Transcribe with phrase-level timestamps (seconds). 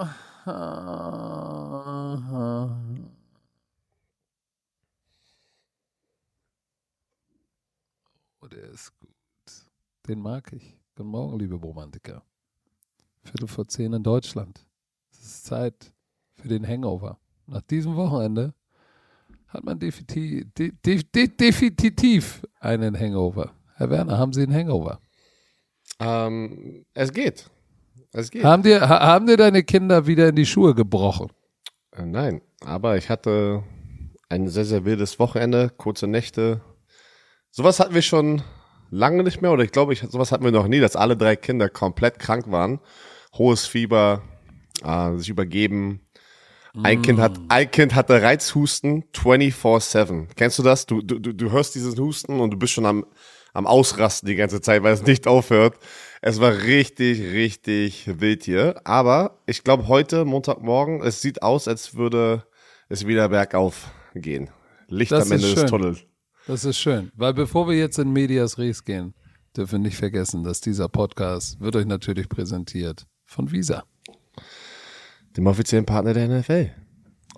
[0.00, 0.04] Oh,
[8.46, 9.10] der ist gut.
[10.06, 10.78] Den mag ich.
[10.94, 12.22] Guten Morgen, liebe Romantiker.
[13.24, 14.64] Viertel vor zehn in Deutschland.
[15.10, 15.92] Es ist Zeit
[16.34, 17.18] für den Hangover.
[17.46, 18.54] Nach diesem Wochenende
[19.48, 23.52] hat man definitiv, de, de, de, definitiv einen Hangover.
[23.74, 25.00] Herr Werner, haben Sie einen Hangover?
[25.98, 27.50] Ähm, es geht.
[28.12, 28.44] Es geht.
[28.44, 31.28] Haben dir, ha, haben dir deine Kinder wieder in die Schuhe gebrochen?
[31.92, 33.62] Äh, nein, aber ich hatte
[34.28, 36.60] ein sehr, sehr wildes Wochenende, kurze Nächte.
[37.50, 38.42] Sowas hatten wir schon
[38.90, 41.36] lange nicht mehr, oder ich glaube, ich, sowas hatten wir noch nie, dass alle drei
[41.36, 42.80] Kinder komplett krank waren.
[43.36, 44.22] Hohes Fieber,
[44.82, 46.00] äh, sich übergeben.
[46.82, 50.28] Ein, kind hat, ein Kind hatte Reizhusten 24-7.
[50.36, 50.86] Kennst du das?
[50.86, 53.04] Du, du, du hörst diesen Husten und du bist schon am,
[53.52, 55.78] am Ausrasten die ganze Zeit, weil es nicht aufhört.
[56.20, 58.80] Es war richtig, richtig wild hier.
[58.84, 62.44] Aber ich glaube, heute, Montagmorgen, es sieht aus, als würde
[62.88, 64.50] es wieder bergauf gehen.
[64.88, 65.66] Licht Das am Ende des.
[65.66, 66.00] Tunnels.
[66.46, 69.14] Das ist schön, weil bevor wir jetzt in Medias Res gehen,
[69.56, 73.84] dürfen wir nicht vergessen, dass dieser Podcast wird euch natürlich präsentiert von Visa.
[75.36, 76.70] dem offiziellen Partner der NFL.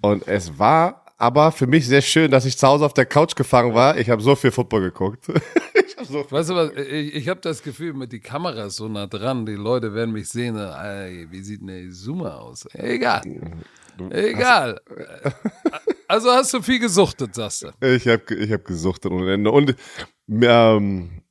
[0.01, 3.37] Und es war aber für mich sehr schön, dass ich zu Hause auf der Couch
[3.37, 3.99] gefangen war.
[3.99, 5.29] Ich habe so viel Football geguckt.
[5.75, 8.77] ich hab so Weißt du was, ich, ich habe das Gefühl, mit die Kamera ist
[8.77, 12.67] so nah dran, die Leute werden mich sehen, ey, wie sieht denn der Zoomer aus?
[12.73, 13.23] Egal,
[14.11, 14.81] egal.
[16.09, 17.87] Also hast du viel gesuchtet, sagst du.
[17.87, 19.53] Ich habe ich hab gesuchtet ohne Ende.
[19.53, 19.77] Und
[20.29, 21.23] ähm,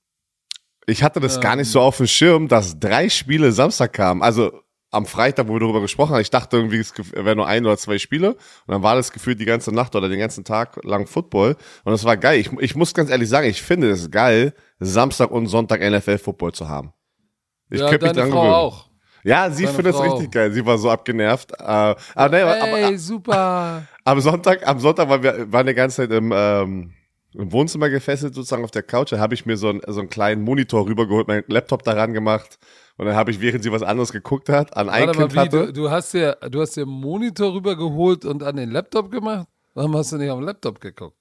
[0.85, 4.21] ich hatte das gar nicht so auf dem Schirm, dass drei Spiele Samstag kamen.
[4.21, 4.53] Also
[4.91, 7.77] am Freitag, wo wir darüber gesprochen haben, ich dachte irgendwie, es wären nur ein oder
[7.77, 8.31] zwei Spiele.
[8.31, 11.55] Und dann war das gefühlt die ganze Nacht oder den ganzen Tag lang Football.
[11.83, 12.39] Und das war geil.
[12.39, 16.67] Ich, ich muss ganz ehrlich sagen, ich finde es geil, Samstag und Sonntag NFL-Football zu
[16.67, 16.93] haben.
[17.69, 18.53] Ich ja, könnte mich dran Frau gewöhnen.
[18.53, 18.89] auch.
[19.23, 20.51] Ja, sie findet es richtig geil.
[20.51, 21.51] Sie war so abgenervt.
[21.51, 21.95] Äh, aber,
[22.29, 23.83] nee, aber, Ey, aber super.
[24.05, 26.93] am Sonntag, am Sonntag waren wir waren die ganze Zeit im, ähm,
[27.33, 29.11] im Wohnzimmer gefesselt, sozusagen auf der Couch.
[29.11, 32.57] Da habe ich mir so, ein, so einen kleinen Monitor rübergeholt, meinen Laptop daran gemacht.
[32.97, 35.37] Und dann habe ich, während sie was anderes geguckt hat, an ein Warte mal, wie,
[35.37, 35.65] hatte.
[35.67, 39.47] du, du hast dir, du hast dir einen Monitor rübergeholt und an den Laptop gemacht?
[39.73, 41.15] Warum hast du nicht auf den Laptop geguckt?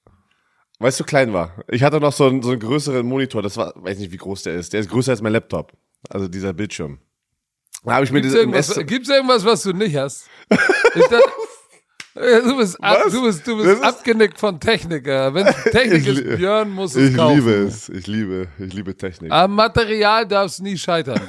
[0.79, 1.63] Weil es so klein war.
[1.67, 3.41] Ich hatte noch so einen, so einen größeren Monitor.
[3.41, 4.73] Das war, weiß nicht, wie groß der ist.
[4.73, 5.73] Der ist größer als mein Laptop.
[6.09, 6.99] Also dieser Bildschirm.
[7.83, 10.27] Da habe ich mir diese irgendwas, gibt's irgendwas, was du nicht hast?
[10.49, 11.21] Ich dachte, Ja,
[12.15, 15.33] du bist, ab, du bist, du bist ist- abgenickt von Techniker.
[15.33, 17.35] Wenn Technik Ich ist, Björn muss es Ich kaufen.
[17.35, 17.89] liebe es.
[17.89, 19.31] Ich liebe, ich liebe Technik.
[19.31, 21.21] Am Material darf es nie scheitern.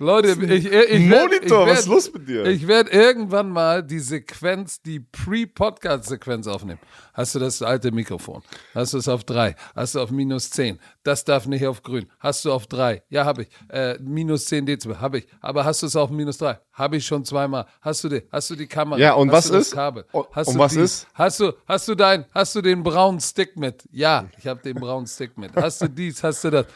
[0.00, 2.44] Leute, ich, ich, ich werd- Monitor, ich was ist los mit dir?
[2.46, 6.78] Ich werde irgendwann mal die Sequenz, die Pre-Podcast-Sequenz aufnehmen.
[7.14, 8.42] Hast du das alte Mikrofon?
[8.76, 9.56] Hast du es auf drei?
[9.74, 10.78] Hast du auf minus zehn?
[11.02, 12.06] Das darf nicht auf grün.
[12.20, 13.02] Hast du auf drei?
[13.08, 13.48] Ja, habe ich.
[13.70, 15.26] Äh, minus zehn Dezibel, habe ich.
[15.40, 16.60] Aber hast du es auf minus drei?
[16.72, 17.66] Habe ich schon zweimal.
[17.80, 18.22] Hast du die?
[18.30, 19.00] Hast du die Kamera?
[19.00, 19.74] Ja, und hast was ist?
[19.74, 20.04] Kabel?
[20.12, 20.80] Und- Hast und was dies?
[20.82, 21.06] ist?
[21.14, 23.82] Hast du, hast du dein, hast du den braunen Stick mit?
[23.90, 25.56] Ja, ich habe den braunen Stick mit.
[25.56, 26.22] Hast du dies?
[26.22, 26.66] Hast du das?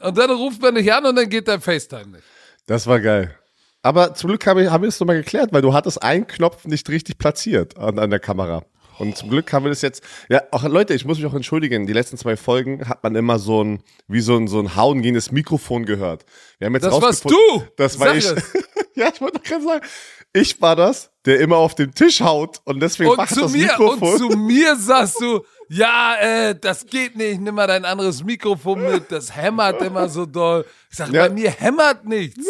[0.00, 2.24] Und dann ruft man dich an und dann geht dein FaceTime nicht.
[2.66, 3.34] Das war geil.
[3.82, 6.64] Aber zum Glück habe ich, haben wir es nochmal geklärt, weil du hattest einen Knopf
[6.64, 8.64] nicht richtig platziert an, an der Kamera.
[8.98, 10.02] Und zum Glück haben wir das jetzt.
[10.28, 11.86] Ja, auch Leute, ich muss mich auch entschuldigen.
[11.86, 15.02] Die letzten zwei Folgen hat man immer so ein, wie so ein, so ein Hauen
[15.02, 16.24] gegen das Mikrofon gehört.
[16.58, 17.36] Wir haben jetzt Das warst du!
[17.76, 18.24] Das war Sag ich.
[18.94, 19.84] ja, ich wollte doch gerade sagen.
[20.32, 23.52] Ich war das, der immer auf den Tisch haut und deswegen Und macht zu das
[23.52, 24.12] mir, Mikrofon.
[24.12, 28.82] und zu mir sagst du, ja, äh, das geht nicht, nimm mal dein anderes Mikrofon
[28.82, 30.64] mit, das hämmert immer so doll.
[30.90, 31.26] Ich sag, Ja.
[31.26, 32.46] bei mir hämmert nichts.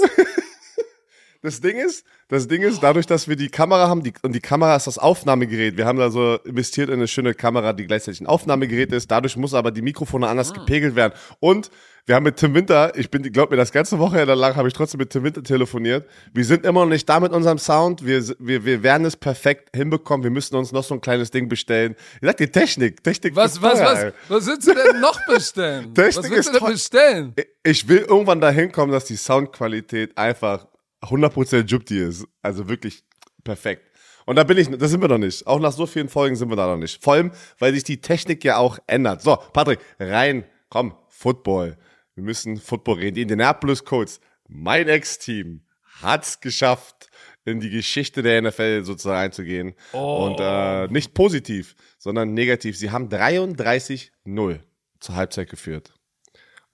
[1.47, 4.41] Das Ding ist, das Ding ist, dadurch, dass wir die Kamera haben, die, und die
[4.41, 5.77] Kamera ist das Aufnahmegerät.
[5.77, 9.09] Wir haben da so investiert in eine schöne Kamera, die gleichzeitig ein Aufnahmegerät ist.
[9.13, 11.13] Dadurch muss aber die Mikrofone anders gepegelt werden.
[11.39, 11.71] Und
[12.05, 14.75] wir haben mit Tim Winter, ich bin, glaub mir, das ganze Wochenende lang habe ich
[14.75, 16.09] trotzdem mit Tim Winter telefoniert.
[16.35, 18.05] Wir sind immer noch nicht da mit unserem Sound.
[18.05, 20.25] Wir, wir, wir werden es perfekt hinbekommen.
[20.25, 21.95] Wir müssen uns noch so ein kleines Ding bestellen.
[22.21, 23.37] Ich sag dir Technik, Technik.
[23.37, 24.13] Was, was, teuer, was, ey.
[24.29, 25.95] was willst du denn noch bestellen?
[25.95, 27.35] Technik was willst du denn bestellen?
[27.63, 30.67] Ich will irgendwann dahin kommen, dass die Soundqualität einfach
[31.03, 32.27] 100% Jupti ist.
[32.43, 33.05] Also wirklich
[33.45, 33.91] perfekt.
[34.27, 35.47] Und da bin ich, da sind wir noch nicht.
[35.47, 37.03] Auch nach so vielen Folgen sind wir da noch nicht.
[37.03, 39.23] Vor allem, weil sich die Technik ja auch ändert.
[39.23, 41.79] So, Patrick, rein, komm, Football.
[42.15, 43.15] Wir müssen Football reden.
[43.15, 45.63] Die Indianapolis Colts, mein Ex-Team,
[46.03, 47.09] hat's geschafft,
[47.45, 49.75] in die Geschichte der NFL sozusagen einzugehen.
[49.93, 52.77] Und äh, nicht positiv, sondern negativ.
[52.77, 54.61] Sie haben 33-0
[54.99, 55.95] zur Halbzeit geführt.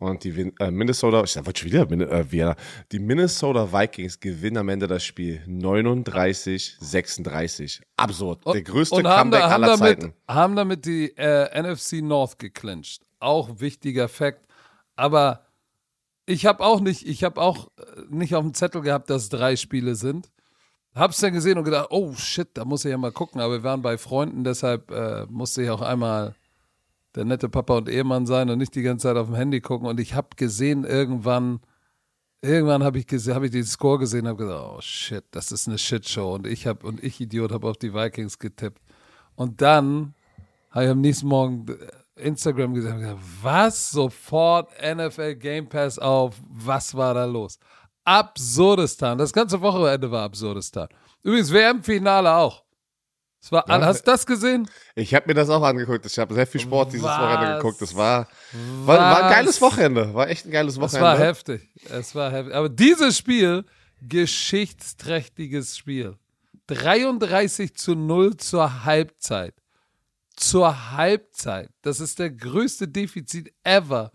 [0.02, 2.56] Und die Win äh, Minnesota, ich wollte schon wieder Min äh, Vienna.
[2.90, 7.82] Die Minnesota Vikings gewinnen am Ende das Spiel 39, 36.
[7.96, 8.44] Absurd.
[8.46, 10.14] Der größte Und haben, Comeback da, aller damit, Zeiten.
[10.26, 13.02] haben damit die äh, NFC North geclincht.
[13.20, 14.44] Auch wichtiger Fakt.
[14.96, 15.46] Aber
[16.26, 19.28] ich habe auch nicht, ich habe auch äh, nicht auf dem Zettel gehabt, dass es
[19.28, 20.32] drei Spiele sind.
[20.96, 23.40] hab's dann gesehen und gedacht, oh shit, da muss ich ja mal gucken.
[23.40, 26.34] Aber wir waren bei Freunden, deshalb äh, musste ich auch einmal
[27.14, 29.86] der nette Papa und Ehemann sein und nicht die ganze Zeit auf dem Handy gucken.
[29.86, 31.60] Und ich habe gesehen, irgendwann,
[32.40, 35.68] irgendwann habe ich gesehen, habe ich den Score gesehen, habe gesagt, oh shit, das ist
[35.68, 36.34] eine Shitshow.
[36.34, 38.80] Und ich habe und ich Idiot habe auf die Vikings getippt.
[39.34, 40.14] Und dann
[40.70, 41.66] habe ich am nächsten Morgen
[42.16, 47.58] Instagram gesehen, gesagt, was sofort NFL Game Pass auf, was war da los?
[48.04, 50.88] Absurdistan, das ganze Wochenende war Absurdistan.
[51.22, 52.64] Übrigens WM-Finale auch.
[53.42, 54.70] Es war, ja, hast du das gesehen?
[54.94, 56.06] Ich habe mir das auch angeguckt.
[56.06, 57.18] Ich habe sehr viel Sport dieses Was?
[57.18, 57.82] Wochenende geguckt.
[57.82, 58.28] Das war,
[58.84, 60.14] war, war, ein geiles Wochenende.
[60.14, 60.96] War echt ein geiles Wochenende.
[60.96, 61.68] Es war heftig.
[61.90, 62.54] Es war heftig.
[62.54, 63.64] Aber dieses Spiel,
[64.00, 66.16] geschichtsträchtiges Spiel.
[66.68, 69.54] 33 zu 0 zur Halbzeit.
[70.36, 71.70] Zur Halbzeit.
[71.82, 74.12] Das ist der größte Defizit ever.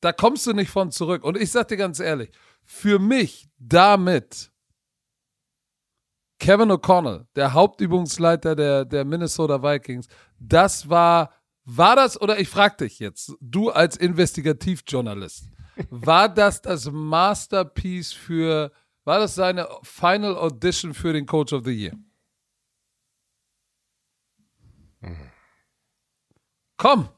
[0.00, 1.22] Da kommst du nicht von zurück.
[1.22, 2.30] Und ich sag dir ganz ehrlich,
[2.64, 4.50] für mich damit
[6.44, 10.08] Kevin O'Connell, der Hauptübungsleiter der, der Minnesota Vikings,
[10.38, 11.32] das war,
[11.64, 15.48] war das, oder ich frage dich jetzt, du als Investigativjournalist,
[15.88, 18.70] war das das Masterpiece für,
[19.04, 21.96] war das seine Final Audition für den Coach of the Year?
[26.76, 27.08] Komm,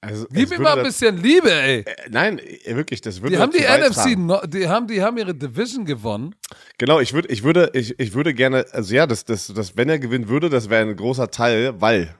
[0.00, 1.80] also, Gib mir mal ein bisschen Liebe, ey.
[1.80, 5.18] Äh, nein, äh, wirklich, das würde Die haben die NFC, no, die haben, die haben
[5.18, 6.36] ihre Division gewonnen.
[6.78, 9.88] Genau, ich würde, ich würde, ich, ich würde gerne, also ja, das, das, das, wenn
[9.88, 12.14] er gewinnen würde, das wäre ein großer Teil, weil,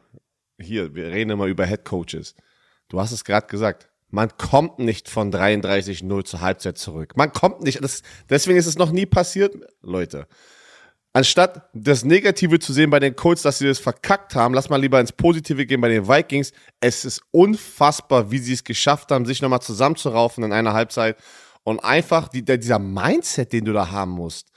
[0.61, 2.35] hier, wir reden immer über Head Coaches.
[2.89, 3.89] Du hast es gerade gesagt.
[4.11, 7.17] Man kommt nicht von 33-0 zur Halbzeit zurück.
[7.17, 7.85] Man kommt nicht.
[7.85, 10.27] Das, deswegen ist es noch nie passiert, Leute
[11.13, 14.81] anstatt das Negative zu sehen bei den Colts, dass sie das verkackt haben, lass mal
[14.81, 16.53] lieber ins Positive gehen bei den Vikings.
[16.81, 21.17] Es ist unfassbar, wie sie es geschafft haben, sich nochmal zusammenzuraufen in einer Halbzeit
[21.65, 24.49] und einfach die, der, dieser Mindset, den du da haben musst.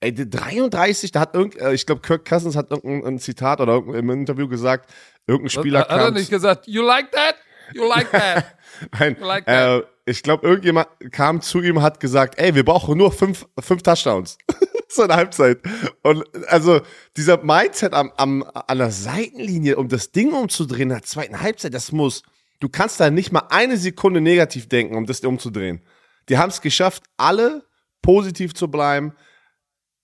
[0.00, 4.08] Ey, 33, da hat irgend, äh, ich glaube, Kirk Cousins hat irgendein Zitat oder im
[4.10, 4.90] Interview gesagt,
[5.26, 7.36] irgendein Spieler hat, hat er nicht gesagt, you like that?
[7.74, 8.56] You like that?
[8.98, 9.82] Nein, you like that?
[9.82, 13.82] Äh, ich glaube, irgendjemand kam zu ihm, hat gesagt, ey, wir brauchen nur fünf, fünf
[13.82, 14.38] Touchdowns.
[14.94, 15.60] so eine Halbzeit.
[16.02, 16.80] Und also
[17.16, 21.74] dieser Mindset am, am, an der Seitenlinie, um das Ding umzudrehen in der zweiten Halbzeit,
[21.74, 22.22] das muss,
[22.60, 25.82] du kannst da nicht mal eine Sekunde negativ denken, um das umzudrehen.
[26.28, 27.64] Die haben es geschafft, alle
[28.02, 29.14] positiv zu bleiben,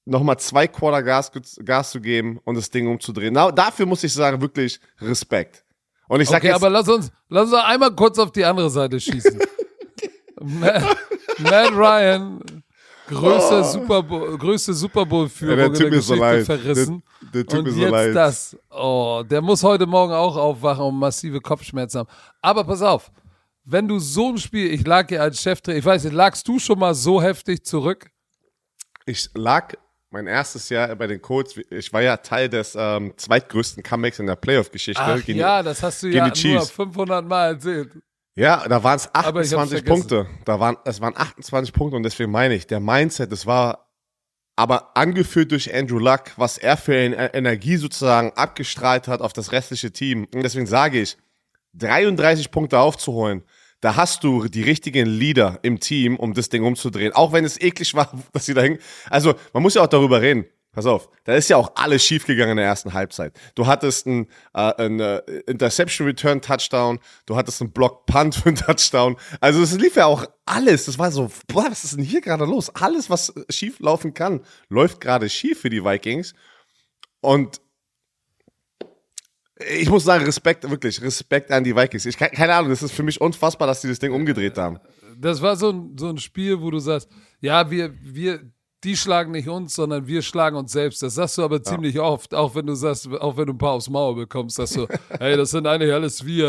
[0.04, 1.32] nochmal zwei Quarter Gas,
[1.64, 3.34] Gas zu geben und das Ding umzudrehen.
[3.34, 5.64] Na, dafür muss ich sagen, wirklich Respekt.
[6.08, 8.70] Und ich sag okay, jetzt, aber lass uns, lass uns einmal kurz auf die andere
[8.70, 9.40] Seite schießen.
[10.40, 10.84] Matt,
[11.38, 12.62] Matt Ryan
[13.06, 13.62] größte, oh.
[13.62, 17.02] Super Bowl, größte Super Bowl-Führung ja, in der Geschichte so verrissen.
[17.32, 18.14] Der, der und so jetzt leid.
[18.14, 18.56] das.
[18.70, 22.08] Oh, der muss heute Morgen auch aufwachen und massive Kopfschmerzen haben.
[22.40, 23.10] Aber pass auf,
[23.64, 26.58] wenn du so ein Spiel, ich lag ja als Cheftrainer, ich weiß nicht, lagst du
[26.58, 28.10] schon mal so heftig zurück?
[29.06, 29.74] Ich lag
[30.10, 34.26] mein erstes Jahr bei den Colts, ich war ja Teil des ähm, zweitgrößten Comebacks in
[34.26, 35.22] der Playoff-Geschichte.
[35.32, 37.90] Ja, das hast du ja nur 500 Mal erzählt.
[38.36, 40.26] Ja, da waren es 28 Punkte.
[40.44, 43.86] Da waren, es waren 28 Punkte und deswegen meine ich, der Mindset, das war
[44.56, 49.90] aber angeführt durch Andrew Luck, was er für Energie sozusagen abgestrahlt hat auf das restliche
[49.90, 50.26] Team.
[50.34, 51.16] Und deswegen sage ich,
[51.74, 53.42] 33 Punkte aufzuholen,
[53.80, 57.12] da hast du die richtigen Leader im Team, um das Ding umzudrehen.
[57.12, 58.78] Auch wenn es eklig war, dass sie dahin.
[59.10, 60.46] Also, man muss ja auch darüber reden.
[60.76, 63.32] Pass auf, da ist ja auch alles schiefgegangen in der ersten Halbzeit.
[63.54, 68.50] Du hattest einen, äh, einen äh, Interception Return Touchdown, du hattest einen Block Punt für
[68.50, 69.16] einen Touchdown.
[69.40, 70.84] Also es lief ja auch alles.
[70.84, 72.68] Das war so, boah, was ist denn hier gerade los?
[72.74, 76.34] Alles, was schief laufen kann, läuft gerade schief für die Vikings.
[77.22, 77.62] Und
[79.80, 82.04] ich muss sagen, Respekt, wirklich, Respekt an die Vikings.
[82.04, 84.78] Ich, keine Ahnung, das ist für mich unfassbar, dass die das Ding umgedreht haben.
[85.16, 87.08] Das war so ein, so ein Spiel, wo du sagst,
[87.40, 88.52] ja, wir, wir,
[88.84, 91.02] die schlagen nicht uns, sondern wir schlagen uns selbst.
[91.02, 92.02] Das sagst du aber ziemlich ja.
[92.02, 94.86] oft, auch wenn du sagst, auch wenn du ein paar aufs Maul bekommst, sagst du,
[95.18, 96.46] hey, das sind eigentlich alles wir,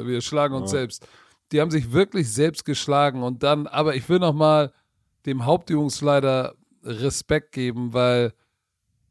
[0.00, 0.78] äh, wir schlagen uns ja.
[0.78, 1.06] selbst.
[1.52, 4.72] Die haben sich wirklich selbst geschlagen und dann, aber ich will nochmal
[5.26, 8.32] dem Hauptübungsleiter Respekt geben, weil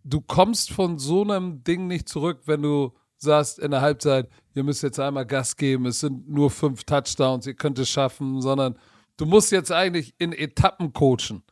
[0.03, 4.63] du kommst von so einem Ding nicht zurück, wenn du sagst in der Halbzeit, ihr
[4.63, 8.77] müsst jetzt einmal Gas geben, es sind nur fünf Touchdowns, ihr könnt es schaffen, sondern
[9.17, 11.43] du musst jetzt eigentlich in Etappen coachen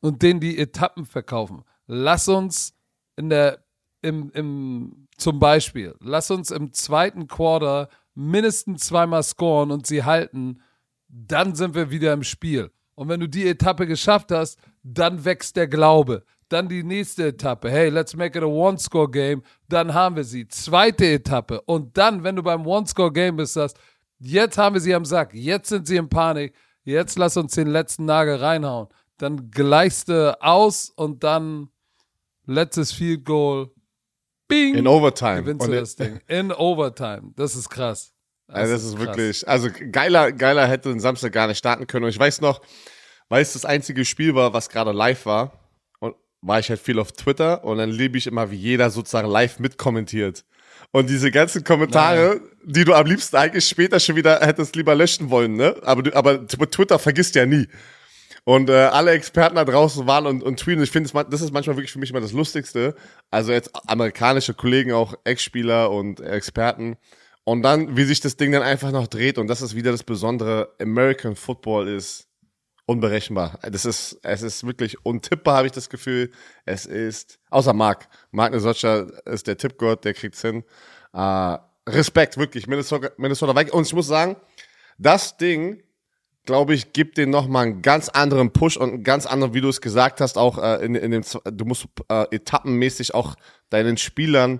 [0.00, 1.62] und denen die Etappen verkaufen.
[1.86, 2.74] Lass uns
[3.16, 3.64] in der,
[4.02, 10.62] im, im, zum Beispiel, lass uns im zweiten Quarter mindestens zweimal scoren und sie halten,
[11.08, 12.70] dann sind wir wieder im Spiel.
[12.94, 16.24] Und wenn du die Etappe geschafft hast, dann wächst der Glaube.
[16.48, 17.70] Dann die nächste Etappe.
[17.70, 19.42] Hey, let's make it a One-Score-Game.
[19.68, 20.48] Dann haben wir sie.
[20.48, 21.60] Zweite Etappe.
[21.62, 23.78] Und dann, wenn du beim One-Score-Game bist, sagst,
[24.18, 25.32] jetzt haben wir sie am Sack.
[25.32, 26.54] Jetzt sind sie in Panik.
[26.82, 28.88] Jetzt lass uns den letzten Nagel reinhauen
[29.20, 31.68] dann gleichst du aus und dann
[32.46, 33.70] letztes Field Goal,
[34.48, 35.42] bing, In Overtime.
[35.42, 36.20] gewinnst Und du das Ding.
[36.26, 37.32] In Overtime.
[37.36, 38.12] Das ist krass.
[38.48, 39.06] Also das ist krass.
[39.06, 42.04] wirklich, also geiler, geiler hätte den Samstag gar nicht starten können.
[42.04, 42.60] Und ich weiß noch,
[43.28, 45.52] weil es das einzige Spiel war, was gerade live war,
[46.00, 49.28] und war ich halt viel auf Twitter und dann liebe ich immer, wie jeder sozusagen
[49.28, 50.44] live mitkommentiert.
[50.92, 55.30] Und diese ganzen Kommentare, die du am liebsten eigentlich später schon wieder hättest lieber löschen
[55.30, 55.76] wollen, ne?
[55.82, 57.68] Aber, du, aber Twitter vergisst ja nie.
[58.50, 60.82] Und äh, alle Experten da draußen waren und, und tweeten.
[60.82, 62.96] Ich finde, das ist manchmal wirklich für mich immer das Lustigste.
[63.30, 66.96] Also jetzt amerikanische Kollegen, auch Ex-Spieler und Experten.
[67.44, 69.38] Und dann, wie sich das Ding dann einfach noch dreht.
[69.38, 70.74] Und das ist wieder das Besondere.
[70.80, 72.26] American Football ist
[72.86, 73.60] unberechenbar.
[73.70, 76.32] Das ist, es ist wirklich untippbar, habe ich das Gefühl.
[76.64, 78.08] Es ist, außer Marc.
[78.32, 80.64] Marc Nesocha ist der Tippgott, der kriegt's hin.
[81.12, 81.56] Äh,
[81.88, 82.66] Respekt, wirklich.
[82.66, 83.74] Minnesota, Minnesota Vikings.
[83.74, 84.34] Und ich muss sagen,
[84.98, 85.84] das Ding,
[86.50, 89.68] glaube ich, gibt den nochmal einen ganz anderen Push und einen ganz anderen, wie du
[89.68, 93.36] es gesagt hast, auch äh, in, in dem, du musst äh, etappenmäßig auch
[93.68, 94.58] deinen Spielern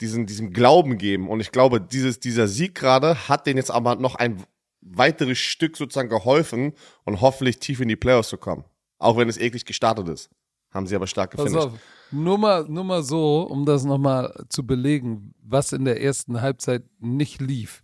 [0.00, 1.28] diesen, diesen Glauben geben.
[1.28, 4.44] Und ich glaube, dieses, dieser Sieg gerade hat denen jetzt aber noch ein
[4.82, 8.62] weiteres Stück sozusagen geholfen und hoffentlich tief in die Playoffs zu kommen.
[9.00, 10.30] Auch wenn es eklig gestartet ist.
[10.70, 11.66] Haben sie aber stark Pass gefinisht.
[11.66, 11.72] auf,
[12.12, 16.84] nur mal, nur mal so, um das nochmal zu belegen, was in der ersten Halbzeit
[17.00, 17.82] nicht lief.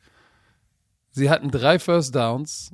[1.11, 2.71] Sie hatten drei First Downs,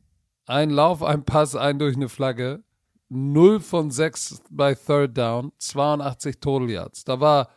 [0.46, 2.62] ein Lauf, ein Pass, ein durch eine Flagge,
[3.08, 7.04] 0 von 6 bei Third Down, 82 Total Yards.
[7.04, 7.48] Da war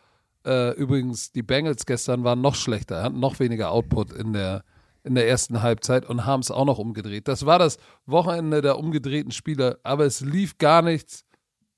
[0.44, 4.64] äh, übrigens, die Bengals gestern waren noch schlechter, hatten noch weniger Output in der,
[5.04, 7.28] in der ersten Halbzeit und haben es auch noch umgedreht.
[7.28, 11.24] Das war das Wochenende der umgedrehten Spiele, aber es lief gar nichts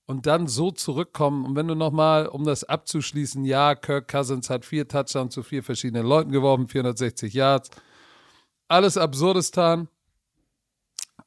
[0.06, 1.44] und dann so zurückkommen.
[1.44, 5.62] Und wenn du nochmal, um das abzuschließen, ja, Kirk Cousins hat vier Touchdowns zu vier
[5.62, 7.70] verschiedenen Leuten geworfen, 460 Yards.
[8.68, 9.88] Alles Absurdistan.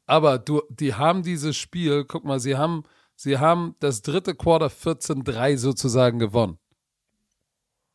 [0.06, 2.84] Aber du, die haben dieses Spiel, guck mal, sie haben,
[3.16, 6.58] sie haben das dritte Quarter 14-3 sozusagen gewonnen.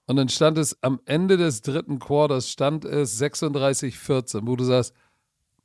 [0.06, 4.94] Und dann stand es am Ende des dritten Quarters stand es 36-14, wo du sagst,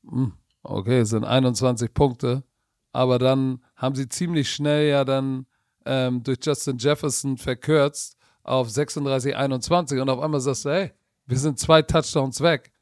[0.06, 2.44] hm, okay, es sind 21 Punkte,
[2.92, 5.46] aber dann haben sie ziemlich schnell ja dann
[5.86, 10.92] ähm, durch Justin Jefferson verkürzt auf 36-21 und auf einmal sagst du, hey,
[11.25, 12.74] wir sind zwei Touchdowns weg.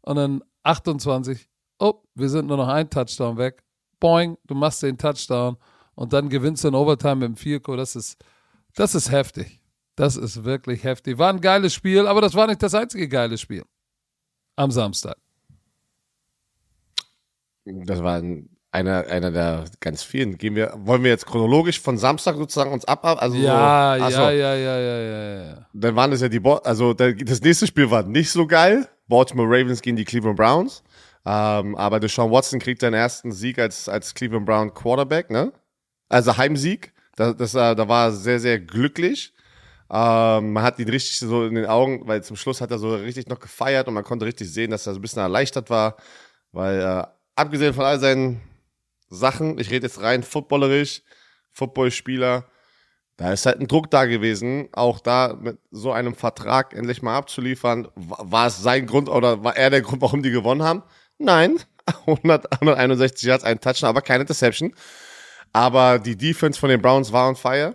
[0.00, 1.49] Und dann 28,
[1.80, 3.62] oh, wir sind nur noch ein Touchdown weg.
[3.98, 5.56] Boing, du machst den Touchdown
[5.94, 7.76] und dann gewinnst du in Overtime mit dem Vierko.
[7.76, 8.22] Das ist,
[8.74, 9.60] das ist heftig.
[9.96, 11.18] Das ist wirklich heftig.
[11.18, 13.64] War ein geiles Spiel, aber das war nicht das einzige geile Spiel.
[14.56, 15.16] Am Samstag.
[17.64, 20.38] Das war ein, einer, einer der ganz vielen.
[20.38, 24.30] Gehen wir, wollen wir jetzt chronologisch von Samstag sozusagen uns ab, also Ja, so, ja,
[24.30, 25.66] ja, ja, ja, ja, ja.
[25.72, 28.88] Dann waren es ja die, Bo also das nächste Spiel war nicht so geil.
[29.08, 30.82] Baltimore Ravens gegen die Cleveland Browns.
[31.26, 35.52] Ähm, aber Deshaun Watson kriegt seinen ersten Sieg als, als Cleveland Brown Quarterback, ne?
[36.08, 36.92] Also Heimsieg.
[37.16, 39.34] Das, das, äh, da war er sehr, sehr glücklich.
[39.90, 42.94] Ähm, man hat ihn richtig so in den Augen, weil zum Schluss hat er so
[42.94, 45.96] richtig noch gefeiert und man konnte richtig sehen, dass er so ein bisschen erleichtert war,
[46.52, 48.40] weil äh, abgesehen von all seinen
[49.08, 51.02] Sachen, ich rede jetzt rein footballerisch,
[51.52, 52.44] Footballspieler,
[53.16, 57.18] da ist halt ein Druck da gewesen, auch da mit so einem Vertrag endlich mal
[57.18, 57.88] abzuliefern.
[57.96, 60.84] War war es sein Grund oder war er der Grund, warum die gewonnen haben?
[61.20, 61.60] Nein,
[62.06, 64.74] 100, 161 Yards, ein Touchdown, aber keine Interception.
[65.52, 67.74] Aber die Defense von den Browns war on fire.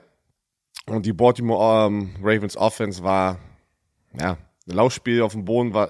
[0.87, 3.39] Und die Baltimore ähm, Ravens Offense war,
[4.19, 5.89] ja, Laufspiel auf dem Boden war.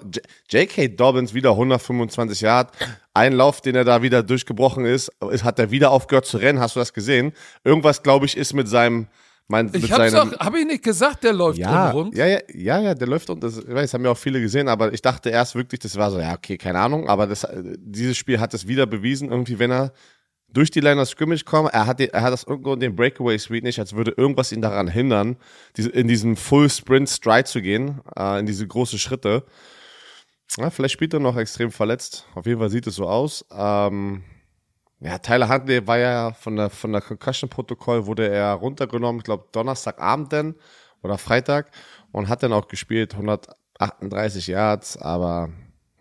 [0.50, 0.90] J.K.
[0.90, 2.72] Dobbins wieder 125 Yard.
[3.14, 6.60] Ein Lauf, den er da wieder durchgebrochen ist hat er wieder aufgehört zu rennen.
[6.60, 7.32] Hast du das gesehen?
[7.64, 9.08] Irgendwas, glaube ich, ist mit seinem,
[9.48, 10.32] mein, Ich hab's seinem.
[10.32, 12.16] doch, hab ich nicht gesagt, der läuft ja, rund.
[12.16, 14.68] ja, ja, ja, ja, der läuft und das, ich weiß, haben ja auch viele gesehen,
[14.68, 17.62] aber ich dachte erst wirklich, das war so, ja, okay, keine Ahnung, aber das, äh,
[17.78, 19.94] dieses Spiel hat es wieder bewiesen, irgendwie, wenn er
[20.50, 22.96] durch die Line of Scrimmage kommt, er hat, die, er hat das irgendwo in den
[22.96, 25.38] Breakaway Suite nicht, als würde irgendwas ihn daran hindern,
[25.76, 29.44] diese, in diesen Full Sprint Stride zu gehen, äh, in diese großen Schritte.
[30.58, 32.26] Ja, vielleicht spielt er noch extrem verletzt.
[32.36, 33.46] Auf jeden Fall sieht es so aus.
[33.52, 34.24] Ähm,
[35.00, 39.46] ja, Tyler Huntley war ja von der, von der Concussion-Protokoll, wurde er runtergenommen, ich glaube
[39.52, 40.56] Donnerstagabend denn
[41.02, 41.72] oder Freitag
[42.12, 45.50] und hat dann auch gespielt, 138 Yards, aber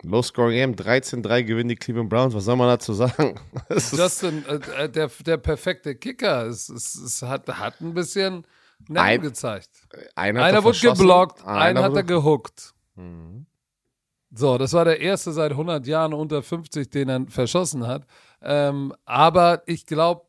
[0.02, 3.40] Low-Scoring Game, 13-3 gewinnen die Cleveland Browns, was soll man dazu sagen?
[3.70, 8.46] Justin, äh, der, der perfekte Kicker, es, es, es hat, hat ein bisschen
[8.88, 9.70] Nerven Ein- gezeigt.
[10.14, 12.74] einer, hat Einer er wurde geblockt, einer einen hat er gehuckt.
[12.96, 13.46] Mhm.
[14.36, 18.04] So, das war der erste seit 100 Jahren unter 50, den er verschossen hat.
[18.44, 20.22] Ähm, aber ich glaube,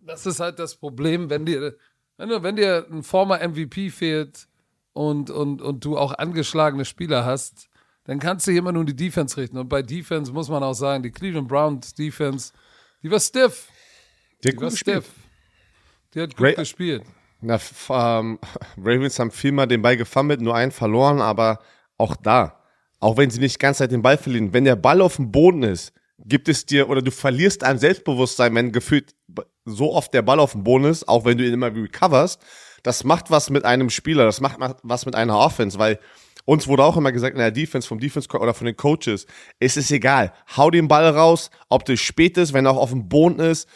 [0.00, 1.76] das ist halt das Problem, wenn dir,
[2.18, 4.46] wenn, du, wenn dir ein former MVP fehlt
[4.92, 7.68] und, und, und du auch angeschlagene Spieler hast,
[8.04, 9.58] dann kannst du hier immer nur die Defense richten.
[9.58, 12.52] Und bei Defense muss man auch sagen, die Cleveland Browns Defense,
[13.02, 13.68] die war stiff.
[14.44, 15.04] Die hat war gut gespielt.
[15.04, 15.14] stiff.
[16.14, 17.02] Die hat gut Ray- gespielt.
[17.40, 17.58] Na,
[17.90, 18.38] ähm,
[18.78, 21.60] Ravens haben viermal den Ball gefummelt, nur einen verloren, aber
[21.96, 22.60] auch da,
[23.00, 25.30] auch wenn sie nicht die ganze Zeit den Ball verlieren, wenn der Ball auf dem
[25.30, 29.14] Boden ist, gibt es dir, oder du verlierst an Selbstbewusstsein, wenn gefühlt
[29.64, 32.40] so oft der Ball auf dem Boden ist, auch wenn du ihn immer recoverst,
[32.82, 35.98] das macht was mit einem Spieler, das macht ma- was mit einer Offense, weil
[36.44, 39.26] uns wurde auch immer gesagt in der Defense, vom Defense oder von den Coaches,
[39.60, 42.90] es ist egal, hau den Ball raus, ob das spät ist, wenn er auch auf
[42.90, 43.68] dem Boden ist,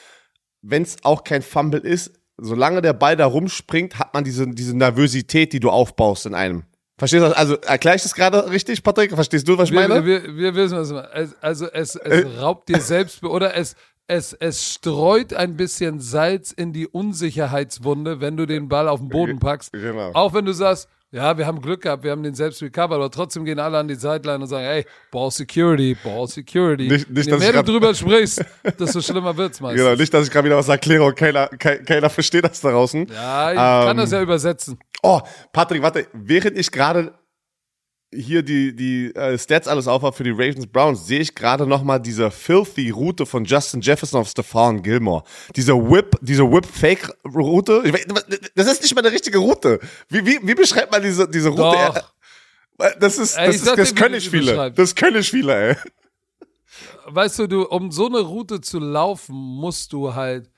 [0.63, 4.77] wenn es auch kein Fumble ist, solange der Ball da rumspringt, hat man diese, diese
[4.77, 6.65] Nervosität, die du aufbaust in einem.
[7.03, 7.37] Verstehst du?
[7.37, 9.13] Also erkläre ich das gerade richtig, Patrick?
[9.13, 10.05] Verstehst du, was ich meine?
[10.07, 11.11] Wir, wir, wir wissen, was du meinst.
[11.13, 13.75] Es- Also es, es raubt dir selbst oder es,
[14.07, 19.09] es, es streut ein bisschen Salz in die Unsicherheitswunde, wenn du den Ball auf den
[19.09, 19.73] Boden packst.
[19.73, 20.11] Genau.
[20.15, 23.11] Auch wenn du sagst, ja, wir haben Glück gehabt, wir haben den selbst recovered, aber
[23.11, 26.89] trotzdem gehen alle an die Sideline und sagen, ey, Ball Security, Ball Security.
[26.89, 28.45] Nicht- nicht, Je dass ich mehr du drüber sprichst,
[28.81, 29.83] desto schlimmer wird's meistens.
[29.83, 32.71] Genau, nicht, dass ich gerade wieder was erkläre und keiner, keiner, keiner versteht das da
[32.71, 33.07] draußen.
[33.13, 34.79] Ja, ich kann Ähm, das ja übersetzen.
[35.03, 35.21] Oh,
[35.53, 37.13] Patrick, warte, während ich gerade
[38.15, 42.01] hier die, die äh, Stats alles aufhabe für die Ravens Browns, sehe ich gerade nochmal
[42.01, 45.25] diese filthy Route von Justin Jefferson auf Stefan Gilmore.
[45.57, 47.83] Diese Whip, diese Whip-Fake-Route.
[47.85, 49.81] Ich Das ist nicht mal eine richtige Route.
[50.09, 51.63] Wie, wie, wie beschreibt man diese, diese Route?
[51.63, 51.97] Doch.
[52.79, 54.73] Äh, Das ist, das, ich ist, das wie können nicht viele.
[54.73, 55.77] Das können nicht viele, ey.
[57.07, 60.51] weißt du, du, um so eine Route zu laufen, musst du halt,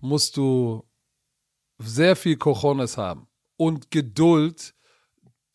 [0.00, 0.84] musst du
[1.78, 3.26] sehr viel Cojones haben
[3.56, 4.74] und Geduld,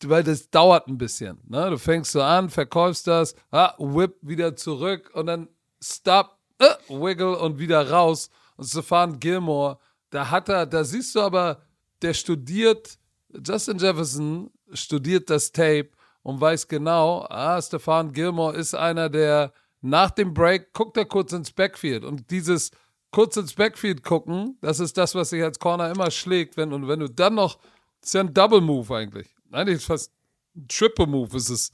[0.08, 1.38] weil das dauert ein bisschen.
[1.48, 1.70] Ne?
[1.70, 5.48] Du fängst so an, verkaufst das, ah, whip wieder zurück und dann
[5.80, 8.30] stop, äh, wiggle und wieder raus.
[8.56, 9.78] Und Stefan Gilmore,
[10.10, 11.62] da hat er, da siehst du aber,
[12.02, 12.98] der studiert,
[13.44, 15.90] Justin Jefferson studiert das Tape
[16.22, 21.32] und weiß genau, ah, Stefan Gilmore ist einer, der nach dem Break guckt er kurz
[21.32, 22.70] ins Backfield und dieses
[23.12, 26.88] kurz ins Backfield gucken, das ist das, was sich als Corner immer schlägt, wenn und
[26.88, 27.58] wenn du dann noch,
[28.02, 29.35] ist ja ein Double Move eigentlich.
[29.56, 30.10] Eigentlich fast
[30.54, 31.72] ein Triple Move, es ist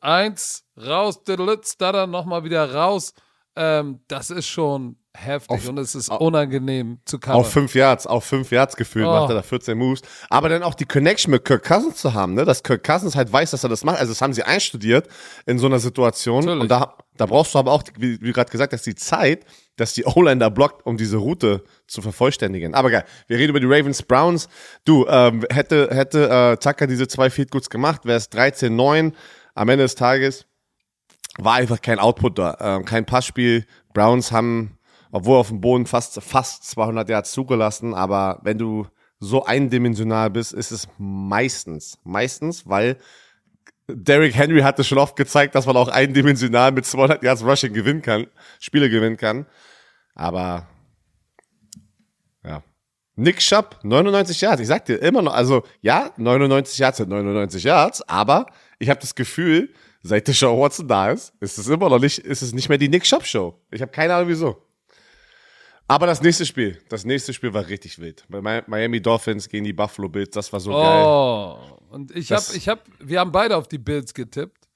[0.00, 3.12] eins, raus, stutter, nochmal wieder raus.
[3.56, 7.44] Ähm, das ist schon heftig Auf- und es ist unangenehm zu Auf covern.
[7.44, 9.12] fünf Yards, auf fünf Yards gefühlt Oh.
[9.12, 10.00] macht er da 14 Moves.
[10.28, 12.44] Aber dann auch die Connection mit Kirk Cousins zu haben, ne?
[12.44, 13.98] dass Kirk Cousins halt weiß, dass er das macht.
[13.98, 15.08] Also das haben sie einstudiert
[15.46, 16.40] in so einer Situation.
[16.44, 16.62] Natürlich.
[16.62, 19.44] Und da, da brauchst du aber auch, wie, wie gerade gesagt hast, die Zeit,
[19.76, 22.74] dass die O-Line da blockt, um diese Route zu vervollständigen.
[22.74, 24.48] Aber geil, wir reden über die Ravens Browns.
[24.84, 29.12] Du, ähm, hätte, hätte äh, Tucker diese zwei Field Goods gemacht, wäre es 13-9
[29.54, 30.46] am Ende des Tages
[31.38, 33.66] war einfach kein Output da, ähm, kein Passspiel.
[33.92, 34.78] Browns haben,
[35.10, 38.86] obwohl auf dem Boden fast, fast 200 Yards zugelassen, aber wenn du
[39.20, 42.98] so eindimensional bist, ist es meistens, meistens, weil
[43.88, 48.00] Derrick Henry hatte schon oft gezeigt, dass man auch eindimensional mit 200 Yards Rushing gewinnen
[48.02, 48.26] kann,
[48.58, 49.46] Spiele gewinnen kann.
[50.14, 50.68] Aber,
[52.44, 52.62] ja.
[53.16, 54.60] Nick Schupp, 99 Yards.
[54.60, 58.46] Ich sag dir immer noch, also ja, 99 Yards sind 99 Yards, aber
[58.78, 62.18] ich habe das Gefühl, seit der Show Watson da ist, ist es immer noch nicht,
[62.18, 63.60] ist es nicht mehr die Nick Schupp Show.
[63.70, 64.60] Ich habe keine Ahnung wieso.
[65.86, 68.24] Aber das nächste Spiel, das nächste Spiel war richtig wild.
[68.28, 71.73] Bei Mi- Miami Dolphins gegen die Buffalo Bills, das war so geil.
[71.94, 74.68] Und ich habe, ich habe, wir haben beide auf die Bills getippt.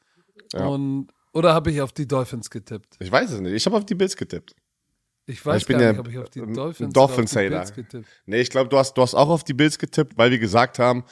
[0.52, 0.66] Ja.
[0.66, 2.96] Und, oder habe ich auf die Dolphins getippt?
[3.00, 3.52] Ich weiß es nicht.
[3.52, 4.54] Ich habe auf die Bills getippt.
[5.26, 7.48] Ich weiß Ich bin gar ja nicht, ob ich auf die Dolphins, Dolphins auf die.
[7.48, 8.06] Bills getippt.
[8.24, 10.78] Nee, ich glaube, du hast, du hast auch auf die Bills getippt, weil wir gesagt
[10.78, 11.04] haben,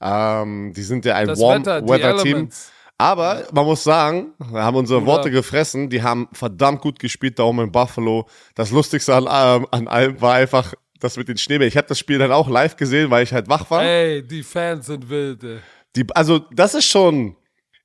[0.00, 2.32] ähm, die sind ja ein Das Warm Wetter, die Weather Team.
[2.32, 2.72] Elements.
[2.96, 5.12] Aber man muss sagen, wir haben unsere Bruder.
[5.12, 5.90] Worte gefressen.
[5.90, 8.28] Die haben verdammt gut gespielt da oben in Buffalo.
[8.54, 11.68] Das Lustigste an, ähm, an allem war einfach das mit den Schneebällen.
[11.68, 13.82] Ich habe das Spiel dann auch live gesehen, weil ich halt wach war.
[13.82, 15.42] Ey, die Fans sind wild.
[15.44, 15.58] ey.
[15.96, 17.36] Die, also, das ist schon.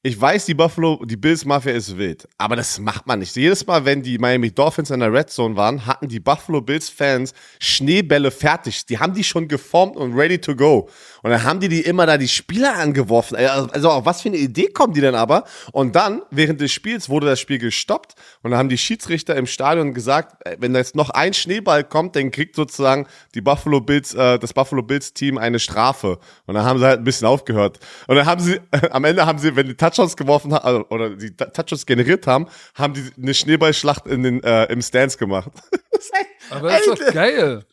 [0.06, 3.34] Ich weiß, die Buffalo, die Bills Mafia ist wild, aber das macht man nicht.
[3.38, 6.90] Jedes Mal, wenn die Miami Dolphins in der Red Zone waren, hatten die Buffalo Bills
[6.90, 8.86] Fans Schneebälle fertig.
[8.86, 10.90] Die haben die schon geformt und ready to go.
[11.24, 13.36] Und dann haben die die immer da die Spieler angeworfen.
[13.38, 15.46] Also, auf was für eine Idee kommen die denn aber?
[15.72, 19.48] Und dann, während des Spiels, wurde das Spiel gestoppt und dann haben die Schiedsrichter im
[19.48, 23.82] Stadion gesagt, äh, wenn da jetzt noch ein Schneeball kommt, dann kriegt sozusagen die Buffalo
[23.82, 26.20] Bills, äh, das Buffalo Bills Team eine Strafe.
[26.46, 27.80] Und dann haben sie halt ein bisschen aufgehört.
[28.08, 28.60] Und dann haben sie,
[28.92, 32.48] am Ende haben sie, wenn die Touchdowns geworfen haben, also, oder die Touchdowns generiert haben,
[32.76, 35.50] haben die eine Schneeballschlacht in den, äh, im Stands gemacht.
[35.94, 37.66] Das echt- Aber das ist doch geil.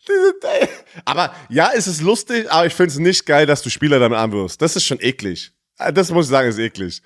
[1.04, 4.18] Aber ja, es ist lustig, aber ich finde es nicht geil, dass du Spieler damit
[4.18, 4.60] anwirfst.
[4.60, 5.52] Das ist schon eklig.
[5.78, 7.02] Äh, Das muss ich sagen, ist eklig.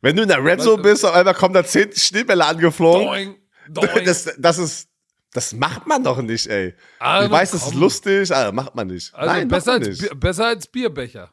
[0.00, 3.06] Wenn du in der Red Zone bist, auf einmal kommen da zehn Schneebälle angeflogen.
[3.06, 3.36] Doing,
[3.68, 4.04] doing.
[4.04, 4.88] Das, das ist,
[5.32, 6.74] das macht man doch nicht, ey.
[6.98, 9.14] Also ich weiß, das ist lustig, aber macht man nicht.
[9.14, 10.20] Also Nein, besser, man als, nicht.
[10.20, 11.32] Besser als Bierbecher.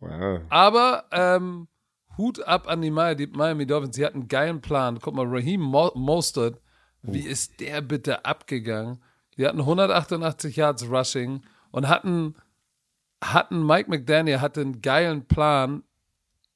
[0.00, 0.42] Ja.
[0.50, 1.68] Aber ähm,
[2.18, 3.96] Hut ab an die Miami, Dolphins.
[3.96, 4.98] Sie hatten einen geilen Plan.
[5.00, 6.60] Guck mal, Raheem Mo Mostert,
[7.06, 8.98] wie ist der bitte abgegangen?
[9.36, 12.34] Die hatten 188 Yards Rushing und hatten,
[13.22, 15.82] hatten Mike McDaniel hatte einen geilen Plan,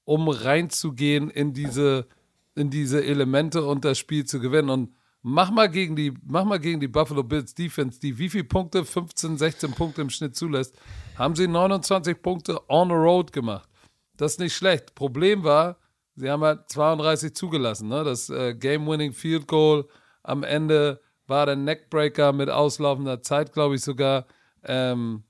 [0.05, 2.07] um reinzugehen in diese,
[2.55, 4.71] in diese Elemente und das Spiel zu gewinnen.
[4.71, 8.45] Und mach mal gegen die, mach mal gegen die Buffalo Bills Defense, die wie viele
[8.45, 10.75] Punkte, 15, 16 Punkte im Schnitt zulässt,
[11.17, 13.69] haben sie 29 Punkte on the road gemacht.
[14.17, 14.95] Das ist nicht schlecht.
[14.95, 15.77] Problem war,
[16.17, 17.89] sie haben halt 32 zugelassen.
[17.89, 18.05] Ne?
[18.05, 19.87] Das äh, Game-Winning Field Goal
[20.23, 24.27] am Ende war der Neckbreaker mit auslaufender Zeit, glaube ich sogar.
[24.65, 25.25] Ähm,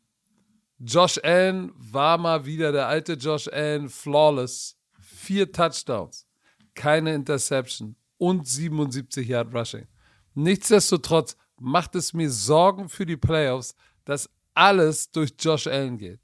[0.78, 4.76] Josh Allen war mal wieder der alte Josh Allen, flawless.
[4.98, 6.26] Vier Touchdowns,
[6.74, 9.86] keine Interception und 77 Yard Rushing.
[10.34, 13.74] Nichtsdestotrotz macht es mir Sorgen für die Playoffs,
[14.06, 16.20] dass alles durch Josh Allen geht.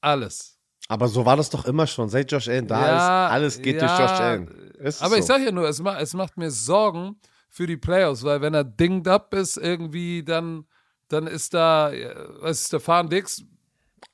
[0.00, 0.58] Alles.
[0.88, 2.08] Aber so war das doch immer schon.
[2.08, 4.48] Seit Josh Allen da Ja, ist, alles geht ja, durch Josh Allen.
[4.78, 5.20] Ist Aber so.
[5.20, 7.20] ich sag ja nur, es, ma es macht mir Sorgen
[7.50, 10.64] für die Playoffs, weil wenn er dinged up ist irgendwie, dann,
[11.08, 13.42] dann ist da, äh, was ist Stefan Dix,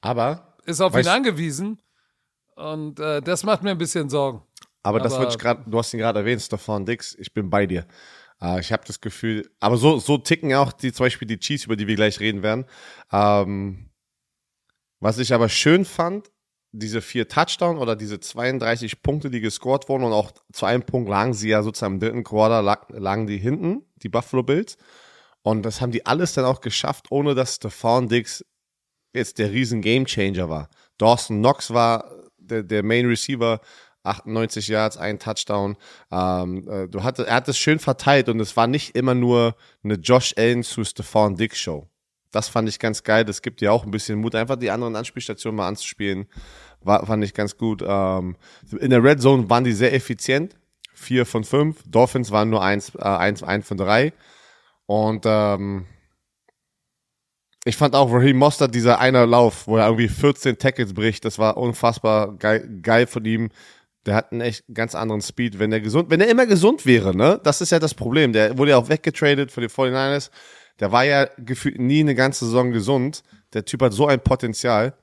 [0.01, 1.81] aber ist auf ihn angewiesen.
[2.57, 4.42] Und äh, das macht mir ein bisschen Sorgen.
[4.83, 7.51] Aber, das Aber- würde ich gerade, du hast ihn gerade erwähnt, Stefan Dix, ich bin
[7.51, 7.87] bei dir.
[8.40, 11.64] Äh, ich habe das Gefühl, aber so, so ticken auch die, zum Beispiel die Chiefs,
[11.66, 12.64] über die wir gleich reden werden.
[13.12, 13.90] Ähm,
[15.01, 16.31] was ich aber schön fand,
[16.78, 21.08] diese vier Touchdown oder diese 32 Punkte, die gescored wurden und auch zu einem Punkt
[21.08, 24.76] lagen sie ja sozusagen im dritten Quarter, lag, lagen die hinten, die Buffalo Bills.
[25.42, 28.44] Und das haben die alles dann auch geschafft, ohne dass Stefan Dix
[29.14, 30.68] jetzt der riesen Gamechanger war.
[30.98, 33.60] Dawson Knox war der, der Main Receiver,
[34.02, 35.76] 98 Yards, ein Touchdown.
[36.10, 39.56] Ähm, äh, du hatte, er hat es schön verteilt und es war nicht immer nur
[39.82, 41.88] eine Josh Allen zu Stefan Dix Show.
[42.32, 43.24] Das fand ich ganz geil.
[43.24, 46.26] Das gibt ja auch ein bisschen Mut, einfach die anderen Anspielstationen mal anzuspielen.
[46.80, 47.82] War, fand ich ganz gut.
[47.86, 48.36] Ähm,
[48.78, 50.56] in der Red Zone waren die sehr effizient.
[50.94, 51.82] Vier von fünf.
[51.86, 54.12] Dolphins waren nur eins, äh, eins, eins von drei.
[54.86, 55.86] Und ähm,
[57.66, 61.40] ich fand auch Raheem Mostert, dieser einer Lauf, wo er irgendwie 14 Tackles bricht, das
[61.40, 63.50] war unfassbar geil, geil von ihm.
[64.06, 67.14] Der hat einen echt ganz anderen Speed, wenn er gesund, wenn er immer gesund wäre,
[67.16, 67.40] ne?
[67.42, 68.32] Das ist ja das Problem.
[68.32, 70.30] Der wurde ja auch weggetradet für die 49ers.
[70.80, 73.22] Der war ja gefühlt nie eine ganze Saison gesund.
[73.52, 74.94] Der Typ hat so ein Potenzial.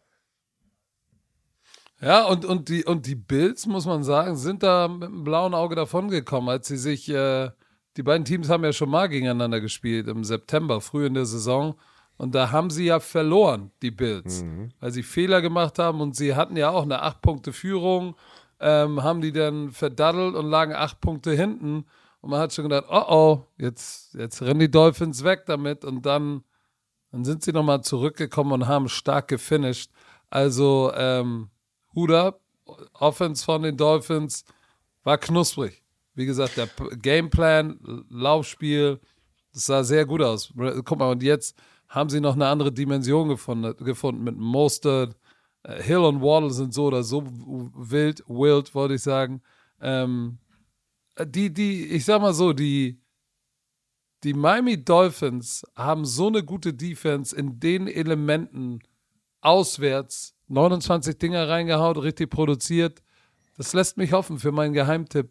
[2.01, 5.53] Ja, und, und, die, und die Bills, muss man sagen, sind da mit einem blauen
[5.53, 7.49] Auge davongekommen, als sie sich, äh,
[7.95, 11.75] die beiden Teams haben ja schon mal gegeneinander gespielt im September, früh in der Saison.
[12.17, 14.43] Und da haben sie ja verloren, die Bills,
[14.79, 18.15] weil sie Fehler gemacht haben und sie hatten ja auch eine acht Punkte Führung,
[18.59, 21.85] ähm, haben die dann verdaddelt und lagen acht Punkte hinten.
[22.23, 26.05] Und man hat schon gedacht, oh oh, jetzt, jetzt rennen die Dolphins weg damit und
[26.05, 26.45] dann,
[27.11, 29.91] dann sind sie nochmal zurückgekommen und haben stark gefinisht.
[30.29, 31.49] Also, ähm,
[31.93, 32.11] Hut
[32.93, 34.45] Offense von den Dolphins
[35.03, 35.83] war knusprig.
[36.15, 39.01] Wie gesagt, der Gameplan, Laufspiel,
[39.51, 40.53] das sah sehr gut aus.
[40.85, 41.57] Guck mal, und jetzt
[41.89, 45.17] haben sie noch eine andere Dimension gefunden, gefunden mit Mostert.
[45.63, 49.41] Äh, Hill und Waddle sind so oder so wild, wild, wollte ich sagen.
[49.81, 50.37] Ähm,
[51.25, 53.01] die, die, ich sag mal so, die,
[54.23, 58.79] die Miami Dolphins haben so eine gute Defense in den Elementen
[59.41, 63.03] auswärts 29 Dinger reingehaut, richtig produziert.
[63.57, 65.29] Das lässt mich hoffen für meinen Geheimtipp.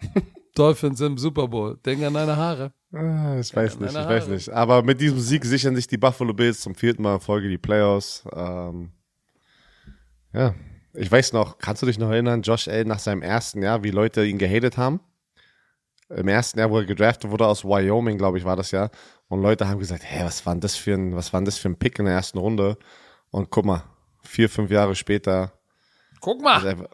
[0.54, 1.78] Dolphins im Super Bowl.
[1.84, 2.72] Denk an deine Haare.
[2.92, 4.34] Ah, ich weiß nicht, ich meine weiß Haare.
[4.34, 4.48] nicht.
[4.50, 7.58] Aber mit diesem Sieg sichern sich die Buffalo Bills zum vierten Mal in Folge die
[7.58, 8.24] Playoffs.
[8.32, 8.90] Ähm,
[10.32, 10.54] ja,
[10.94, 13.90] ich weiß noch, kannst du dich noch erinnern, Josh Allen nach seinem ersten Jahr, wie
[13.90, 15.00] Leute ihn gehatet haben?
[16.10, 18.88] Im ersten Jahr, wo er gedraftet wurde aus Wyoming, glaube ich, war das ja.
[19.28, 21.68] Und Leute haben gesagt, hey, was war denn das für ein, was war das für
[21.68, 22.78] ein Pick in der ersten Runde?
[23.30, 23.82] Und guck mal,
[24.22, 25.52] vier, fünf Jahre später,
[26.20, 26.66] Guck mal.
[26.66, 26.86] einfach,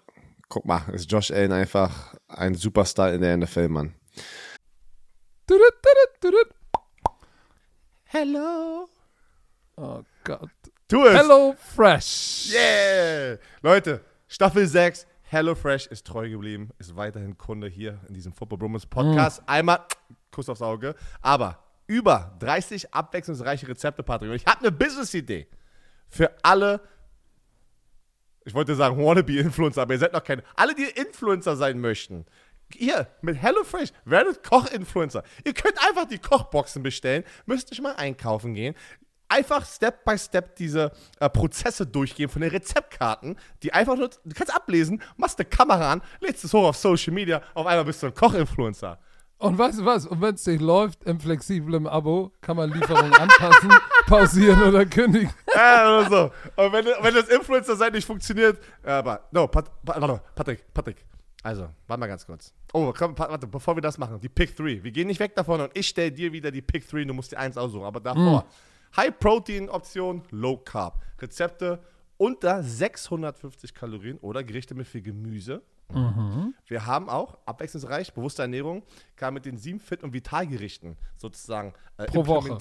[0.49, 3.95] guck mal, ist Josh Allen einfach ein Superstar in der NFL, Mann.
[8.05, 8.89] Hello.
[9.77, 10.51] Oh Gott.
[10.89, 11.19] Tu es.
[11.19, 12.53] Hello Fresh.
[12.53, 13.39] Yeah!
[13.63, 18.87] Leute, Staffel 6, HelloFresh ist treu geblieben, ist weiterhin Kunde hier in diesem Football Bromance
[18.87, 19.43] Podcast.
[19.47, 19.81] Einmal
[20.31, 20.95] Kuss aufs Auge.
[21.23, 24.31] Aber über 30 abwechslungsreiche Rezepte, Patrick.
[24.31, 25.49] Und ich habe eine Business-Idee
[26.09, 26.81] für alle,
[28.45, 32.27] ich wollte sagen Wannabe-Influencer, aber ihr seid noch keine, alle, die Influencer sein möchten.
[32.77, 35.25] Ihr mit HelloFresh werdet Koch-Influencer.
[35.45, 38.77] Ihr könnt einfach die Kochboxen bestellen, müsst nicht mal einkaufen gehen.
[39.29, 44.35] Einfach Step by Step diese äh, Prozesse durchgehen von den Rezeptkarten, die einfach nur, du
[44.35, 48.03] kannst ablesen, machst eine Kamera an, lädst es hoch auf Social Media, auf einmal bist
[48.03, 48.99] du ein Koch-Influencer.
[49.39, 50.07] Und weißt du was?
[50.07, 53.73] Und wenn es nicht läuft, im flexiblen Abo kann man Lieferungen anpassen,
[54.07, 55.31] pausieren oder kündigen.
[55.55, 56.63] Ja, oder so.
[56.63, 61.05] Und wenn, wenn das Influencer-Sein nicht funktioniert, äh, aber, no, Pat, Pat, warte, Patrick, Patrick.
[61.45, 62.53] Also, warte mal ganz kurz.
[62.73, 64.83] Oh, komm, warte, bevor wir das machen, die Pick 3.
[64.83, 67.15] Wir gehen nicht weg davon und ich stelle dir wieder die Pick 3 und du
[67.15, 67.85] musst dir eins aussuchen.
[67.85, 68.47] Aber davor
[68.97, 71.01] High-Protein-Option, Low-Carb.
[71.21, 71.81] Rezepte
[72.17, 75.63] unter 650 Kalorien oder Gerichte mit viel Gemüse.
[75.93, 76.55] Mhm.
[76.67, 78.83] Wir haben auch abwechslungsreich, bewusste Ernährung,
[79.17, 82.59] kann mit den sieben Fit- und Vitalgerichten sozusagen äh, Pro Woche.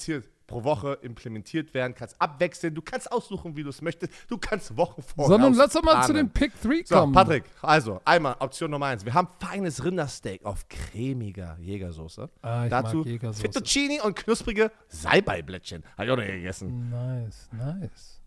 [0.47, 1.93] Pro Woche implementiert werden.
[1.95, 4.13] Kannst abwechseln, du kannst aussuchen, wie du es möchtest.
[4.29, 5.27] Du kannst Wochen vor.
[5.27, 7.13] Sondern lass doch mal zu den Pick 3 So, kommen.
[7.13, 9.05] Patrick, also einmal Option Nummer eins.
[9.05, 12.29] Wir haben feines Rindersteak auf cremiger Jägersoße.
[12.41, 13.41] Ah, Dazu Jägersoße.
[13.41, 15.83] Fettuccini und knusprige Salbeiblättchen.
[15.97, 16.89] Habe ich auch noch gegessen.
[16.89, 18.19] Nice, nice.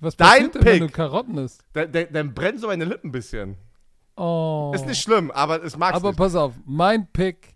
[0.00, 0.94] Was Dein passiert denn, wenn du Pick.
[0.94, 1.64] Karotten isst?
[1.72, 3.56] Dann, dann, dann brennen so meine Lippen ein bisschen.
[4.16, 4.72] Oh.
[4.74, 6.18] Ist nicht schlimm, aber es mag's Aber nicht.
[6.18, 7.55] pass auf, mein Pick: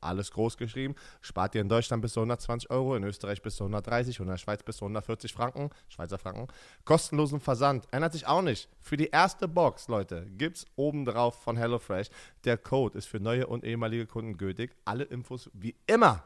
[0.00, 0.94] Alles groß geschrieben.
[1.20, 4.32] Spart ihr in Deutschland bis zu 120 Euro, in Österreich bis zu 130 und in
[4.32, 5.70] der Schweiz bis zu 140 Franken.
[5.88, 6.46] Schweizer Franken.
[6.84, 7.86] Kostenlosen Versand.
[7.90, 8.68] Ändert sich auch nicht.
[8.80, 12.08] Für die erste Box, Leute, gibt's oben drauf von HelloFresh.
[12.44, 14.76] Der Code ist für neue und ehemalige Kunden gültig.
[14.84, 16.24] Alle Infos wie immer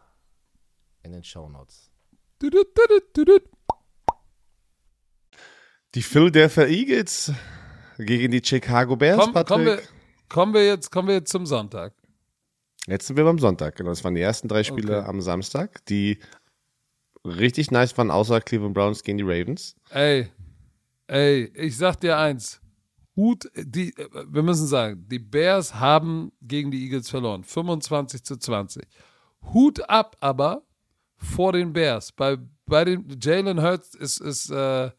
[1.02, 1.90] in den Show Notes.
[5.94, 7.32] Die Philadelphia Eagles
[7.98, 9.82] gegen die Chicago Bears, Komm, kommen, wir,
[10.28, 11.92] kommen, wir jetzt, kommen wir jetzt zum Sonntag.
[12.86, 13.90] Jetzt sind wir beim Sonntag, genau.
[13.90, 15.08] Das waren die ersten drei Spiele Okay.
[15.08, 16.18] am Samstag, die
[17.24, 19.76] richtig nice waren, außer Cleveland Browns gegen die Ravens.
[19.90, 20.28] Ey,
[21.06, 22.60] ey, ich sag dir eins.
[23.14, 23.94] Hut, die,
[24.28, 27.44] wir müssen sagen, die Bears haben gegen die Eagles verloren.
[27.44, 28.84] 25 zu 20.
[29.52, 30.62] Hut ab aber
[31.18, 32.10] vor den Bears.
[32.12, 34.90] Bei, bei den Jalen Hurts ist, ist, äh,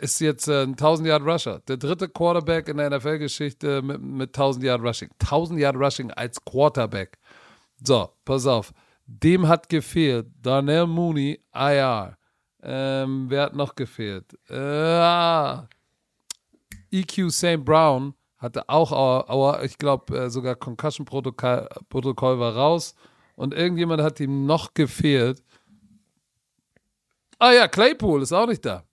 [0.00, 1.60] ist jetzt äh, ein 1000 Yard Rusher.
[1.68, 5.10] Der dritte Quarterback in der NFL-Geschichte mit, mit 1000 Yard Rushing.
[5.20, 7.18] 1000 Yard Rushing als Quarterback.
[7.82, 8.72] So, pass auf.
[9.06, 12.16] Dem hat gefehlt Darnell Mooney, IR.
[12.62, 14.36] Ähm, wer hat noch gefehlt?
[14.48, 15.68] Äh, ah.
[16.90, 17.64] EQ St.
[17.64, 22.94] Brown hatte auch, Aua- ich glaube, äh, sogar Concussion-Protokoll Protokoll war raus.
[23.36, 25.42] Und irgendjemand hat ihm noch gefehlt.
[27.38, 28.84] Ah ja, Claypool ist auch nicht da.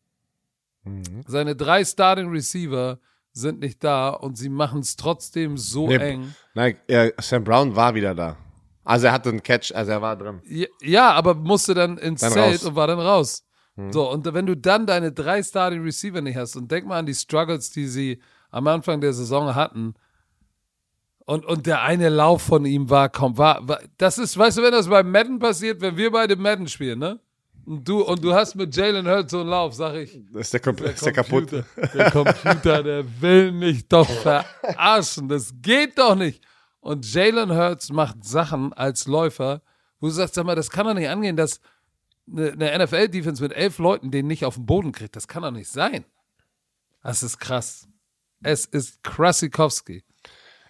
[1.27, 2.99] Seine drei Starting Receiver
[3.33, 6.35] sind nicht da und sie machen es trotzdem so Nee, eng.
[6.53, 8.37] Nein, äh, Sam Brown war wieder da.
[8.83, 10.41] Also er hatte einen Catch, also er war drin.
[10.45, 12.65] Ja, Ja, aber musste dann ins Dann Zelt raus.
[12.65, 13.43] Und war dann raus.
[13.91, 17.05] So, und wenn du dann deine drei Starting Receiver nicht hast und denk mal an
[17.05, 18.19] die Struggles, die sie
[18.49, 19.93] am Anfang der Saison hatten.
[21.25, 24.63] Und, und der eine Lauf von ihm war, komm, war, war, das ist, weißt du,
[24.63, 27.19] wenn das bei Madden passiert, wenn wir beide Madden spielen, ne?
[27.67, 30.53] Und du, und du hast mit Jalen Hurts so einen Lauf, sag ich, Das ist
[30.53, 31.49] der, Kom ist der kaputt.
[31.49, 35.27] Computer, der Computer, der will mich doch verarschen.
[35.27, 36.41] Das geht doch nicht.
[36.79, 39.61] Und Jalen Hurts macht Sachen als Läufer,
[39.99, 41.59] wo du sagst, sag mal, das kann doch nicht angehen, dass
[42.31, 45.17] eine, eine NFL-Defense mit elf Leuten den nicht auf den Boden kriegt.
[45.17, 46.05] Das kann doch nicht sein.
[47.03, 47.85] Das ist krass.
[48.43, 50.05] Es ist Krasikowski.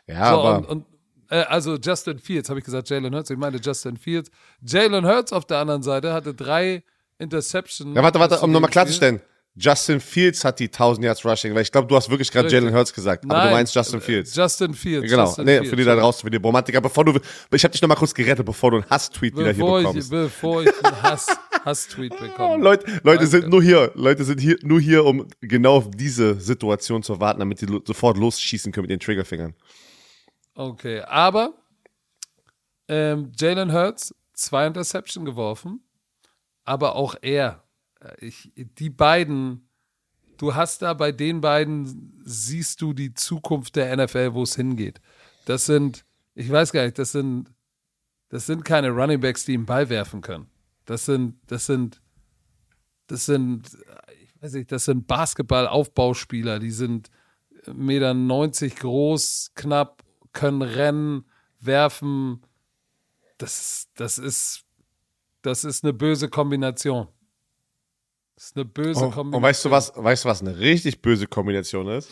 [0.07, 0.85] Ja, So, aber und, und
[1.29, 4.29] äh, also Justin Fields, habe ich gesagt, Jalen Hurts, ich meine Justin Fields.
[4.61, 6.83] Jalen Hurts auf der anderen Seite hatte drei
[7.19, 7.95] Interceptions.
[7.95, 9.21] ja, warte, warte, um nochmal klarzustellen.
[9.59, 12.47] Justin Fields hat die 1000 Yards Rushing, weil ich glaube, du hast wirklich gerade.
[12.47, 14.35] Jalen Hurts gesagt, aber Nein, du meinst Justin äh, Fields.
[14.35, 15.09] Justin Fields.
[15.09, 15.69] Genau, Justin nee, Fields.
[15.71, 16.79] für die da draußen, für die Romantiker.
[16.79, 17.19] Bevor du,
[17.51, 20.09] ich habe dich nochmal kurz gerettet, bevor du einen Hass-Tweet wieder hier Bevor ich, bekommst.
[20.11, 21.25] bevor ich einen Hass,
[21.65, 22.63] Hass-Tweet bekomme.
[22.63, 23.27] Leute, Leute Danke.
[23.27, 27.39] sind nur hier, Leute sind hier nur hier, um genau auf diese Situation zu warten,
[27.39, 29.55] damit die sofort losschießen können mit den Triggerfingern.
[30.57, 31.53] Okay, aber
[32.87, 35.83] ähm, Jalen Hurts, zwei Interception geworfen,
[36.63, 37.63] aber auch er.
[38.01, 39.69] äh, Ich, die beiden,
[40.39, 44.99] du hast da bei den beiden, siehst du die Zukunft der NFL, wo es hingeht.
[45.45, 47.53] Das sind, ich weiß gar nicht, das sind,
[48.29, 50.49] das sind keine Running Backs, die den Ball werfen können.
[50.85, 52.01] Das sind, das sind,
[53.05, 53.77] das sind,
[54.23, 57.11] ich weiß nicht, das sind Basketball-Aufbauspieler, die sind
[57.71, 60.03] Meter 90 groß, knapp,
[60.37, 61.25] können rennen,
[61.59, 62.41] werfen.
[63.37, 64.63] Das, das ist,
[65.41, 67.07] das ist eine böse Kombination.
[68.35, 69.33] Das ist eine böse Oh, Kombination.
[69.33, 72.09] und weißt du was, weißt du was eine richtig böse Kombination ist?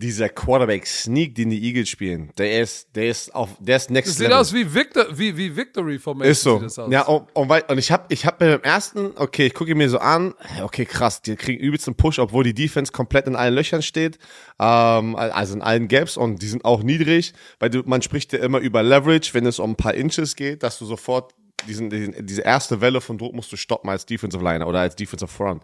[0.00, 4.16] Dieser Quarterback-Sneak, den die Eagles spielen, der ist, der ist auf, der ist next Das
[4.16, 4.38] sieht level.
[4.38, 6.64] aus wie, Victor, wie, wie Victory Formation.
[6.64, 6.84] Ist so.
[6.84, 6.92] Sieht.
[6.92, 9.74] Ja, und, und, weil- und ich habe ich hab mir beim ersten, okay, ich gucke
[9.74, 13.36] mir so an, okay, krass, die kriegen übelst einen Push, obwohl die Defense komplett in
[13.36, 14.18] allen Löchern steht,
[14.58, 18.40] ähm, also in allen Gaps und die sind auch niedrig, weil du, man spricht ja
[18.40, 21.34] immer über Leverage, wenn es um ein paar Inches geht, dass du sofort
[21.68, 24.96] diesen, diesen, diese erste Welle von Druck musst du stoppen als Defensive Liner oder als
[24.96, 25.62] Defensive Front.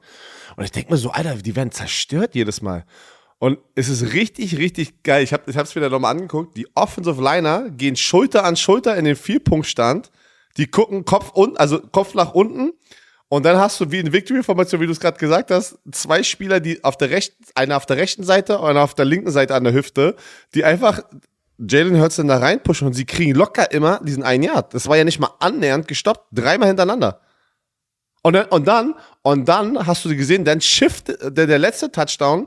[0.55, 2.85] Und ich denke mir so, Alter, die werden zerstört jedes Mal.
[3.39, 5.23] Und es ist richtig, richtig geil.
[5.23, 6.57] Ich habe es wieder nochmal angeguckt.
[6.57, 10.11] Die Offensive Liner gehen Schulter an Schulter in den Vierpunktstand.
[10.57, 12.73] Die gucken Kopf unten, also Kopf nach unten.
[13.29, 16.61] Und dann hast du wie in Victory-Formation, wie du es gerade gesagt hast, zwei Spieler,
[16.61, 19.55] die auf der rechten, einer auf der rechten Seite und einer auf der linken Seite
[19.55, 20.17] an der Hüfte,
[20.55, 21.03] die einfach
[21.59, 24.75] Jalen Hurts dann da reinpushen und sie kriegen locker immer diesen einen Yard.
[24.75, 26.29] Das war ja nicht mal annähernd gestoppt.
[26.33, 27.21] Dreimal hintereinander.
[28.23, 32.47] Und dann, und dann, und dann hast du gesehen, dann shift, der, der letzte Touchdown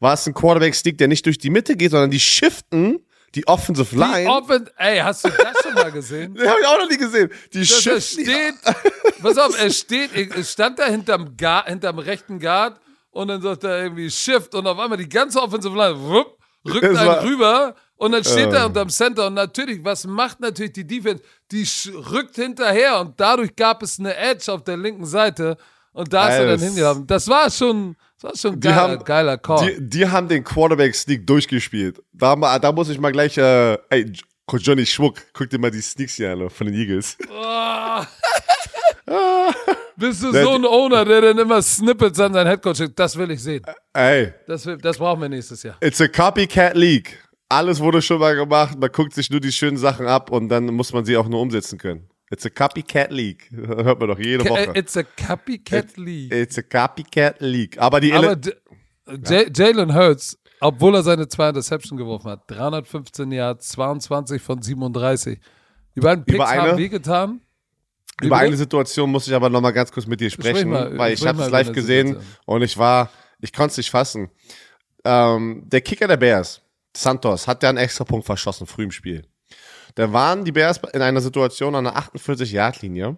[0.00, 3.00] war es ein Quarterback-Stick, der nicht durch die Mitte geht, sondern die shiften
[3.34, 4.30] die Offensive Die Line.
[4.30, 6.34] Offen ey, hast du das schon mal gesehen?
[6.36, 7.30] Den habe ich auch noch nie gesehen.
[7.52, 8.24] Die Dass er shiften.
[8.24, 8.54] steht,
[9.22, 12.80] pass auf, er steht, er stand da hinterm, Guard, hinterm rechten Guard
[13.10, 16.84] und dann sagt er irgendwie Shift und auf einmal die ganze Offensive Line wupp, rückt
[16.84, 18.66] Es einen war- rüber und dann steht er Ähm.
[18.68, 21.22] unterm Center und natürlich, was macht natürlich die Defense?
[21.52, 21.68] Die
[22.10, 25.56] rückt hinterher und dadurch gab es eine Edge auf der linken Seite
[25.92, 27.06] und da ist er dann hingehauen.
[27.06, 29.66] Das war schon, das war schon Die geiler, haben- geiler Call.
[29.74, 32.02] Die, die haben den Quarterback-Sneak durchgespielt.
[32.12, 34.12] Da, da muss ich mal gleich, äh, ey,
[34.50, 37.16] Johnny Schmuck, guck dir mal die Sneaks hier an von den Eagles.
[37.30, 38.02] Oh.
[39.96, 42.98] Bist du so ein Owner, der dann immer Snippets an seinen Headcoach schickt?
[42.98, 43.62] Das will ich sehen.
[43.92, 45.76] Ey, Das, das brauchen wir nächstes Jahr.
[45.82, 47.18] it's a copycat league.
[47.48, 50.66] Alles wurde schon mal gemacht, man guckt sich nur die schönen Sachen ab und dann
[50.66, 52.08] muss man sie auch nur umsetzen können.
[52.30, 53.50] It's a copycat league.
[53.50, 54.72] Hört man doch jede Woche.
[54.74, 56.32] It's a copycat league.
[56.32, 57.78] It's a copycat league.
[57.78, 58.40] Aber die Aber Ele
[59.06, 64.60] J- J- Jalen Hurts, obwohl er seine zwei Interception geworfen hat, 315 Yards, 22 von
[64.60, 65.38] 37.
[65.96, 66.62] Die beiden Picks Über eine?
[66.72, 67.40] haben wehgetan.
[68.20, 71.14] über eine Situation muss ich aber noch mal ganz kurz mit dir sprechen, mal- weil
[71.14, 72.36] ich habe es über live gesehen Situation.
[72.44, 73.10] und ich war,
[73.40, 74.28] ich konnte es nicht fassen.
[75.04, 76.60] Ähm, der Kicker der Bears,
[76.94, 79.24] Santos, hat ja einen extra Punkt verschossen früh im Spiel.
[79.94, 83.16] Da waren die Bears in einer Situation an der 48-Yard-Linie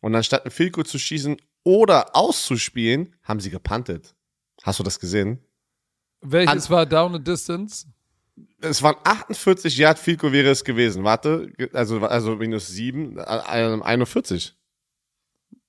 [0.00, 4.14] und anstatt ein Field Goal zu schießen oder auszuspielen, haben sie gepuntet.
[4.62, 5.38] Hast du das gesehen?
[6.20, 7.86] Welches war Down and Distance?
[8.60, 11.04] Es waren 48 Yard Goal wäre es gewesen.
[11.04, 14.54] Warte, also, also minus 7, äh, 41.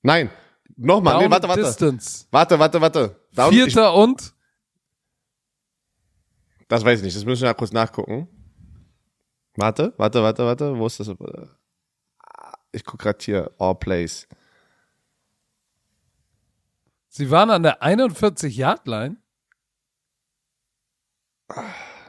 [0.01, 0.29] Nein,
[0.75, 1.63] nochmal, Down nee, warte, warte.
[1.63, 2.25] Distance.
[2.31, 3.19] Warte, warte, warte.
[3.33, 4.33] Down, ich, Vierter und?
[6.73, 8.27] das weiß ich nicht, das müssen wir ja kurz nachgucken.
[9.55, 11.11] Warte, warte, warte, warte, wo ist das?
[12.71, 14.27] Ich guck gerade hier, All Plays.
[17.09, 19.17] Sie waren an der 41-Yard-Line.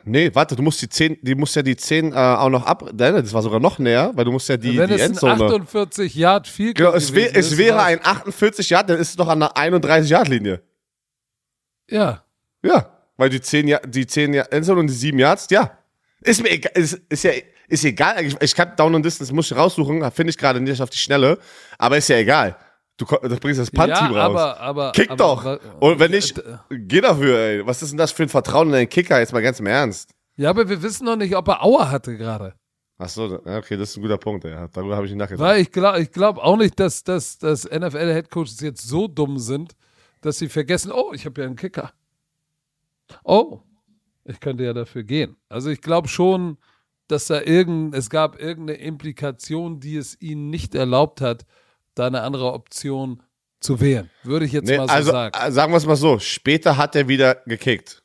[0.06, 2.90] Nee, warte, du musst die 10, die musst ja die 10 äh, auch noch ab,
[2.94, 5.10] nein, das war sogar noch näher, weil du musst ja die, Wenn die es ein
[5.10, 5.32] Endzone.
[5.32, 9.16] 48 Yard Field Genau, es, wär, es ist, wäre ein 48 Yard, dann ist es
[9.16, 10.62] doch an der 31 Yard Linie.
[11.88, 12.22] Ja.
[12.62, 15.78] Ja, weil die 10 Yard, die 10 Yard Endzone und die 7 Yards, ja.
[16.24, 17.32] Ist mir egal, ist, ist ja,
[17.68, 18.36] ist egal, eigentlich.
[18.40, 21.38] ich kann Down and Distance, muss ich raussuchen, finde ich gerade nicht auf die Schnelle,
[21.78, 22.56] aber ist ja egal.
[22.96, 24.36] Du, du bringst das Punt-Team ja, raus.
[24.36, 24.92] aber, aber.
[24.92, 25.44] Kick aber, doch.
[25.44, 27.66] aber- Und wenn nicht, Ja, geh dafür, ey.
[27.66, 29.18] Was ist denn das für ein Vertrauen in deinen Kicker?
[29.18, 30.10] Jetzt mal ganz im Ernst.
[30.36, 32.54] Ja, aber wir wissen noch nicht, ob er Aua hatte gerade.
[32.96, 34.54] Ach so, okay, das ist ein guter Punkt, ey.
[34.72, 35.44] Darüber habe ich nicht nachgedacht.
[35.44, 39.72] Weil ich glaube ich glaub auch nicht, dass, dass, dass NFL-Headcoaches jetzt so dumm sind,
[40.20, 41.92] dass sie vergessen, oh, ich habe ja einen Kicker.
[43.24, 43.60] Oh,
[44.24, 45.36] ich könnte ja dafür gehen.
[45.48, 46.58] Also ich glaube schon,
[47.08, 51.44] dass da irgend, es gab irgendeine Implikation, die es ihnen nicht erlaubt hat,
[51.94, 53.22] da eine andere Option
[53.60, 54.10] zu wählen.
[54.22, 55.36] Würde ich jetzt Nee, mal so also, sagen.
[55.38, 58.02] äh, sagen wir es mal so, später hat er wieder gekickt.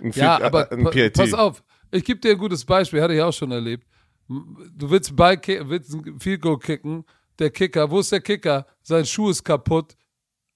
[0.00, 3.14] Ein Ja, aber äh, ein pa- pass auf, ich gebe dir ein gutes Beispiel, hatte
[3.14, 3.86] ich auch schon erlebt.
[4.28, 7.04] Du willst, bei, willst ein Field Goal kicken,
[7.38, 8.66] der Kicker, wo ist der Kicker?
[8.82, 9.96] Sein Schuh ist kaputt,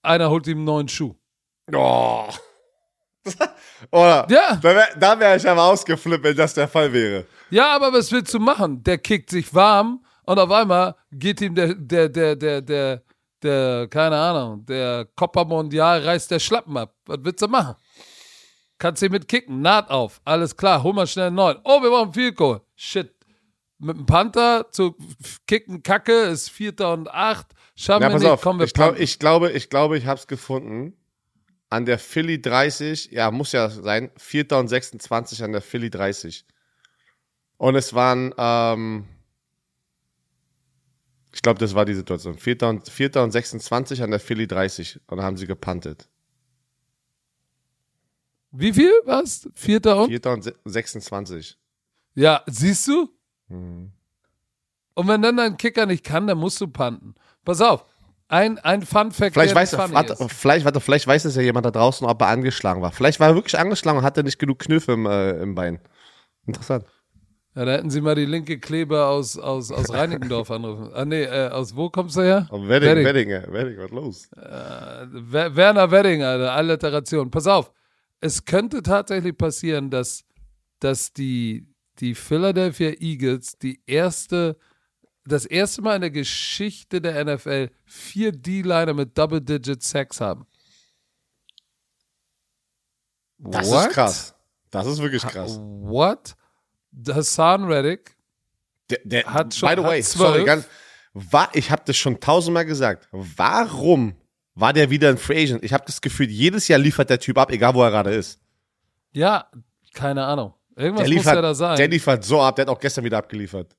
[0.02, 1.14] einer holt ihm einen neuen Schuh.
[1.72, 2.28] Oh.
[3.90, 4.26] Oder?
[4.30, 4.56] Ja.
[4.56, 7.26] Da wäre wär ich aber ausgeflippt, wenn das der Fall wäre.
[7.50, 8.82] Ja, aber was willst du machen?
[8.84, 13.02] Der kickt sich warm und auf einmal geht ihm der, der, der, der, der,
[13.42, 16.94] der, keine Ahnung, der Copa Mondial reißt der Schlappen ab.
[17.06, 17.74] Was willst du machen?
[18.78, 21.58] Kannst ihn mit kicken, Naht auf, alles klar, hol mal schnell einen neuen.
[21.64, 22.62] Oh, wir brauchen viel Goal.
[22.76, 23.14] Shit.
[23.78, 24.94] Mit dem Panther zu
[25.46, 27.46] kicken, Kacke, ist Vierter und Acht.
[27.76, 28.42] Schaffen Ja, wir nicht, auf.
[28.42, 30.94] komm, wir Ich, glaub, ich glaube, ich glaube, ich habe es gefunden.
[31.70, 34.50] An der Philly 30, ja, muss ja sein, 4.
[34.58, 36.44] und 26 an der Philly 30.
[37.58, 39.06] Und es waren, ähm,
[41.32, 42.36] ich glaube, das war die Situation.
[42.36, 42.62] 4.
[42.64, 43.16] und, 4.
[43.22, 45.00] und 26 an der Philly 30.
[45.06, 46.08] Und da haben sie gepuntet.
[48.50, 48.92] Wie viel?
[49.04, 49.48] Was?
[49.54, 50.08] Vierter und?
[50.08, 51.56] Vierter und se- 26.
[52.16, 53.08] Ja, siehst du?
[53.46, 53.92] Mhm.
[54.94, 57.14] Und wenn dann dein Kicker nicht kann, dann musst du panten.
[57.44, 57.86] Pass auf.
[58.30, 59.34] Ein, ein Fun Fact.
[59.34, 62.80] Vielleicht weiß, warte, vielleicht, warte, vielleicht weiß es ja jemand da draußen, ob er angeschlagen
[62.80, 62.92] war.
[62.92, 65.80] Vielleicht war er wirklich angeschlagen und hatte nicht genug Knöpfe im, äh, im Bein.
[66.46, 66.84] Interessant.
[67.56, 70.90] Ja, da hätten sie mal die linke Kleber aus, aus, aus Reinickendorf anrufen.
[70.94, 72.46] Ah, nee, äh, aus wo kommst du her?
[72.50, 73.28] Aber Wedding, Wedding.
[73.30, 74.28] Wedding, Wedding, was los?
[74.32, 77.30] Wer- Werner Wedding, Alter, Alliteration.
[77.32, 77.72] Pass auf,
[78.20, 80.24] es könnte tatsächlich passieren, dass,
[80.78, 81.66] dass die,
[81.98, 84.56] die Philadelphia Eagles die erste,
[85.30, 90.46] das erste Mal in der Geschichte der NFL vier D-Liner mit Double-Digit Sacks haben.
[93.38, 93.86] Das What?
[93.88, 94.34] ist krass.
[94.70, 95.58] Das ist wirklich krass.
[95.60, 96.34] What?
[97.08, 98.16] Hassan Reddick,
[98.90, 100.66] Der, der, Hat schon- by the way, sorry, ganz,
[101.12, 103.08] war, ich habe das schon tausendmal gesagt.
[103.12, 104.16] Warum
[104.54, 105.64] war der wieder ein Free Agent?
[105.64, 108.40] Ich habe das Gefühl, jedes Jahr liefert der Typ ab, egal wo er gerade ist.
[109.12, 109.48] ja,
[109.94, 110.54] keine Ahnung.
[110.76, 111.76] Irgendwas Der muss liefert, ja da sein.
[111.76, 113.76] der liefert so ab, der hat auch gestern wieder abgeliefert.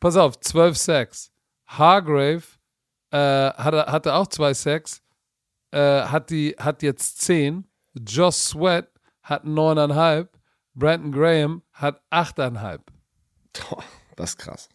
[0.00, 1.30] Pass auf, 12 Sacks.
[1.66, 2.42] Hargrave
[3.10, 5.02] äh, hatte, hatte auch zwei Sacks,
[5.70, 7.66] äh, hat, die, hat jetzt 10.
[7.94, 8.88] Josh Sweat
[9.22, 10.28] hat 9,5.
[10.74, 12.80] Brandon Graham hat 8,5.
[13.70, 13.84] Boah,
[14.16, 14.68] Das ist krass.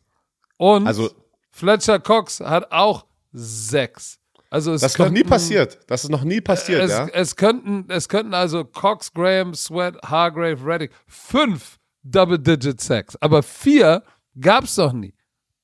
[0.57, 1.11] Und Also,
[1.51, 4.17] Fletcher Cox hat auch 6.
[4.49, 5.80] Also es das ist noch nie könnten- passiert.
[5.88, 7.07] Das ist noch nie passiert, Es, ja.
[7.09, 13.15] es, könnten, es könnten also Cox, Graham, Sweat, Hargrave, Reddick fünf Double-Digit Sacks.
[13.17, 14.03] Aber vier
[14.39, 15.13] gab es noch nie.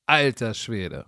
[0.05, 1.05] Alter Schwede.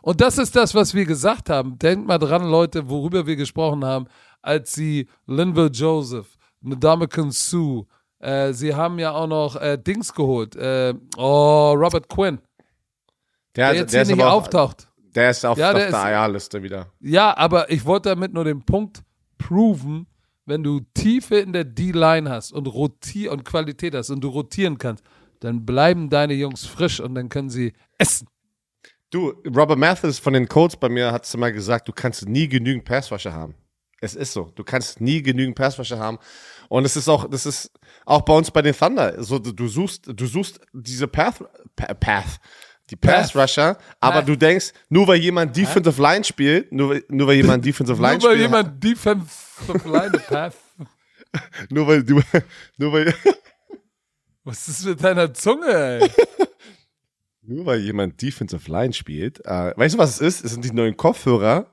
[0.00, 1.78] Und das ist das, was wir gesagt haben.
[1.78, 4.06] Denkt mal dran, Leute, worüber wir gesprochen haben,
[4.40, 7.86] als sie Linville Joseph, Ndamukong Sue,
[8.18, 10.56] äh, sie haben ja auch noch äh, Dings geholt.
[10.56, 12.38] Äh, oh, Robert Quinn,
[13.56, 14.88] Der, der jetzt hier ist nicht auf, auftaucht.
[15.14, 16.86] der ist auf, Ja, auf der der ist- IR-Liste wieder.
[17.00, 19.02] Ja, aber ich wollte damit nur den Punkt
[19.38, 20.06] proven,
[20.46, 24.78] wenn du Tiefe in der D-Line hast und rotier und Qualität hast und du rotieren
[24.78, 25.04] kannst,
[25.44, 28.28] dann bleiben deine Jungs frisch und dann können sie essen.
[29.10, 32.84] Du, Robert Mathis von den Colts bei mir hat mal gesagt, du kannst nie genügend
[32.84, 33.54] Passwasher haben.
[34.00, 34.50] Es ist so.
[34.54, 36.18] Du kannst nie genügend Passwasher haben.
[36.68, 37.70] Und es ist auch, das ist
[38.06, 39.22] auch bei uns bei den Thunder.
[39.22, 41.44] So, du, suchst, du suchst diese Path,
[41.76, 42.40] Pa- Path,
[42.90, 44.28] die Pass Rusher, aber Path.
[44.28, 48.14] du denkst, nur weil jemand Defensive Line spielt, nur, weil- nur weil jemand Defensive Line
[48.18, 50.54] Nur weil spielt, jemand Defensive Line Path.
[51.70, 52.20] nur weil du,
[52.78, 53.14] nur weil,
[54.44, 56.10] Was ist mit deiner Zunge, ey?
[57.42, 60.44] nur weil jemand Defensive Line spielt, äh, weißt du, was es ist?
[60.44, 61.66] Es sind die neuen Kopfhörer.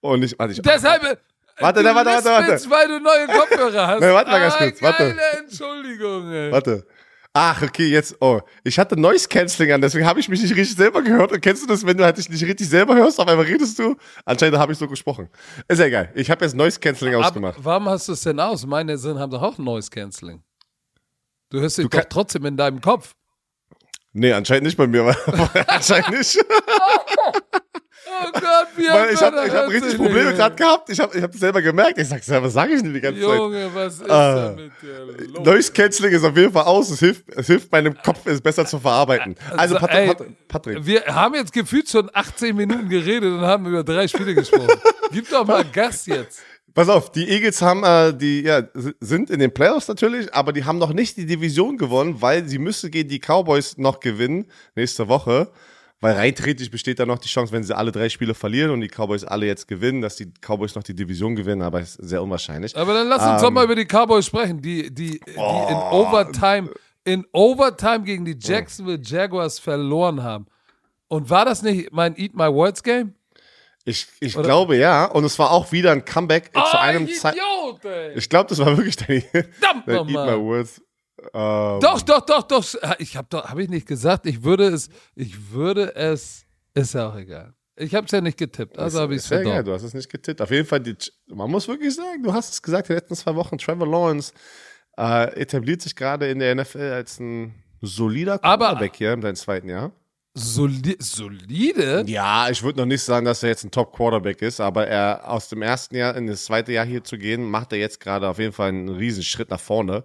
[0.00, 1.02] Und ich, warte, ich, Deshalb.
[1.02, 1.16] äh,
[1.58, 2.52] Warte, da, warte, warte, warte.
[2.52, 4.00] lispelst, weil du neue Kopfhörer hast.
[4.00, 5.02] Nee, warte mal ganz ah, kurz, warte.
[5.04, 6.52] Geile Entschuldigung, ey.
[6.52, 6.86] Warte.
[7.32, 8.40] Ach, okay, jetzt, oh.
[8.64, 11.32] Ich hatte Noise Cancelling an, deswegen habe ich mich nicht richtig selber gehört.
[11.32, 13.78] Und kennst du das, wenn du halt dich nicht richtig selber hörst, auf einmal redest
[13.78, 13.96] du?
[14.24, 15.28] Anscheinend habe ich so gesprochen.
[15.68, 16.10] Ist ja egal.
[16.14, 17.58] Ich habe jetzt Noise Cancelling ausgemacht.
[17.62, 18.64] warum hast du es denn aus?
[18.64, 20.42] Meine Sinn haben doch auch Noise Cancelling.
[21.50, 23.14] Du hörst dich Du doch trotzdem in deinem Kopf.
[24.12, 25.14] Nee, anscheinend nicht bei mir,
[25.68, 26.38] anscheinend nicht.
[28.08, 30.88] Oh Gott, wie Weil ich habe hab richtig Probleme gerade gehabt.
[30.88, 31.98] Ich habe ich hab das selber gemerkt.
[31.98, 33.36] Ich sag, was sage ich denn die ganze Zeit?
[33.36, 34.48] Junge, was ist Ah.
[34.50, 35.44] denn mit dir los?
[35.44, 36.88] Noise Cancelling ist auf jeden Fall aus.
[36.90, 39.34] Es hilft, es hilft meinem Kopf, es besser zu verarbeiten.
[39.56, 43.66] Also, Also, ey, Patrick, Patrick, Wir haben jetzt gefühlt schon 18 Minuten geredet und haben
[43.66, 44.68] über drei Spiele gesprochen.
[45.12, 46.40] Gib doch mal Gas jetzt.
[46.76, 48.62] Pass auf, die Eagles haben, äh, die ja,
[49.00, 52.58] sind in den Playoffs natürlich, aber die haben noch nicht die Division gewonnen, weil sie
[52.58, 55.50] müssen gegen die Cowboys noch gewinnen nächste Woche.
[56.00, 58.82] Weil rein theoretisch besteht da noch die Chance, wenn sie alle drei Spiele verlieren und
[58.82, 62.22] die Cowboys alle jetzt gewinnen, dass die Cowboys noch die Division gewinnen, aber ist sehr
[62.22, 62.76] unwahrscheinlich.
[62.76, 66.68] Aber dann lass uns doch mal über die Cowboys sprechen, die, die, die in Overtime,
[67.04, 70.44] in Overtime gegen die Jacksonville Jaguars verloren haben.
[71.08, 73.14] Und war das nicht mein Eat My Words Game?
[73.88, 77.34] Ich, ich glaube ja, und es war auch wieder ein Comeback Ah, zu einem Zeit.
[77.36, 78.18] Idiot, ey.
[78.18, 80.08] Ich glaube, das war wirklich dein, dein Eat.
[80.08, 80.82] My Words.
[81.32, 82.64] Ähm, Doch, doch, doch, doch.
[82.98, 84.26] Ich habe doch, habe ich nicht gesagt.
[84.26, 87.54] Ich würde es, ich würde es, ist ja auch egal.
[87.76, 89.66] Ich habe es ja nicht getippt, also habe ich es ja geil, verdorben.
[89.66, 90.40] du hast es nicht getippt.
[90.42, 90.96] Auf jeden Fall, die,
[91.28, 94.32] man muss wirklich sagen, du hast es gesagt, die letzten zwei Wochen, Trevor Lawrence
[94.98, 99.68] äh, etabliert sich gerade in der NFL als ein solider Quarterback hier in seinem zweiten
[99.68, 99.92] Jahr.
[100.38, 102.04] Soli solide?
[102.06, 105.48] Ja, ich würde noch nicht sagen, dass er jetzt ein Top-Quarterback ist, aber er aus
[105.48, 108.38] dem ersten Jahr in das zweite Jahr hier zu gehen, macht er jetzt gerade auf
[108.38, 110.04] jeden Fall einen riesen Schritt nach vorne.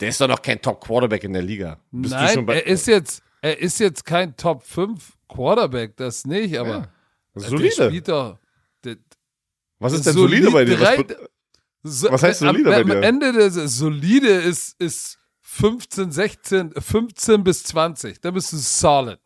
[0.00, 1.78] Der ist doch noch kein Top-Quarterback in der Liga.
[1.90, 6.68] Bist Nein, er ist jetzt, er ist jetzt kein Top 5 Quarterback, das nicht, aber
[6.70, 6.88] Ja,
[7.34, 7.86] der solide.
[7.88, 8.38] spielt doch.
[8.84, 8.96] Der,
[9.78, 10.80] Was ist denn solide, bei dir?
[10.80, 11.04] Was,
[11.82, 13.06] so, Was heißt solide am, bei Am dir?
[13.06, 18.20] Ende des solide ist, ist 15, 16, 15 bis 20.
[18.20, 19.20] Da bist du solid.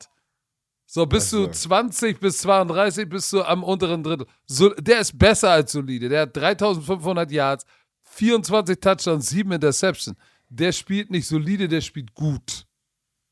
[0.93, 1.53] So, bist du Also.
[1.53, 4.27] 20 bis 32, bist du am unteren Drittel.
[4.47, 6.09] So, der ist besser als solide.
[6.09, 7.65] Der hat 3500 Yards,
[8.03, 10.19] 24 Touchdowns, 7 Interceptions.
[10.49, 12.67] Der spielt nicht solide, der spielt gut.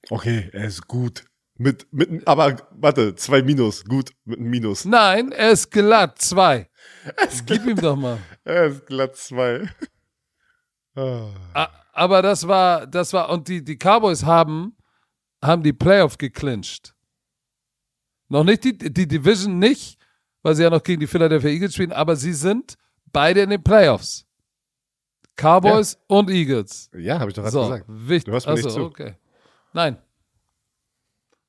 [0.08, 1.24] Okay, er ist gut.
[1.56, 4.84] Mit, mit, aber warte, zwei Minus, gut, mit einem Minus.
[4.84, 6.70] Nein, er ist glatt, zwei.
[7.44, 8.18] Gib ihm doch mal.
[8.44, 9.68] Er ist glatt zwei.
[10.94, 14.76] Ah, Aber das war, das war, und die, die Cowboys haben,
[15.42, 16.94] haben die Playoff geclincht.
[18.28, 19.98] Noch nicht die, die Division nicht,
[20.42, 22.76] weil sie ja noch gegen die Philadelphia Eagles spielen, aber sie sind
[23.12, 24.26] beide in den Playoffs.
[25.36, 26.90] Cowboys und Eagles.
[26.98, 27.84] Ja, habe ich doch gerade So, gesagt.
[27.88, 28.24] wichtig.
[28.24, 28.84] Du hörst mir nicht Achso, zu.
[28.86, 29.14] okay.
[29.72, 29.96] Nein.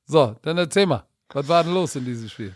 [0.06, 1.06] So, dann erzähl mal.
[1.32, 2.54] Was war denn los in diesem Spiel?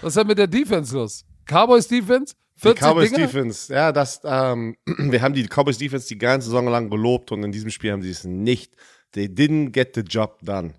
[0.00, 1.24] Was ist denn mit der Defense los?
[1.46, 2.34] Cowboys Defense?
[2.56, 3.26] Die 14 Cowboys Dinger?
[3.26, 7.42] Defense, ja, das, ähm, wir haben die Cowboys Defense die ganze Saison lang gelobt und
[7.42, 8.74] in diesem Spiel haben sie es nicht.
[9.12, 10.74] They didn't get the job done.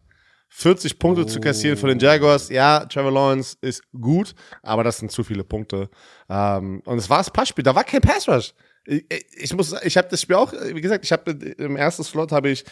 [0.49, 4.33] 40 Punkte zu kassieren von den Jaguars, ja, Trevor Lawrence ist gut,
[4.63, 5.89] aber das sind zu viele Punkte.
[6.29, 8.53] Ähm, und es war das Passspiel, da war kein Pass Rush.
[8.85, 9.05] Ich,
[9.37, 12.49] ich muss, ich habe das Spiel auch, wie gesagt, ich habe im ersten Slot habe
[12.49, 12.63] ich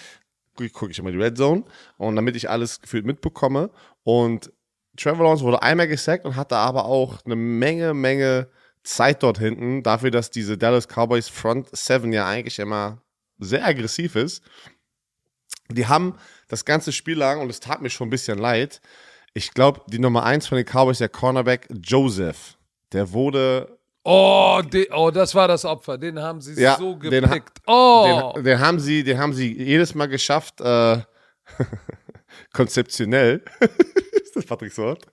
[0.71, 1.65] gucke ich immer die Red Zone
[1.97, 3.69] und damit ich alles gefühlt mitbekomme
[4.03, 4.51] und
[4.97, 8.47] Trevor Lawrence wurde einmal gesackt und hatte aber auch eine Menge, Menge
[8.83, 13.01] Zeit dort hinten, dafür, dass diese Dallas Cowboys Front Seven ja eigentlich immer
[13.39, 14.43] sehr aggressiv ist.
[15.69, 16.15] Die haben
[16.47, 18.81] das ganze Spiel lang, und es tat mir schon ein bisschen leid,
[19.33, 22.57] ich glaube, die Nummer eins von den Cowboys, der Cornerback Joseph,
[22.93, 23.77] der wurde,
[24.07, 25.97] Oh, de, oh, das war das Opfer.
[25.97, 27.57] Den haben sie Ja, so den gepickt.
[27.65, 30.99] oh, den, den haben sie, den haben sie jedes Mal geschafft, äh,
[32.53, 33.43] konzeptionell,
[34.35, 35.05] ist das Patricks Wort?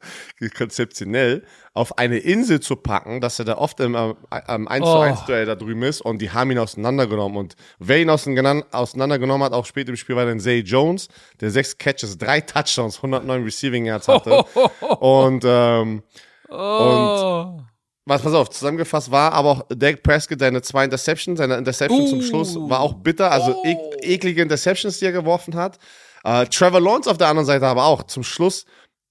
[0.56, 1.44] Konzeptionell
[1.74, 5.18] auf eine Insel zu packen, dass er da oft im, ähm, am 1 zu 1
[5.22, 5.26] Oh.
[5.26, 7.36] Duell da drüben ist und die haben ihn auseinandergenommen.
[7.38, 11.08] Und wer ihn auseinander- auseinandergenommen hat, auch spät im Spiel, war dann Zay Jones,
[11.40, 14.44] der sechs Catches, drei Touchdowns, 109 Receiving Yards hatte.
[15.00, 16.02] Und, ähm,
[16.48, 17.60] oh.
[18.04, 22.18] was, pass auf, zusammengefasst war aber auch Dak Prescott seine zwei Interceptions, seine Interception zum
[22.18, 22.22] Uh.
[22.22, 23.62] Schluss war auch bitter, also Oh.
[23.64, 25.78] ek eklige Interceptions, die er geworfen hat.
[26.24, 28.64] Äh, Trevor Lawrence auf der anderen Seite aber auch zum Schluss,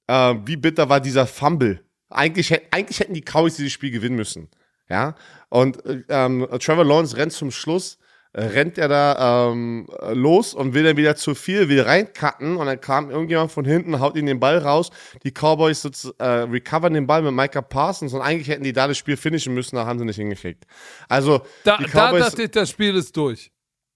[0.08, 1.84] äh, wie bitter war dieser Fumble.
[2.10, 4.50] Eigentlich, eigentlich hätten die Cowboys dieses Spiel gewinnen müssen.
[4.90, 5.16] Ja,
[5.50, 7.98] und äh, ähm, Trevor Lawrence rennt zum Schluss,
[8.34, 12.58] äh, rennt er da ähm, äh, los und will dann wieder zu viel, will reincutten
[12.58, 14.90] und dann kam irgendjemand von hinten, haut ihn den Ball raus.
[15.24, 18.90] Die Cowboys sitz- äh, recovern den Ball mit Micah Parsons und eigentlich hätten die da
[18.90, 20.66] das Spiel finishen müssen, da haben sie nicht hingekriegt.
[21.08, 23.50] Also, Da, die da Cowboys, dachte ich, das Spiel ist durch.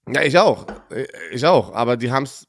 [0.10, 0.66] ja, ich auch,
[1.32, 2.48] ich auch, aber die haben es,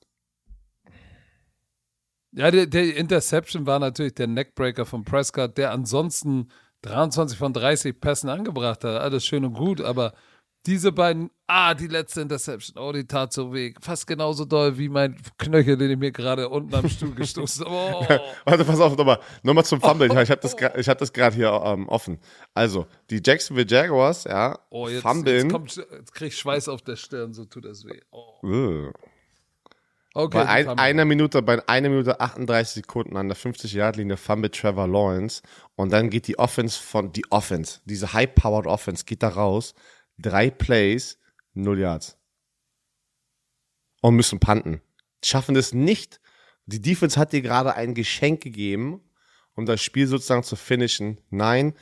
[2.37, 6.49] Ja, der, der Interception war natürlich der Neckbreaker von Prescott, der ansonsten
[6.83, 9.01] 23 von 30 Pässen angebracht hat.
[9.01, 10.13] Alles schön und gut, aber
[10.67, 13.73] diese beiden, ah, die letzte Interception, oh, die tat so weh.
[13.81, 17.75] Fast genauso doll wie mein Knöchel, den ich mir gerade unten am Stuhl gestoßen habe.
[18.21, 18.21] Oh.
[18.45, 19.19] Warte, pass auf, nochmal.
[19.43, 20.09] Nochmal zum Fumble.
[20.23, 22.19] Ich habe das, ich hab das gerade hier ähm, offen.
[22.53, 25.45] Also, die Jacksonville Jaguars, ja, Oh, jetzt, fummeln.
[25.45, 28.01] jetzt, kommt, jetzt krieg ich Schweiß auf der Stirn, so tut das weh.
[28.11, 28.91] Oh.
[30.19, 34.89] Okay, Bei ein, einer Minute, bei einer Minute 38 Sekunden an der 50-Yard-Linie fumble Trevor
[34.89, 35.43] Lawrence
[35.75, 39.75] und dann geht die Offense von, die Offense, diese high-powered Offense geht da raus,
[40.17, 41.19] drei Plays,
[41.53, 42.17] null Yards.
[44.01, 44.81] Und müssen punten.
[45.23, 46.19] Schaffen es nicht.
[46.65, 49.03] Die Defense hat dir gerade ein Geschenk gegeben,
[49.55, 51.21] um das Spiel sozusagen zu finishen.
[51.29, 51.75] Nein,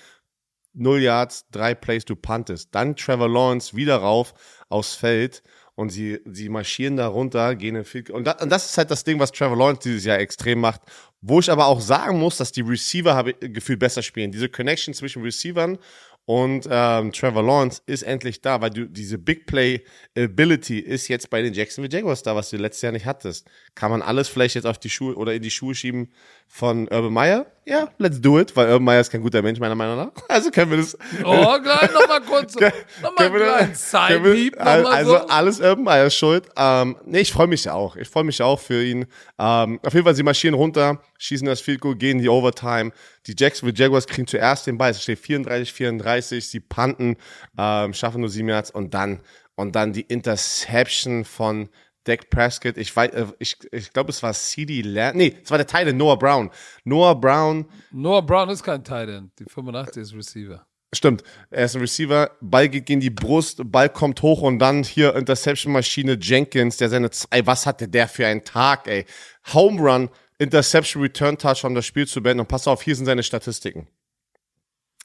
[0.72, 2.74] null Yards, drei Plays, du puntest.
[2.74, 4.34] Dann Trevor Lawrence wieder rauf
[4.68, 5.44] aufs Feld
[5.74, 8.90] und sie, sie marschieren da runter, gehen in Field und, da, und das ist halt
[8.90, 10.82] das Ding, was Trevor Lawrence dieses Jahr extrem macht.
[11.20, 14.30] Wo ich aber auch sagen muss, dass die Receiver habe ich gefühlt besser spielen.
[14.30, 15.78] Diese Connection zwischen Receivern
[16.26, 19.84] und ähm, Trevor Lawrence ist endlich da, weil du diese Big Play
[20.16, 23.46] Ability ist jetzt bei den Jacksonville Jaguars da, was du letztes Jahr nicht hattest.
[23.74, 26.12] Kann man alles vielleicht jetzt auf die Schuhe oder in die Schuhe schieben
[26.46, 27.46] von Urban Meyer?
[27.66, 30.12] Ja, let's do it, weil Urban Meyer ist kein guter Mensch meiner Meinung nach.
[30.28, 32.54] Also können wir das Oh, gleich nochmal kurz.
[33.02, 34.60] Nochmal einen Sidehieb.
[34.60, 35.16] Also so.
[35.28, 36.48] alles Urban Meyer schuld.
[36.56, 37.96] Ähm, nee, ich freue mich auch.
[37.96, 39.06] Ich freue mich auch für ihn.
[39.38, 42.92] Ähm, auf jeden Fall, sie marschieren runter, schießen das Field Goal, gehen in die Overtime.
[43.26, 44.90] Die Jacksonville Jaguars kriegen zuerst den Ball.
[44.90, 46.46] Es steht 34, 34.
[46.46, 47.16] Sie panten,
[47.58, 49.20] ähm, schaffen nur sieben Yards und dann,
[49.54, 51.70] und dann die Interception von
[52.04, 52.76] Dak Prescott.
[52.76, 55.16] Ich weiß, äh, ich, ich glaube, es war CD Lamb.
[55.16, 56.50] Nee, es war der Teil Noah Brown.
[56.84, 59.32] Noah Brown Noah Brown ist kein Tight End.
[59.38, 60.66] Die 85 ist Receiver.
[60.94, 64.84] Stimmt, er ist ein Receiver, Ball geht gegen die Brust, Ball kommt hoch und dann
[64.84, 69.04] hier Interception-Maschine Jenkins, der seine zwei, was hatte der für einen Tag, ey.
[69.52, 73.06] Home Run, Interception, Return Touch, um das Spiel zu beenden und pass auf, hier sind
[73.06, 73.88] seine Statistiken.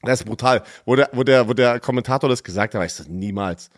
[0.01, 0.63] Das ist brutal.
[0.85, 3.69] Wo der, wo der, wo der Kommentator das gesagt hat, weißt du, niemals.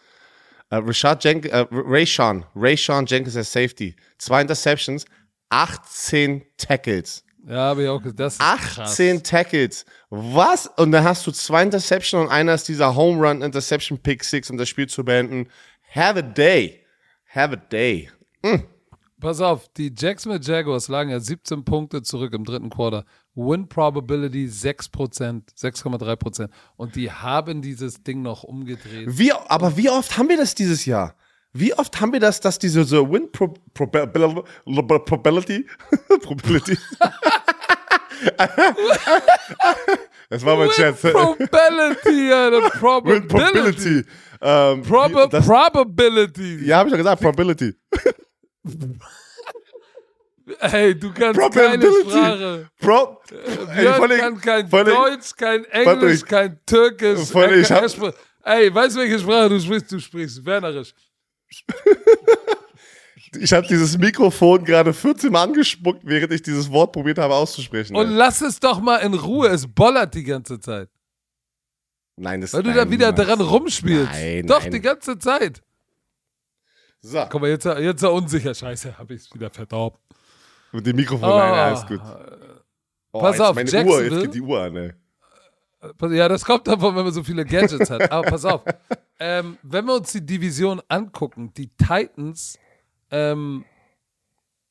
[0.72, 3.96] Äh, Rashad Jenkins, äh, Rayshawn, Rayshawn Jenkins als Safety.
[4.18, 5.06] Zwei Interceptions,
[5.50, 7.24] 18 Tackles.
[7.46, 8.20] Ja, habe ich auch gesagt.
[8.20, 8.92] Das ist krass.
[8.92, 9.86] 18 Tackles.
[10.10, 10.68] Was?
[10.68, 14.50] Und dann hast du zwei Interception und einer ist dieser Home Run Interception Pick Six,
[14.50, 15.50] um das Spiel zu beenden.
[15.94, 16.86] Have a day.
[17.34, 18.10] Have a day.
[19.20, 23.06] Pass auf, die Jacksonville Jaguars lagen ja 17 Punkte zurück im dritten Quarter.
[23.36, 26.50] Win Probability 6%, 6,3%.
[26.76, 29.08] Und die haben dieses Ding noch umgedreht.
[29.10, 31.16] Wie, aber wie oft haben wir das dieses Jahr?
[31.54, 34.44] Wie oft haben wir das, dass diese so Win Pro, Probabil-
[35.06, 35.66] Probability,
[36.22, 36.78] Probability.
[40.30, 41.02] das war mein Scherz.
[41.02, 42.62] Probability, Alter.
[42.64, 43.28] Win Probability.
[43.28, 44.06] Probability.
[44.42, 46.66] Ähm, Prob das, Probability.
[46.66, 47.74] ja, habe ich doch gesagt, Probability.
[50.60, 51.86] Hey, du kannst keine.
[52.02, 52.70] Sprache.
[52.80, 57.32] Pro, ey, Björn allem- kann kein Deutsch, kein Englisch, kein Türkisch.
[57.34, 59.92] er ich hab- Ey, weißt du, welche Sprache du sprichst?
[59.92, 60.94] Du sprichst Wernerisch.
[63.40, 67.96] Ich habe dieses Mikrofon gerade 14 Mal angespuckt, während ich dieses Wort probiert habe auszusprechen.
[67.96, 69.48] Und lass es doch mal in Ruhe.
[69.48, 70.90] Es bollert die ganze Zeit.
[72.18, 74.12] nein, das Weil du da wieder dran rumspielst.
[74.12, 74.72] Nein, Doch, nein.
[74.72, 75.62] die ganze Zeit.
[77.00, 78.54] So, Guck mal, jetzt, jetzt ist er unsicher.
[78.54, 79.98] Scheiße, hab ich's wieder verdorben.
[80.72, 81.38] Mit dem Mikrofon, Oh.
[81.38, 82.00] nein, alles gut.
[83.14, 84.94] Oh, Pass jetzt auf, meine Uhr, jetzt geht die Uhr an, ey.
[86.12, 88.12] Ja, das kommt davon, wenn man so viele Gadgets hat.
[88.12, 88.64] Aber pass auf.
[89.24, 92.58] Ähm, wenn wir uns die Division angucken, die Titans,
[93.12, 93.64] ähm,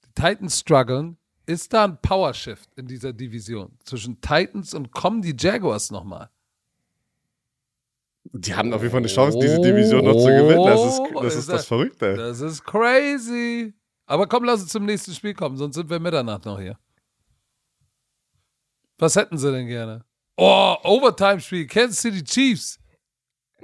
[0.05, 5.23] die Titans strugglen, ist da ein Power Shift in dieser Division zwischen Titans und kommen
[5.23, 6.31] die Jaguars nochmal?
[8.33, 10.65] Die haben auf jeden Fall eine Chance, diese Division noch zu gewinnen.
[10.65, 12.15] Das ist, Oh, das, ist ist das er- Verrückte.
[12.17, 13.73] Das ist crazy.
[14.11, 16.77] Aber komm, lass uns zum nächsten Spiel kommen, sonst sind wir Mitternacht noch hier.
[18.99, 20.05] Was hätten sie denn gerne?
[20.37, 22.81] Oh, Overtime-Spiel, Kansas City Chiefs.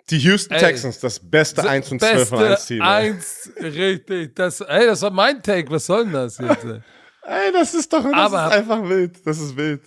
[0.08, 2.80] Die Houston Ey, Texans, das beste 1 und 12 von 1 Team.
[2.80, 2.86] ey.
[3.10, 4.36] 1, richtig.
[4.36, 5.68] Das, ey, das war mein Take.
[5.68, 6.64] Was soll denn das jetzt?
[6.64, 6.80] ey?
[7.24, 9.26] Ey, das ist doch das Aber- ist einfach wild.
[9.26, 9.82] Das ist wild.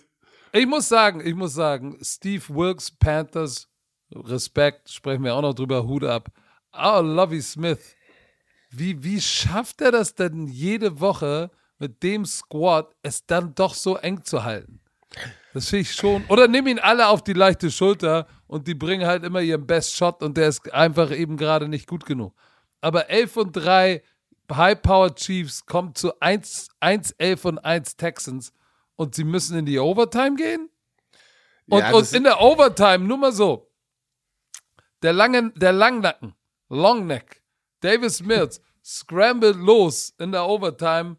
[0.51, 3.70] Ich muss sagen, ich muss sagen, Steve Wilkes, Panthers,
[4.14, 6.28] Respekt, sprechen wir auch noch drüber, Hut ab.
[6.74, 7.95] Oh, Lovey Smith.
[8.70, 11.49] Wie, wie schafft er das denn jede Woche
[11.80, 14.80] mit dem Squad, es dann doch so eng zu halten?
[15.53, 16.24] Das finde ich schon.
[16.28, 19.95] Oder nimm ihn alle auf die leichte Schulter und die bringen halt immer ihren Best
[19.95, 22.36] Shot und der ist einfach eben gerade nicht gut genug.
[22.82, 24.03] Aber 11 und 3
[24.51, 28.53] High-Power Chiefs kommt zu 1, 1, 11 und 1 Texans
[28.95, 30.70] und sie müssen in die Overtime gehen?
[31.67, 33.72] Und, Ja, und in der Overtime, nur mal so,
[35.01, 36.34] der, lange, der Langnacken,
[36.70, 37.38] Longneck,
[37.82, 41.17] Davis Mills, scrambled los in der Overtime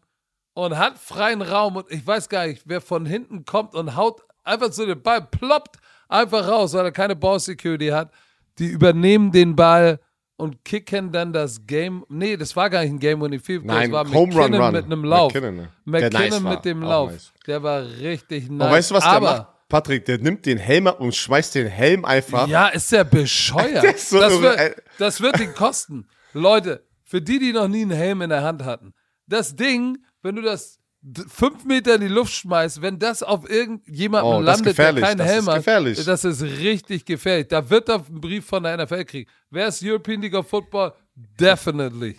[0.53, 4.21] und hat freien Raum und ich weiß gar nicht, wer von hinten kommt und haut
[4.43, 5.77] einfach so den Ball, ploppt
[6.09, 8.11] einfach raus, weil er keine Ball Security hat.
[8.59, 9.99] Die übernehmen den Ball
[10.35, 12.03] und kicken dann das Game.
[12.09, 14.51] Nee, das war gar nicht ein Game Winning Field Goal, Nein, das war Home Run
[14.51, 14.71] McKinnon Run.
[14.73, 15.33] mit einem Lauf.
[15.33, 15.69] McKinnon, ne?
[15.85, 17.11] Der McKinnon nice mit dem Lauf.
[17.11, 17.31] nice.
[17.47, 18.61] Der war richtig nice.
[18.61, 19.47] Aber weißt du, was Aber, der macht?
[19.69, 22.47] Patrick, der nimmt den Helm ab und schmeißt den Helm einfach.
[22.47, 23.83] Ja, ist der bescheuert.
[23.95, 26.07] Ist so das, wird, das wird ihn kosten.
[26.33, 28.93] Leute, für die, die noch nie einen Helm in der Hand hatten,
[29.27, 30.79] das Ding, wenn du das
[31.27, 35.27] fünf Meter in die Luft schmeißt, wenn das auf irgendjemanden Oh, landet, der keinen Das
[35.27, 36.05] Helm hat, gefährlich.
[36.05, 37.47] das ist richtig gefährlich.
[37.47, 39.29] Da wird er einen Brief von der NFL kriegen.
[39.49, 40.93] Wer ist European League of Football?
[41.39, 42.17] Definitely.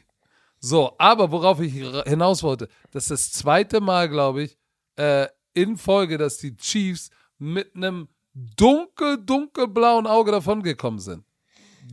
[0.58, 1.72] So, aber worauf ich
[2.06, 4.58] hinaus wollte, das ist das zweite Mal, glaube ich,
[4.96, 11.24] äh, in Folge, dass die Chiefs mit einem dunkel, dunkelblauen Auge davongekommen sind.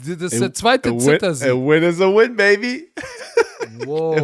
[0.08, 1.50] Das ist der zweite a win, Zittersieg.
[1.50, 2.92] a win is a win, baby.
[3.86, 4.24] Wow, A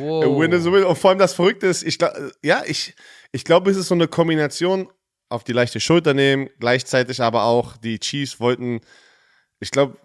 [0.00, 0.40] wow.
[0.40, 0.84] win is a win.
[0.84, 2.94] Und vor allem das Verrückte ist, ich glaube, ja, ich,
[3.32, 4.88] ich glaube, es ist so eine Kombination
[5.28, 8.80] auf die leichte Schulter nehmen, gleichzeitig aber auch die Chiefs wollten,
[9.58, 9.96] ich glaube,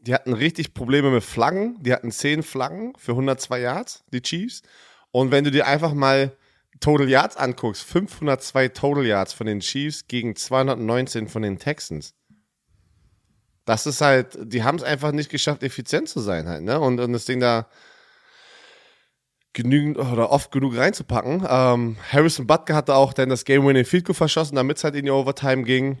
[0.00, 1.82] die hatten richtig Probleme mit Flaggen.
[1.82, 4.62] Die hatten 10 Flaggen für 102 Yards, die Chiefs.
[5.10, 6.36] Und wenn du dir einfach mal
[6.80, 12.14] Total Yards anguckst, 502 Total Yards von den Chiefs gegen 219 von den Texans.
[13.64, 16.80] Das ist halt, die haben es einfach nicht geschafft, effizient zu sein halt, ne?
[16.80, 17.66] Und, und das Ding da
[19.54, 21.46] genügend oder oft genug reinzupacken.
[21.48, 25.06] Ähm, Harrison Butker hatte auch dann das Game-Winning Field Goal verschossen, damit es halt in
[25.06, 25.98] die Overtime ging.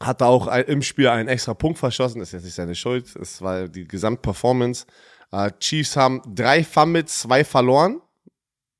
[0.00, 3.42] Hatte auch ein, im Spiel einen extra Punkt verschossen, ist jetzt nicht seine Schuld, es
[3.42, 4.86] war die Gesamtperformance.
[5.30, 8.00] Äh, Chiefs haben drei Fumbles, zwei verloren.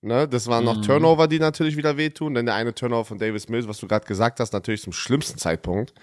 [0.01, 3.49] Ne, das waren noch Turnover, die natürlich wieder wehtun, denn der eine Turnover von Davis
[3.49, 5.95] Mills, was du gerade gesagt hast, natürlich zum schlimmsten Zeitpunkt.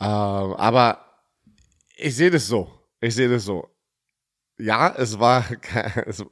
[0.00, 1.04] Ähm, aber
[1.96, 2.70] ich sehe das so.
[3.00, 3.68] Ich sehe das so.
[4.58, 5.44] ja, es war,
[6.06, 6.26] es, it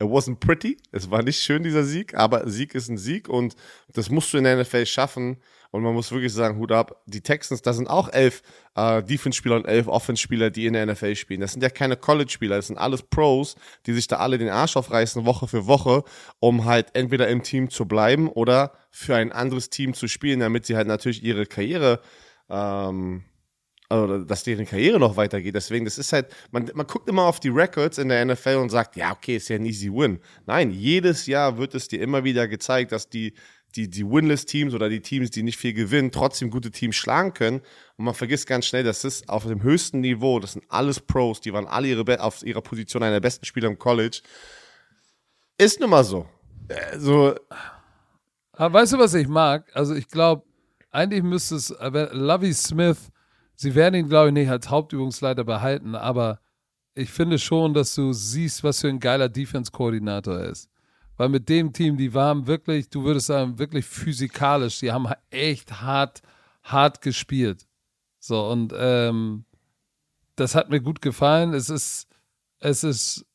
[0.00, 0.76] wasn't pretty.
[0.92, 3.54] Es war nicht schön, dieser Sieg, aber Sieg ist ein Sieg und
[3.92, 5.38] das musst du in der NFL schaffen.
[5.70, 8.42] Und man muss wirklich sagen, Hut ab, die Texans, da sind auch elf
[8.76, 11.40] äh, Defense-Spieler und elf Offense-Spieler, die in der NFL spielen.
[11.40, 13.56] Das sind ja keine College-Spieler, das sind alles Pros,
[13.86, 16.04] die sich da alle den Arsch aufreißen, Woche für Woche,
[16.38, 20.64] um halt entweder im Team zu bleiben oder für ein anderes Team zu spielen, damit
[20.64, 22.00] sie halt natürlich ihre Karriere
[22.48, 23.24] ähm,
[23.88, 25.54] also dass deren Karriere noch weitergeht.
[25.54, 28.70] Deswegen, das ist halt, man, man guckt immer auf die Records in der NFL und
[28.70, 30.20] sagt, ja, okay, ist ja ein easy win.
[30.46, 33.34] Nein, jedes Jahr wird es dir immer wieder gezeigt, dass die
[33.76, 37.60] die, die Winless-Teams oder die Teams, die nicht viel gewinnen, trotzdem gute Teams schlagen können.
[37.96, 41.40] Und man vergisst ganz schnell, das ist auf dem höchsten Niveau, das sind alles Pros,
[41.40, 44.22] die waren alle ihre, auf ihrer Position einer der besten Spieler im College.
[45.58, 46.28] Ist nun mal so.
[46.68, 47.34] Äh, so.
[48.52, 49.70] Aber weißt du, was ich mag?
[49.74, 50.44] Also ich glaube,
[50.94, 53.10] eigentlich müsste es, äh, Lovey Smith,
[53.56, 56.40] sie werden ihn, glaube ich, nicht als Hauptübungsleiter behalten, aber
[56.94, 60.70] ich finde schon, dass du siehst, was für ein geiler Defense-Koordinator er ist.
[61.16, 64.80] Weil mit dem Team, die waren wirklich, du würdest sagen, wirklich physikalisch.
[64.80, 66.22] Die haben echt hart,
[66.62, 67.66] hart gespielt.
[68.18, 69.44] So, und ähm,
[70.36, 71.54] das hat mir gut gefallen.
[71.54, 72.08] Es ist,
[72.58, 73.26] es ist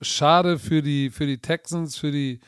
[0.00, 2.40] schade für die, für die Texans, für die,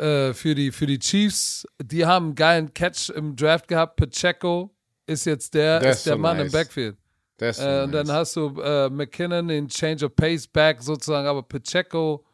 [0.00, 1.66] äh, für die, für die Chiefs.
[1.82, 3.96] Die haben einen geilen Catch im Draft gehabt.
[3.96, 4.74] Pacheco
[5.06, 6.46] ist jetzt der, ist der so Mann nice.
[6.46, 6.96] im Backfield.
[7.38, 8.16] Ist so Äh, und dann nice.
[8.16, 12.24] hast du äh, McKinnon, den Change of Pace Back sozusagen, aber Pacheco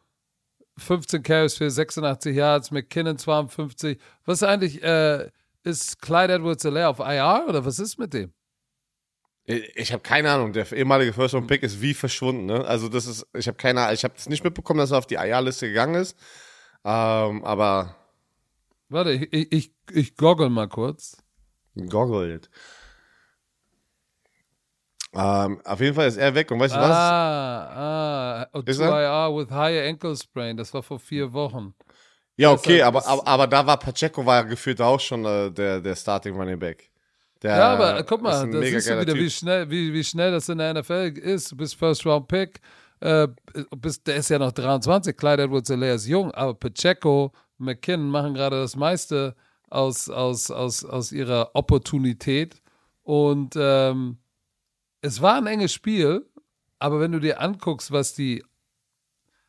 [0.77, 3.97] 15 Carries für 86 Yards, McKinnon 52.
[4.25, 5.29] Was ist eigentlich, äh,
[5.63, 8.31] ist Clyde edwards alaire auf IR oder was ist mit dem?
[9.49, 10.51] Ich, habe keine Ahnung.
[10.51, 12.45] Der ehemalige First Round Pick ist wie verschwunden.
[12.45, 12.65] Ne?
[12.65, 15.15] Also das ist, ich habe keine, ich habe es nicht mitbekommen, dass er auf die
[15.15, 16.17] IR-Liste gegangen ist.
[16.87, 17.95] Ähm, aber
[18.89, 21.17] Warte, ich, ich, ich, ich goggle mal kurz.
[21.89, 22.49] goggelt.
[25.13, 26.89] Ähm, auf jeden Fall ist er weg und weißt du was?
[26.91, 29.01] Ah, ah, Ist to er?
[29.29, 30.57] IR with high ankle sprain.
[30.57, 31.73] Das war vor vier Wochen.
[32.37, 35.81] Ja, okay, er- aber, aber, aber da war Pacheco war gefühlt auch schon äh, der,
[35.81, 36.91] der Starting Running Back.
[37.41, 39.21] Der, Ja, aber guck mal, da siehst du wieder, Typ.
[39.23, 41.51] wie schnell, wie, wie schnell das in der NFL ist.
[41.51, 42.59] Du bist First Round Pick,
[42.99, 43.27] äh,
[44.05, 48.59] der ist ja noch 23, Clyde edwards alaire ist jung, aber Pacheco, McKinnon machen gerade
[48.59, 49.35] das meiste
[49.69, 52.61] aus, aus, aus, aus ihrer Opportunität.
[53.03, 54.17] Und ähm,
[55.01, 56.25] es war ein enges Spiel,
[56.79, 58.43] aber wenn du dir anguckst, was die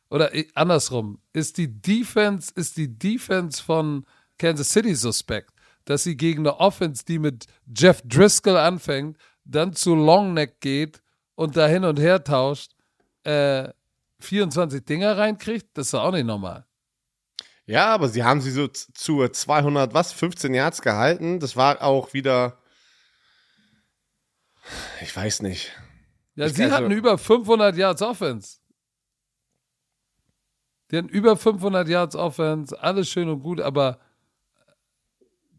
[0.09, 4.05] oder eh, andersrum, ist die Defense, ist die Defense von
[4.37, 5.53] Kansas City suspekt,
[5.85, 11.01] dass sie gegen eine Offense, die mit Jeff Driscoll anfängt, dann zu Longneck geht
[11.35, 12.73] und da hin und her tauscht,
[13.23, 13.69] äh,
[14.19, 16.65] 24 Dinger reinkriegt, das ist doch auch nicht normal.
[17.65, 21.39] Ja, aber sie haben sie so zu 200, was, 15 Yards gehalten.
[21.39, 22.57] Das war auch wieder,
[25.01, 25.71] ich weiß nicht.
[26.35, 28.57] Ja, Ich- sie also- hatten über 500 Yards Offense.
[30.91, 33.99] Die hatten über 500 Yards Offense, alles schön und gut, aber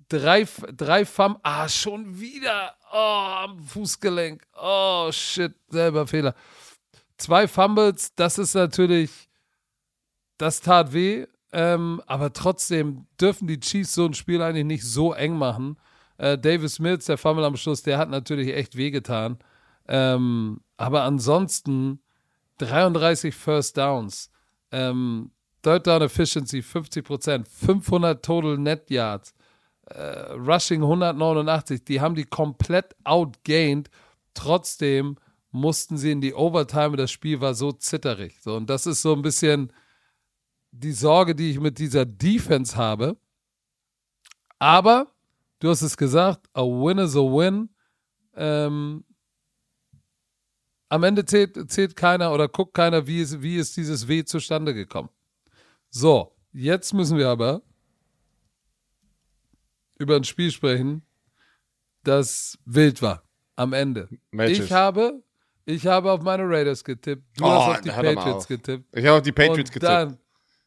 [0.09, 0.45] drei,
[0.75, 6.35] drei Fum, ah, schon wieder, oh, am Fußgelenk, oh, shit, selber Fehler.
[7.21, 9.29] Zwei Fumbles, das ist natürlich,
[10.39, 15.13] das tat weh, ähm, aber trotzdem dürfen die Chiefs so ein Spiel eigentlich nicht so
[15.13, 15.77] eng machen.
[16.17, 19.39] Äh, Davis Mills, der Fumble am Schluss, der hat natürlich echt wehgetan.
[19.87, 22.01] Ähm, aber ansonsten
[22.57, 24.31] 33 First Downs,
[24.73, 25.31] ähm,
[25.63, 29.35] Third Down Efficiency 50%, 500 Total Net Yards,
[29.85, 33.91] äh, Rushing 189, die haben die komplett outgained.
[34.33, 35.17] Trotzdem
[35.51, 38.41] mussten sie in die Overtime das Spiel war so zitterig.
[38.41, 39.73] So, und das ist so ein bisschen
[40.71, 43.17] die Sorge, die ich mit dieser Defense habe.
[44.59, 45.13] Aber,
[45.59, 47.71] du hast es gesagt, a win is a win.
[48.35, 49.05] Ähm,
[50.89, 54.75] am Ende zählt, zählt keiner oder guckt keiner, wie ist, wie ist dieses W zustande
[54.75, 55.09] gekommen.
[55.89, 57.63] So, jetzt müssen wir aber
[59.99, 61.03] über ein Spiel sprechen,
[62.03, 63.23] das wild war
[63.57, 64.09] am Ende.
[64.33, 64.67] Welches?
[64.67, 65.23] Ich habe,
[65.67, 68.49] ich habe auf meine Raiders getippt, du Oh, hast auf die Patriots auf.
[68.49, 68.85] getippt.
[68.97, 69.85] Ich habe auch die Patriots und getippt.
[69.85, 70.19] dann,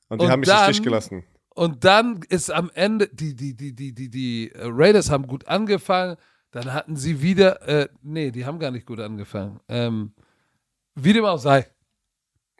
[0.09, 1.23] und die und haben mich im dann- Stich gelassen.
[1.55, 6.17] und dann ist am Ende, die, die, die, die, die, die Raiders haben gut angefangen,
[6.51, 9.59] dann hatten sie wieder, äh, nee, die haben gar nicht gut angefangen.
[9.67, 10.13] Ähm,
[10.95, 11.65] wie dem auch sei.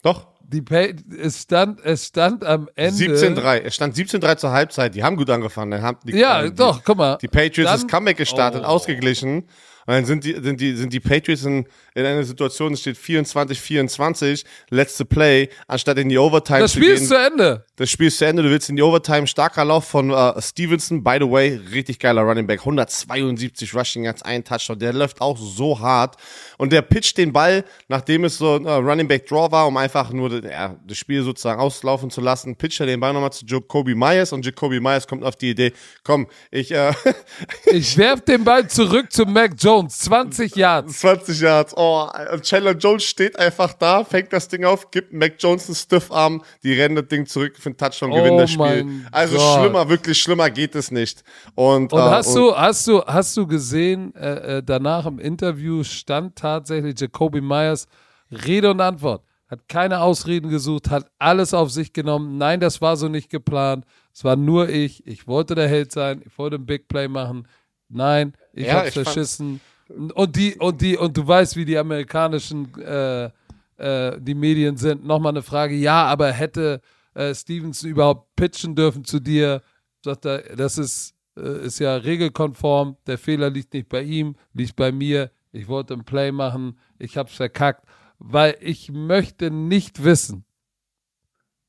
[0.01, 2.97] Doch, Die Pay es, stand, es stand am Ende.
[3.15, 3.61] 17-3.
[3.61, 4.93] Es stand 17-3 zur Halbzeit.
[4.95, 5.71] Die haben gut angefangen.
[5.71, 7.17] Dann haben die, Ja, äh, die, doch, guck mal.
[7.21, 8.67] Die Patriots Dann- das Comeback gestartet, Oh.
[8.67, 9.47] ausgeglichen.
[9.85, 12.97] Und dann sind die, sind die, sind die Patriots in, in einer Situation, es steht
[12.97, 17.03] 24, 24, letzte Play, anstatt in die Overtime das zu Spiel gehen.
[17.03, 17.65] ist zu Ende.
[17.75, 21.03] Das Spiel ist zu Ende, du willst in die Overtime, starker Lauf von äh, Stevenson,
[21.03, 25.37] by the way, richtig geiler Running Back, 172 Rushing Yards, ein Touchdown, der läuft auch
[25.37, 26.15] so hart
[26.57, 29.77] und der pitcht den Ball, nachdem es so ein äh, Running Back Draw war, um
[29.77, 33.45] einfach nur ja, das Spiel sozusagen auslaufen zu lassen, pitcht er den Ball nochmal zu
[33.45, 35.73] Jacoby Myers und Jacoby Myers kommt auf die Idee,
[36.03, 36.93] komm, ich, äh,
[37.65, 40.99] Ich werf den Ball zurück zu Mac Jones, 20 Yards.
[40.99, 41.73] 20 Yards.
[41.75, 45.75] Oh, und Chandler Jones steht einfach da, fängt das Ding auf, gibt Mac Jones einen
[45.75, 49.05] Stiffarm, die rennen das Ding zurück für den Touchdown, Oh gewinnen das Spiel.
[49.11, 49.59] Also Gott.
[49.59, 51.23] schlimmer, wirklich schlimmer geht es nicht.
[51.55, 55.83] Und, Und äh, hast du, hast du, hast du gesehen, äh, äh, danach im Interview
[55.83, 57.87] stand tatsächlich Jacoby Myers
[58.31, 59.23] Rede und Antwort.
[59.47, 62.37] Hat keine Ausreden gesucht, hat alles auf sich genommen.
[62.37, 63.85] Nein, das war so nicht geplant.
[64.11, 65.05] Es war nur ich.
[65.05, 66.23] Ich wollte der Held sein.
[66.25, 67.47] Ich wollte ein Big Play machen.
[67.89, 69.59] Nein, ich Ja, hab's ich verschissen.
[69.89, 73.29] Und die, und die, und du weißt, wie die amerikanischen äh,
[73.77, 75.05] äh, die Medien sind.
[75.05, 75.75] Nochmal eine Frage.
[75.75, 76.81] Ja, aber hätte
[77.13, 79.61] äh, Stevenson überhaupt pitchen dürfen zu dir?
[80.03, 82.97] Sagt er, das ist, äh, ist ja regelkonform.
[83.07, 85.31] Der Fehler liegt nicht bei ihm, liegt bei mir.
[85.51, 86.79] Ich wollte ein Play machen.
[86.97, 87.85] Ich hab's verkackt.
[88.19, 90.45] Weil ich möchte nicht wissen,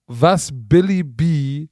[0.06, 1.68] was Billy B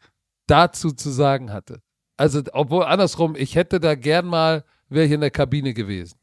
[0.47, 1.83] dazu zu sagen hatte.
[2.17, 6.17] Also, obwohl andersrum, ich hätte da gern mal, wäre ich in der Kabine gewesen.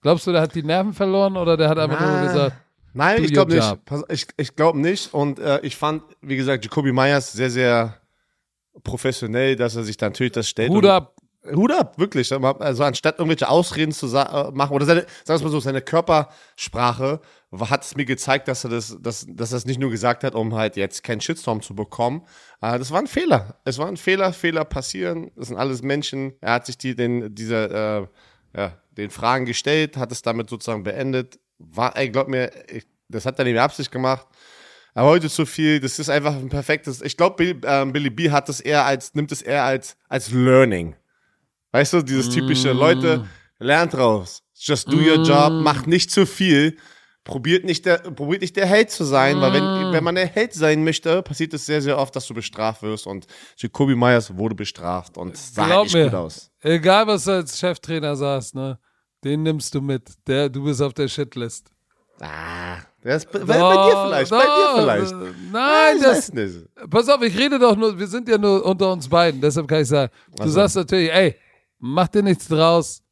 [0.00, 2.56] Glaubst du, der hat die Nerven verloren oder der hat einfach nur Na, gesagt,
[2.94, 3.76] Nein, ich glaube nicht.
[4.08, 5.12] Ich, ich glaube nicht.
[5.12, 7.96] Und äh, ich fand, wie gesagt, Jacoby Myers sehr, sehr
[8.82, 10.70] professionell, dass er sich da natürlich das stellt.
[10.70, 11.14] Hut ab,
[11.54, 12.32] Hut ab, wirklich.
[12.32, 17.20] Also anstatt irgendwelche Ausreden zu äh, machen, oder seine, sagen wir mal so, seine Körpersprache
[17.52, 20.34] hat es mir gezeigt, dass er das, dass, dass er es nicht nur gesagt hat,
[20.34, 22.22] um halt jetzt keinen Shitstorm zu bekommen.
[22.60, 23.58] Äh, das war ein Fehler.
[23.64, 25.30] Es war ein Fehler, Fehler passieren.
[25.34, 26.34] Das sind alles Menschen.
[26.40, 28.08] Er hat sich die, den, diese,
[28.54, 31.38] äh, ja, den Fragen gestellt, hat es damit sozusagen beendet.
[31.58, 34.26] War, ey, glaub mir, ich, das hat er nicht mit Absicht gemacht.
[34.94, 37.02] Aber heute zu viel, das ist einfach ein perfektes.
[37.02, 40.30] Ich glaube, Billy, ähm, Billy B hat das eher als, nimmt es eher als, als
[40.32, 40.96] Learning.
[41.72, 43.26] Weißt du, dieses typische, Leute,
[43.58, 44.42] lernt raus.
[44.54, 46.76] Just do your job, macht nicht zu viel.
[47.28, 50.54] Probiert nicht der, probiert nicht der Held zu sein, weil wenn, wenn man der Held
[50.54, 53.26] sein möchte, passiert es sehr, sehr oft, dass du bestraft wirst und
[53.56, 56.04] Jacoby Myers wurde bestraft und sah glaub nicht mir.
[56.04, 56.50] gut aus.
[56.60, 58.78] egal was du als Cheftrainer sagst, ne,
[59.22, 60.10] den nimmst du mit.
[60.26, 61.70] Der, du bist auf der Shitlist.
[62.20, 63.44] Ah, das ist bei, dir
[64.06, 65.14] vielleicht, bei dir vielleicht.
[65.52, 66.56] Nein, ich das, nicht.
[66.90, 69.82] Pass auf, ich rede doch nur, wir sind ja nur unter uns beiden, deshalb kann
[69.82, 70.54] ich sagen, du Also.
[70.54, 71.36] sagst natürlich, ey,
[71.78, 73.02] mach dir nichts draus,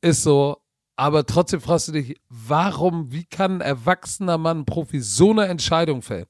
[0.00, 0.56] ist so,
[0.98, 6.02] aber trotzdem fragst du dich, warum, wie kann ein erwachsener Mann Profi so eine Entscheidung
[6.02, 6.26] fällen?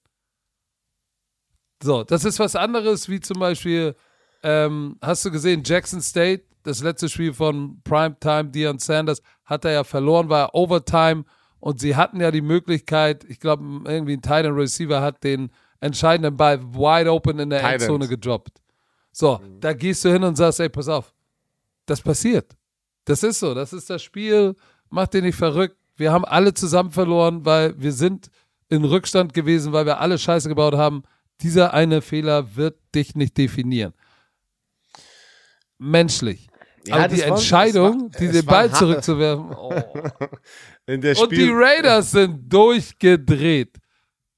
[1.83, 3.97] So, das ist was anderes, wie zum Beispiel,
[4.43, 9.73] ähm, hast du gesehen, Jackson State, das letzte Spiel von Primetime, Deion Sanders, hat er
[9.73, 11.25] ja verloren, war Overtime
[11.61, 15.51] und sie hatten ja die Möglichkeit, ich glaube, irgendwie ein Tight End Receiver hat den
[15.81, 17.83] entscheidenden Ball wide open in der Tight End.
[17.85, 18.61] Endzone gedroppt.
[19.13, 21.15] So, da gehst du hin und sagst, ey, pass auf,
[21.87, 22.58] das passiert.
[23.09, 24.55] Das ist so, das ist das Spiel,
[24.91, 25.77] mach dir nicht verrückt.
[25.97, 28.31] Wir haben alle zusammen verloren, weil wir sind
[28.69, 31.03] in Rückstand gewesen, weil wir alle Scheiße gebaut haben.
[31.41, 33.95] Dieser eine Fehler wird dich nicht definieren.
[35.79, 36.49] Menschlich.
[36.87, 39.51] Ja, Aber die war- Entscheidung, war- die es den war Ball ein harter- zurückzuwerfen.
[39.59, 39.73] Oh.
[40.87, 43.77] In der Und die Raiders sind durchgedreht.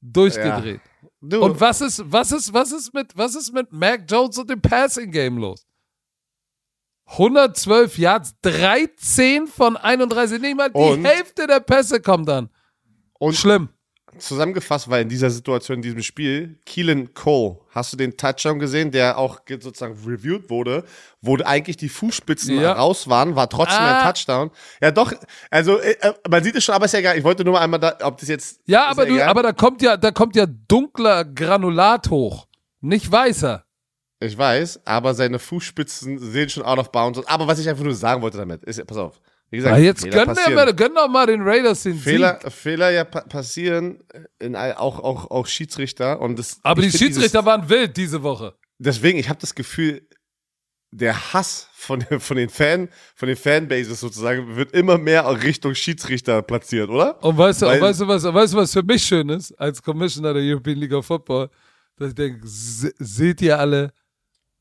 [0.00, 0.80] Durchgedreht.
[1.20, 4.50] du, Und was ist, was ist, was ist mit, was ist mit Mac Jones und
[4.50, 5.64] dem Passing Game los?
[7.12, 11.04] 112 Yards, 13 von 31, nicht mal die Und?
[11.04, 12.50] Hälfte der Pässe kommt dann.
[13.18, 13.68] und Schlimm.
[14.18, 18.90] zusammengefasst war in dieser Situation, in diesem Spiel, Keelan Cole, hast du den Touchdown gesehen,
[18.90, 20.84] der auch ge- sozusagen reviewed wurde,
[21.20, 22.72] wo eigentlich die Fußspitzen Ja.
[22.72, 24.00] raus waren, war trotzdem Ah.
[24.00, 24.50] ein Touchdown.
[24.82, 25.12] Ja, doch,
[25.50, 27.18] also äh, äh, man sieht es schon, aber ist ja egal.
[27.18, 28.60] Ich wollte nur mal einmal da, ob das jetzt.
[28.66, 32.46] Ja, aber, du, aber da kommt ja, da kommt ja dunkler Granulat hoch.
[32.80, 33.64] Nicht weißer.
[34.22, 37.26] Ich weiß, aber seine Fußspitzen sehen schon out of bounds.
[37.26, 39.20] Aber was ich einfach nur sagen wollte damit, ist, pass auf.
[39.50, 42.52] Wie gesagt, Ja, jetzt Fehler gönn, mal- gönn doch mal den Raiders den Fehler, Sieg.
[42.52, 44.00] Fehler ja pa passieren,
[44.38, 46.20] in, auch, auch, auch Schiedsrichter.
[46.20, 48.54] Und das, Aber die Schiedsrichter dieses- waren wild diese Woche.
[48.78, 50.06] deswegen, ich habe das Gefühl,
[50.92, 56.42] der Hass von, von den Fan, von den Fanbases sozusagen wird immer mehr Richtung Schiedsrichter
[56.42, 57.22] platziert, oder?
[57.24, 59.52] Und weißt du, Weil- und weißt du, was, weißt du, was für mich schön ist,
[59.58, 61.48] als Commissioner der European League of Football,
[61.96, 63.92] dass ich denke, se- seht ihr alle,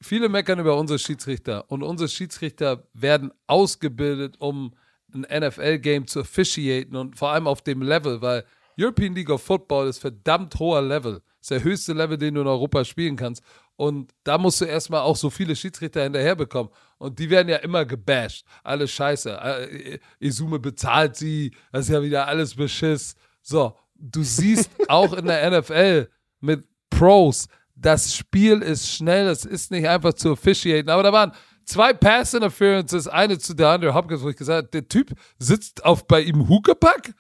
[0.02, 4.74] viele meckern über unsere Schiedsrichter und unsere Schiedsrichter werden ausgebildet, um
[5.14, 8.46] ein NFL-Game zu officiaten und vor allem auf dem Level, weil
[8.80, 11.22] European League of Football ist verdammt hoher Level.
[11.40, 13.44] Das ist der höchste Level, den du in Europa spielen kannst.
[13.76, 16.70] Und da musst du erstmal auch so viele Schiedsrichter hinterher bekommen.
[16.98, 18.46] Und die werden ja immer gebasht.
[18.64, 19.32] Alles scheiße.
[19.32, 21.52] Äh, Isume bezahlt sie.
[21.72, 23.16] Das ist ja wieder alles Beschiss.
[23.42, 26.10] So, du siehst auch in der NFL
[26.42, 27.48] mit Pros,
[27.82, 30.90] das Spiel ist schnell, es ist nicht einfach zu officiaten.
[30.90, 31.32] Aber da waren
[31.66, 35.86] zwei Pass Interferences, eine zu der Andre Hopkins, wo ich gesagt habe, der Typ sitzt
[35.86, 37.14] auf bei ihm Huckepack.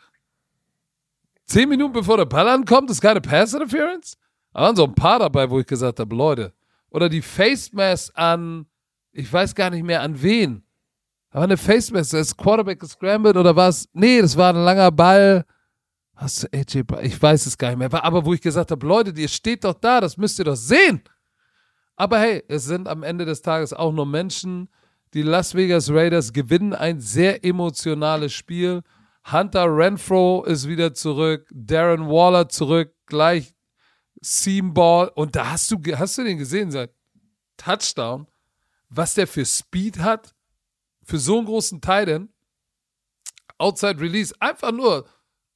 [1.46, 4.18] Zehn Minuten bevor der Ball ankommt, ist keine Pass Interference.
[4.54, 6.54] Da waren so ein paar dabei, wo ich gesagt habe, Leute.
[6.90, 8.66] Oder die Face Mask an,
[9.12, 10.64] ich weiß gar nicht mehr an wen.
[11.32, 13.88] Aber eine Face Mask, ist Quarterback gescrambled oder was?
[13.94, 15.46] Nee, das war ein langer Ball.
[16.20, 18.04] Hast du AJ Ich weiß es gar nicht mehr.
[18.04, 21.02] Aber wo ich gesagt habe, Leute, ihr steht doch da, das müsst ihr doch sehen.
[21.96, 24.68] Aber hey, es sind am Ende des Tages auch nur Menschen.
[25.14, 28.82] Die Las Vegas Raiders gewinnen ein sehr emotionales Spiel.
[29.32, 33.56] Hunter Renfro ist wieder zurück, Darren Waller zurück, gleich
[34.20, 35.12] Seamball.
[35.16, 36.94] Und da hast du, hast du den gesehen, seit
[37.56, 38.28] Touchdown,
[38.90, 40.36] was der für Speed hat,
[41.02, 42.28] für so einen großen Titan.
[43.58, 45.06] Outside Release, einfach nur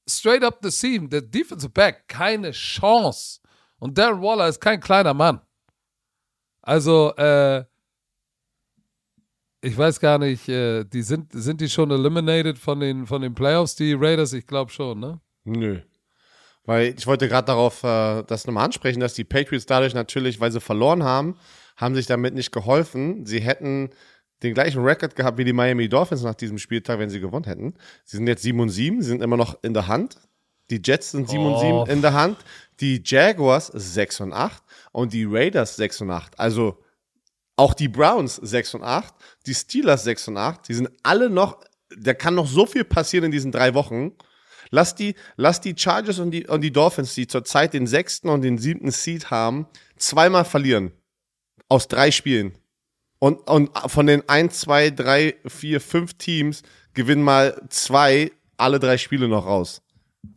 [0.07, 3.39] straight up the seam, der Defensive Back, keine Chance.
[3.77, 5.41] Und Darren Waller ist kein kleiner Mann.
[6.61, 7.65] Also, äh,
[9.61, 13.33] ich weiß gar nicht, äh, die sind, sind die schon eliminated von den, von den
[13.33, 14.33] Playoffs, die Raiders?
[14.33, 15.19] Ich glaube schon, ne?
[15.45, 15.81] Nö.
[16.65, 20.51] Weil ich wollte gerade darauf äh, das nochmal ansprechen, dass die Patriots dadurch natürlich, weil
[20.51, 21.37] sie verloren haben,
[21.75, 23.25] haben sich damit nicht geholfen.
[23.25, 23.89] Sie hätten
[24.43, 27.73] den gleichen Rekord gehabt wie die Miami Dolphins nach diesem Spieltag, wenn sie gewonnen hätten.
[28.03, 30.17] Sie sind jetzt 7 und 7, sie sind immer noch in der Hand.
[30.69, 31.53] Die Jets sind 7 oh.
[31.53, 32.37] und 7 in der Hand.
[32.79, 36.39] Die Jaguars 6 und 8 und die Raiders 6 und 8.
[36.39, 36.83] Also
[37.55, 39.13] auch die Browns 6 und 8,
[39.45, 41.61] die Steelers 6 und 8, die sind alle noch,
[41.95, 44.13] da kann noch so viel passieren in diesen drei Wochen.
[44.71, 48.41] Lass die, lass die Chargers und die, und die Dolphins, die zurzeit den sechsten und
[48.41, 49.67] den siebten Seed haben,
[49.97, 50.91] zweimal verlieren.
[51.69, 52.57] Aus drei Spielen.
[53.23, 56.61] Und, und von den 1, 2, 3, 4, 5 Teams
[56.93, 59.81] gewinnen mal zwei alle drei Spiele noch raus.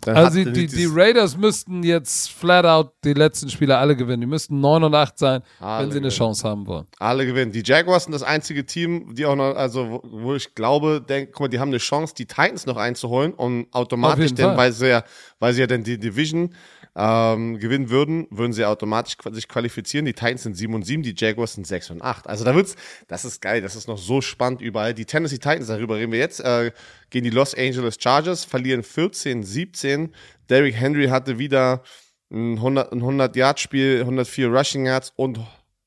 [0.03, 4.20] Dann also die, die, die, Raiders müssten jetzt flat out die letzten Spiele alle gewinnen.
[4.20, 6.05] Die müssten 9 und 8 sein, alle wenn sie gewinnen.
[6.05, 6.87] eine Chance haben wollen.
[7.01, 7.51] Alle gewinnen.
[7.51, 11.41] Die Jaguars sind das einzige Team, die auch noch, also wo ich glaube, denk, guck
[11.41, 15.03] mal, die haben eine Chance, die Titans noch einzuholen und automatisch, denn, weil sie ja,
[15.41, 16.55] weil sie ja dann die Division
[16.97, 20.07] ähm, gewinnen würden, würden sie automatisch sich qualifizieren.
[20.07, 22.26] Die Titans sind 7 und 7, die Jaguars sind 6 und 8.
[22.26, 22.74] Also da wird's,
[23.07, 24.94] das ist geil, das ist noch so spannend überall.
[24.94, 26.72] Die Tennessee Titans, darüber reden wir jetzt, äh,
[27.11, 30.14] gegen die Los Angeles Chargers, verlieren 14, 17.
[30.49, 31.82] Derrick Henry hatte wieder
[32.30, 35.38] ein 100-Yard-Spiel, 104 Rushing Yards und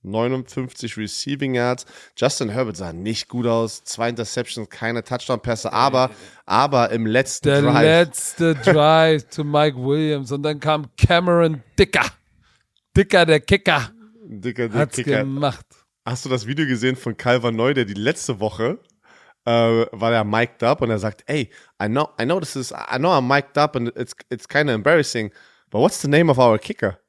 [0.04, 1.86] 59 Receiving Yards.
[2.16, 3.84] Justin Herbert sah nicht gut aus.
[3.84, 6.12] Zwei Interceptions, keine Touchdown-Pässe, aber,
[6.46, 7.82] aber im letzten Der Drive.
[7.82, 12.06] Der letzte Drive zu Mike Williams und dann kam Cameron Dicker.
[12.96, 13.92] Dicker, der Kicker.
[14.26, 15.20] Dicker, der Hat's Kicker.
[15.20, 15.66] gemacht.
[16.06, 18.80] Hast du das Video gesehen von Calvin Neu, der die letzte Woche
[19.46, 21.50] äh, war er mic'd up und er sagt, hey,
[21.82, 24.70] I know, I know this is, I know I'm mic'd up and it's, it's kind
[24.70, 25.32] of embarrassing,
[25.70, 27.00] but what's the name of our kicker?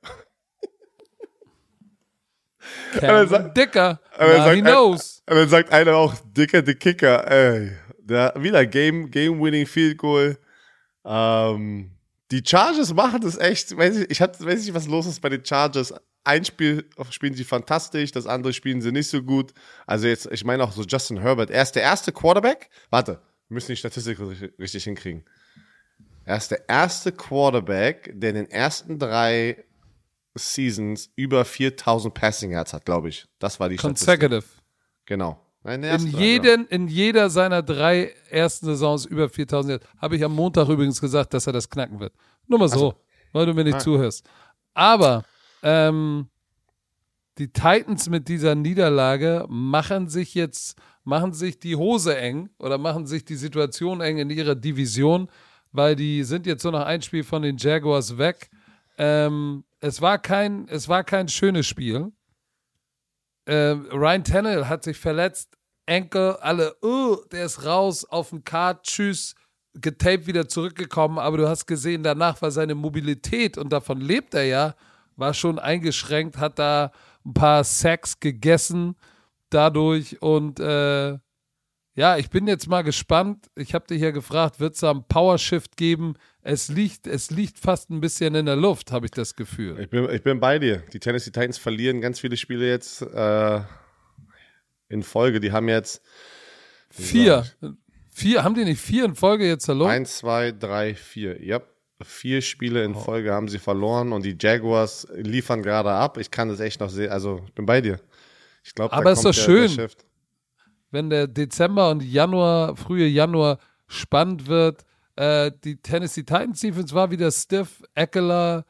[2.99, 4.01] Cameron sagt, Dicker.
[4.19, 5.23] Ja, sagt, he knows.
[5.29, 7.31] Und dann sagt einer auch, Dicker, the Kicker.
[7.31, 10.39] Ey, der, wieder Game, Game-Winning Field Goal.
[11.05, 11.91] Ähm,
[12.31, 13.77] die Chargers machen das echt.
[13.77, 15.95] Weiß ich, ich hab, weiß nicht, was los ist bei den Chargers.
[16.23, 19.55] Ein Spiel spielen sie fantastisch, das andere spielen sie nicht so gut.
[19.87, 21.51] Also jetzt, ich meine auch so Justin Herbert.
[21.51, 22.69] Er ist der erste Quarterback.
[22.91, 24.19] Warte, wir müssen die Statistik
[24.59, 25.25] richtig hinkriegen.
[26.25, 29.65] Er ist der erste Quarterback, der in den ersten drei
[30.35, 33.27] Seasons über 4000 Passing Yards hat, glaube ich.
[33.39, 34.43] Das war die Consecutive.
[34.43, 34.61] Statistik.
[35.07, 35.41] Genau.
[35.65, 39.87] In, jeden, in jeder seiner drei ersten Saisons über 4000 Yards.
[39.99, 42.15] Habe ich am Montag übrigens gesagt, dass er das knacken wird.
[42.47, 43.01] Nur mal so, also,
[43.33, 43.81] weil du mir nicht ah.
[43.81, 44.27] zuhörst.
[44.73, 45.25] Aber
[45.63, 46.29] ähm,
[47.39, 53.07] die Titans mit dieser Niederlage machen sich jetzt, machen sich die Hose eng oder machen
[53.07, 55.29] sich die Situation eng in ihrer Division,
[55.73, 58.51] weil die sind jetzt so nach ein Spiel von den Jaguars weg.
[59.03, 62.13] Ähm, es war kein, es war kein schönes Spiel.
[63.47, 68.85] Äh, Ryan Tannehill hat sich verletzt, Enkel, alle, uh, der ist raus auf dem Kart,
[68.85, 69.35] tschüss,
[69.73, 74.45] getaped wieder zurückgekommen, aber du hast gesehen, danach war seine Mobilität und davon lebt er
[74.45, 74.75] ja,
[75.17, 76.93] war schon eingeschränkt, hat da
[77.25, 78.97] ein paar Sacks gegessen
[79.49, 81.19] dadurch und äh,
[81.95, 83.51] ja, ich bin jetzt mal gespannt.
[83.57, 86.15] Ich habe dich ja gefragt, wird es da einen Powershift geben?
[86.43, 89.79] Es liegt, es liegt fast ein bisschen in der Luft, habe ich das Gefühl.
[89.81, 90.83] Ich bin, ich bin bei dir.
[90.93, 93.61] Die Tennessee Titans verlieren ganz viele Spiele jetzt äh,
[94.89, 95.41] in Folge.
[95.41, 96.03] Die haben jetzt
[96.91, 97.45] vier.
[98.13, 99.91] Vier, haben die nicht vier in Folge jetzt verloren?
[99.91, 101.43] Eins, zwei, drei, vier.
[101.43, 101.61] Ja.
[102.03, 106.19] vier Spiele in Folge haben sie verloren und die Jaguars liefern gerade ab.
[106.19, 107.11] Ich kann das echt noch sehen.
[107.11, 108.01] Also, ich bin bei dir.
[108.63, 109.71] Ich glaube, Aber ist doch schön,
[110.91, 114.85] wenn der Dezember und Januar, frühe Januar spannend wird.
[115.17, 117.83] Äh, die Tennessee Titans Defense war wieder stiff.
[117.95, 118.65] Eckler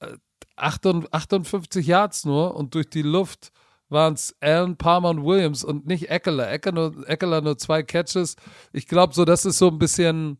[0.00, 0.16] äh,
[0.56, 3.52] 58 Yards nur und durch die Luft
[3.88, 6.50] waren es Allen, Palmer und Williams und nicht Eckler.
[6.50, 8.36] Eckler nur, Eckler nur zwei Catches.
[8.72, 10.38] Ich glaube, so, das ist so ein bisschen.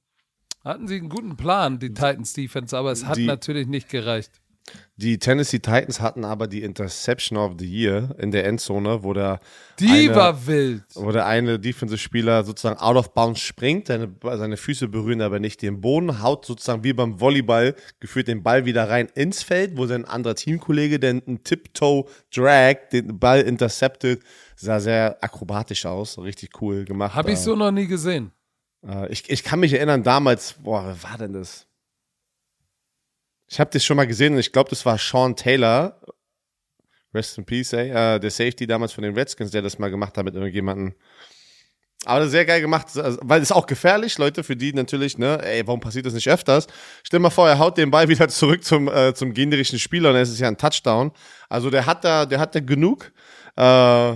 [0.64, 4.32] Hatten sie einen guten Plan, die Titans Defense, aber es hat Die- natürlich nicht gereicht.
[5.00, 9.38] Die Tennessee Titans hatten aber die Interception of the Year in der Endzone, wo der,
[9.78, 10.82] Die eine, war wild.
[10.94, 15.62] wo der eine Defensive-Spieler sozusagen out of bounds springt, seine, seine Füße berühren aber nicht
[15.62, 19.86] den Boden, haut sozusagen wie beim Volleyball geführt den Ball wieder rein ins Feld, wo
[19.86, 24.22] sein anderer Teamkollege, der einen Tiptoe-Drag, den Ball interceptet,
[24.56, 27.14] sah sehr akrobatisch aus, richtig cool gemacht.
[27.14, 28.32] Habe ich Äh, so noch nie gesehen.
[28.84, 31.67] Äh, ich, ich kann mich erinnern, damals, boah, wer war denn das?
[33.48, 36.00] Ich habe das schon mal gesehen und ich glaube, das war Sean Taylor.
[37.14, 37.90] Rest in Peace, ey.
[37.90, 40.94] Äh, der Safety damals von den Redskins, der das mal gemacht hat mit irgendjemandem.
[42.04, 45.18] Aber das ist sehr geil gemacht, also, weil es auch gefährlich, Leute, für die natürlich,
[45.18, 46.68] ne, ey, warum passiert das nicht öfters?
[47.02, 50.14] Stell mal vor, er haut den Ball wieder zurück zum, äh, zum gegnerischen Spieler und
[50.14, 51.10] dann ist es ja ein Touchdown.
[51.48, 53.12] Also der hat da, der hat da genug
[53.56, 54.14] äh,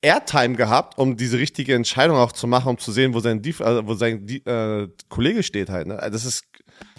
[0.00, 3.60] Airtime gehabt, um diese richtige Entscheidung auch zu machen, um zu sehen, wo sein, Def
[3.60, 5.88] also wo sein äh, Kollege steht halt.
[5.88, 5.98] Ne?
[5.98, 6.44] Also Das ist,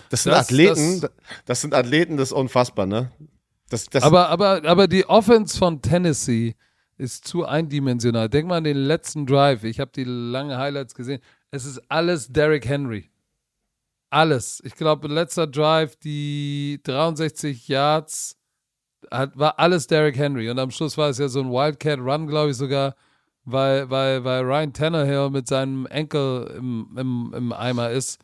[0.09, 1.11] das sind Das- Athleten, das-
[1.45, 3.11] das, sind Athleten, das ist unfassbar, ne?
[3.69, 6.55] Das, Aber, aber, aber die Offense von Tennessee
[6.97, 8.27] ist zu eindimensional.
[8.27, 9.63] Denk mal an den letzten Drive.
[9.63, 11.21] Ich habe die langen Highlights gesehen.
[11.51, 13.09] Es ist alles Derrick Henry.
[14.09, 14.59] Alles.
[14.65, 18.37] Ich glaube, letzter Drive, die 63 Yards,
[19.11, 20.49] hat, war alles Derrick Henry.
[20.49, 22.95] Und am Schluss war es ja so ein Wildcat Run, glaube ich sogar,
[23.45, 28.19] weil, weil, weil Ryan Tannehill mit seinem Enkel im, im, im Eimer ist.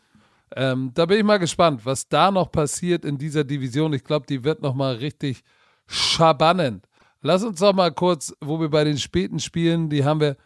[0.55, 3.93] Ähm, da bin ich mal gespannt, was da noch passiert in dieser Division.
[3.93, 5.43] Ich glaube, die wird noch mal richtig
[5.87, 6.87] schabannend.
[7.21, 10.37] Lass uns doch mal kurz, wo wir bei den späten Spielen, die haben wir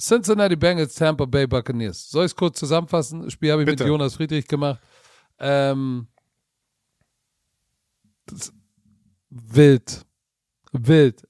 [0.00, 2.10] Cincinnati Bengals, Tampa Bay Buccaneers.
[2.10, 3.22] Soll ich es kurz zusammenfassen?
[3.22, 3.84] Das Spiel habe ich Bitte.
[3.84, 4.80] mit Jonas Friedrich gemacht.
[5.38, 6.06] Ähm,
[9.30, 10.06] wild.
[10.72, 11.28] Wild.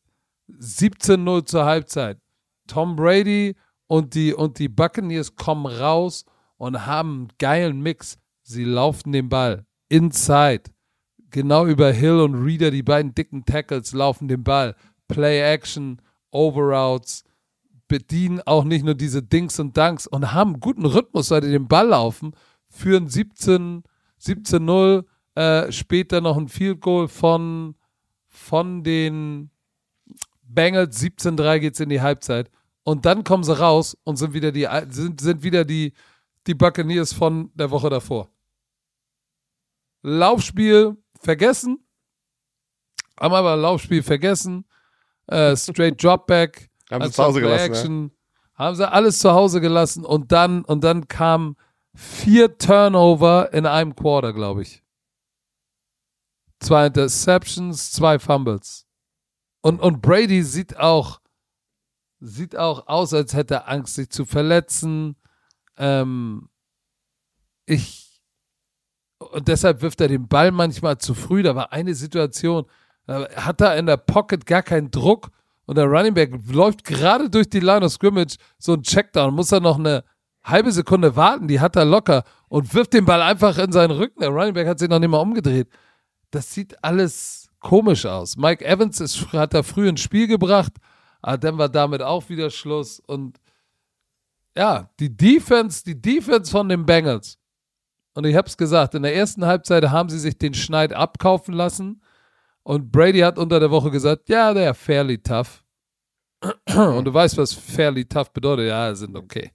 [0.50, 2.18] 17-0 zur Halbzeit.
[2.66, 3.56] Tom Brady
[3.86, 6.24] und die, und die Buccaneers kommen raus
[6.62, 8.18] und haben einen geilen Mix.
[8.44, 10.62] Sie laufen den Ball inside.
[11.30, 14.76] Genau über Hill und Reader, die beiden dicken Tackles, laufen den Ball.
[15.08, 16.00] Play Action,
[16.30, 17.24] Overouts,
[17.88, 21.66] bedienen auch nicht nur diese Dings und Dunks und haben guten Rhythmus, weil die den
[21.66, 22.30] Ball laufen,
[22.68, 23.82] führen 17
[24.20, 25.04] 17-0,
[25.34, 27.74] äh, später noch ein Field Goal von,
[28.28, 29.50] von den
[30.44, 32.52] Bengals, 17-3 geht's in die Halbzeit.
[32.84, 35.92] Und dann kommen sie raus und sind wieder die, sind, sind wieder die,
[36.47, 38.30] die Buccaneers von der Woche davor.
[40.03, 41.86] Laufspiel vergessen.
[43.18, 44.64] Haben aber Laufspiel vergessen.
[45.26, 46.70] Äh, straight Dropback.
[46.90, 48.11] Haben sie zu Hause gelassen, ne?
[48.55, 51.57] Haben sie alles zu Hause gelassen und dann, und dann kamen
[51.95, 54.82] vier Turnover in einem Quarter, glaube ich.
[56.61, 58.86] Zwei Interceptions, zwei Fumbles.
[59.62, 61.20] Und, und Brady sieht auch,
[62.20, 65.16] sieht auch aus, als hätte er Angst, sich zu verletzen.
[65.76, 66.48] Ähm,
[67.66, 68.20] ich,
[69.18, 71.42] und deshalb wirft er den Ball manchmal zu früh.
[71.42, 72.66] Da war eine Situation,
[73.06, 75.30] da hat er in der Pocket gar keinen Druck
[75.66, 79.52] und der Running Back läuft gerade durch die Line of Scrimmage, so ein Checkdown, muss
[79.52, 80.04] er noch eine
[80.44, 84.20] halbe Sekunde warten, die hat er locker und wirft den Ball einfach in seinen Rücken.
[84.20, 85.68] Der Running Back hat sich noch nicht mal umgedreht.
[86.30, 88.36] Das sieht alles komisch aus.
[88.36, 90.72] Mike Evans ist, hat da früh ins Spiel gebracht,
[91.20, 93.38] aber dann war damit auch wieder Schluss und
[94.57, 97.38] ja, die Defense, die Defense von den Bengals.
[98.14, 101.55] Und ich habe es gesagt, in der ersten Halbzeit haben sie sich den Schneid abkaufen
[101.55, 102.03] lassen.
[102.62, 105.64] Und Brady hat unter der Woche gesagt, ja, der fairly tough.
[106.74, 108.68] Und du weißt, was fairly tough bedeutet.
[108.68, 109.53] Ja, sind okay.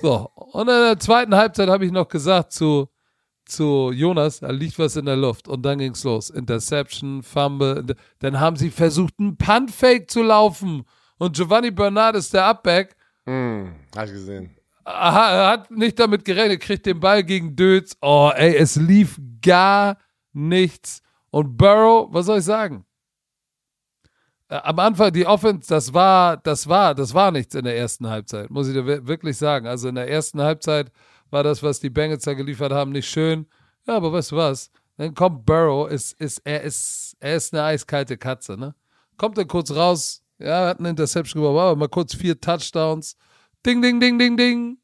[0.00, 2.88] So, und in der zweiten Halbzeit habe ich noch gesagt zu,
[3.44, 5.46] zu Jonas, da liegt was in der Luft.
[5.46, 6.30] Und dann ging's los.
[6.30, 7.84] Interception, Fumble.
[8.20, 10.84] Dann haben sie versucht, einen Punt-Fake zu laufen.
[11.18, 12.96] Und Giovanni Bernard ist der Upback.
[13.26, 14.56] Hm, hab ich gesehen.
[14.84, 17.96] Aha, er hat nicht damit gerechnet, kriegt den Ball gegen Dötz.
[18.00, 19.96] Oh, ey, es lief gar
[20.32, 21.02] nichts.
[21.30, 22.84] Und Burrow, was soll ich sagen?
[24.48, 28.08] Äh, Am Anfang die Offense, das war, das war, das war nichts in der ersten
[28.08, 29.66] Halbzeit, muss ich dir wir- wirklich sagen.
[29.66, 30.90] Also in der ersten Halbzeit
[31.30, 33.46] war das, was die Bengals da geliefert haben, nicht schön.
[33.86, 34.70] Ja, aber weißt du was?
[34.96, 38.74] Dann kommt Burrow, ist, ist, er ist, er ist eine eiskalte Katze, ne?
[39.16, 43.16] Kommt dann kurz raus, ja, hat eine Interception gemacht, aber mal kurz vier Touchdowns.
[43.64, 44.78] Ding, ding, ding, ding, ding.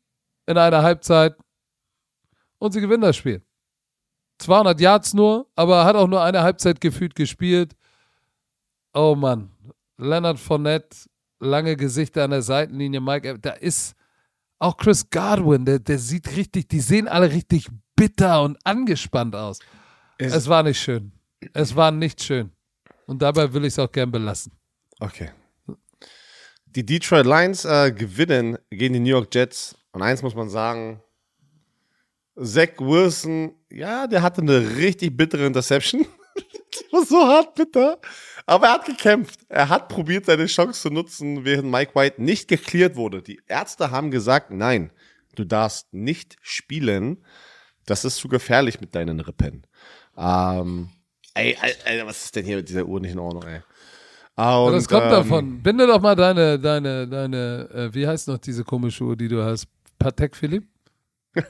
[0.47, 1.37] In einer Halbzeit.
[2.59, 3.43] Und sie gewinnen das Spiel.
[4.39, 7.75] 200 Yards nur, aber hat auch nur eine Halbzeit gefühlt gespielt.
[8.95, 9.51] Oh Mann,
[9.97, 11.09] Leonard Fournette,
[11.41, 13.95] lange Gesichter an der Seitenlinie, Mike, da ist
[14.59, 19.59] auch Chris Godwin, der, der sieht richtig, die sehen alle richtig bitter und angespannt aus.
[20.19, 21.13] Es, es war nicht schön.
[21.53, 22.51] Es war nicht schön.
[23.07, 24.53] Und dabei will ich es auch gern belassen.
[25.01, 25.31] Okay.
[26.79, 29.77] Die Detroit Lions äh, gewinnen gegen die New York Jets.
[29.91, 31.03] Und eins muss man sagen:
[32.41, 36.07] Zach Wilson, ja, der hatte eine richtig bittere Interception.
[36.37, 37.99] die war so hart bitter.
[38.47, 39.41] Aber er hat gekämpft.
[39.49, 43.23] Er hat probiert, seine Chance zu nutzen, während Mike White nicht geklärt wurde.
[43.23, 44.93] Die Ärzte haben gesagt: Nein,
[45.35, 47.25] du darfst nicht spielen.
[47.87, 49.67] Das ist zu gefährlich mit deinen Rippen.
[50.17, 50.91] Ähm,
[51.35, 53.63] ey, ey, was ist denn hier mit dieser Uhr nicht in Ordnung, ey?
[54.39, 55.63] Und, das kommt ähm, davon.
[55.63, 59.43] Binde doch mal deine, deine, deine, äh, wie heißt noch diese komische Uhr, die du
[59.43, 59.67] hast?
[59.99, 60.65] Patek Philipp?
[61.35, 61.45] ja,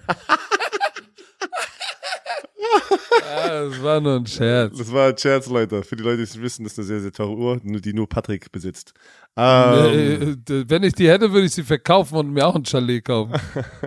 [3.64, 4.78] das war nur ein Scherz.
[4.78, 5.82] Das war ein Scherz, Leute.
[5.82, 8.08] Für die Leute, die es wissen, das ist eine sehr, sehr teure Uhr, die nur
[8.08, 8.94] Patrick besitzt.
[9.36, 13.34] Ähm, Wenn ich die hätte, würde ich sie verkaufen und mir auch ein Chalet kaufen.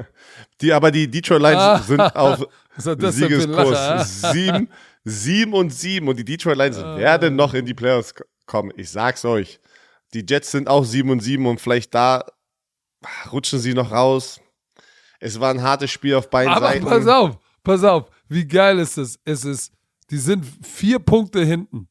[0.61, 2.45] die, aber die Detroit Lions ah, sind auf
[2.77, 4.21] Siegeskurs.
[4.31, 4.69] Sieben,
[5.03, 6.97] sieben und sieben und die Detroit Lions ah.
[6.97, 8.13] werden noch in die Playoffs
[8.51, 8.71] kommen.
[8.75, 9.59] Ich sag's euch.
[10.13, 12.25] Die Jets sind auch 7 und 7 und vielleicht da
[13.31, 14.41] rutschen sie noch raus.
[15.19, 16.85] Es war ein hartes Spiel auf beiden Aber Seiten.
[16.85, 18.09] pass auf, pass auf.
[18.27, 19.17] Wie geil ist das?
[19.23, 19.71] Es ist,
[20.09, 21.87] die sind vier Punkte hinten.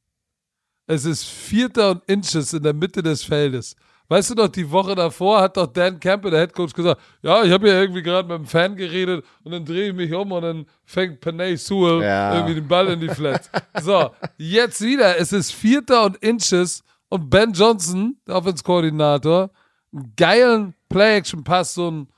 [0.87, 3.75] Es ist Vierter und Inches in der Mitte des Feldes.
[4.11, 7.53] Weißt du noch, die Woche davor hat doch Dan Campbell, der Headcoach, gesagt, ja, ich
[7.53, 10.43] habe ja irgendwie gerade mit einem Fan geredet und dann drehe ich mich um und
[10.43, 12.35] dann fängt Panay Sewell ja.
[12.35, 13.49] irgendwie den Ball in die Flats.
[13.81, 19.51] so, jetzt wieder, es ist Vierter und Inches und Ben Johnson, der Offense-Koordinator,
[19.93, 22.09] einen geilen Play-Action-Pass, so ein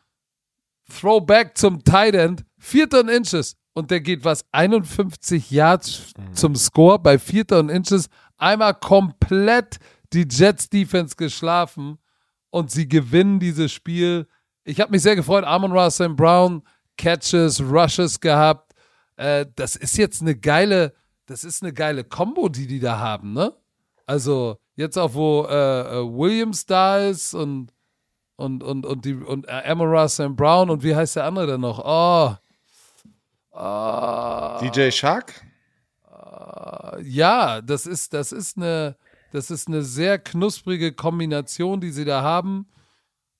[0.98, 6.32] Throwback zum Tight End, Vierter und Inches und der geht was, 51 Yards mhm.
[6.32, 8.09] zum Score bei Vierter und Inches,
[8.39, 9.78] einmal komplett
[10.12, 11.98] die Jets Defense geschlafen
[12.51, 14.26] und sie gewinnen dieses Spiel.
[14.64, 15.44] Ich habe mich sehr gefreut.
[15.44, 16.62] Amon Russell Brown,
[16.97, 18.74] Catches, Rushes gehabt.
[19.16, 20.93] Äh, das ist jetzt eine geile,
[21.26, 23.55] das ist eine geile Combo, die die da haben, ne?
[24.06, 27.72] Also jetzt auch wo äh, äh Williams da ist und
[28.36, 31.60] und und und die und äh, Amon Russell Brown und wie heißt der andere denn
[31.60, 31.78] noch?
[31.84, 32.34] Oh.
[33.52, 35.43] oh DJ Shark?
[37.02, 38.97] Ja, das ist das ist eine
[39.32, 42.66] das ist eine sehr knusprige Kombination, die sie da haben.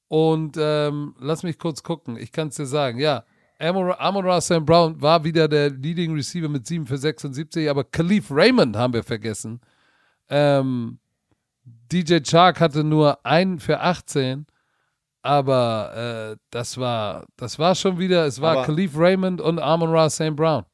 [0.09, 2.17] Und ähm, lass mich kurz gucken.
[2.17, 2.99] Ich kann es dir sagen.
[2.99, 3.25] Ja,
[3.59, 8.31] Amon, Amon Sam Brown war wieder der Leading Receiver mit 7 für 76, aber Khalif
[8.31, 9.61] Raymond haben wir vergessen.
[10.29, 10.99] Ähm,
[11.65, 14.47] DJ Chark hatte nur 1 für 18,
[15.21, 19.91] aber äh, das war das war schon wieder, es war aber Khalif Raymond und Amon
[19.91, 20.35] Ra St.
[20.35, 20.65] Brown.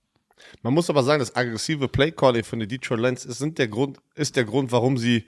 [0.63, 3.99] Man muss aber sagen, das aggressive Playcalling von den Detroit Lions ist, sind der Grund,
[4.15, 5.27] ist der Grund, warum sie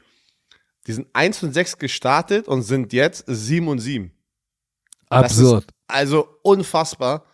[0.87, 4.11] die sind 1 und 6 gestartet und sind jetzt 7 und 7.
[5.09, 5.67] Absurd.
[5.89, 7.25] also unfassbar.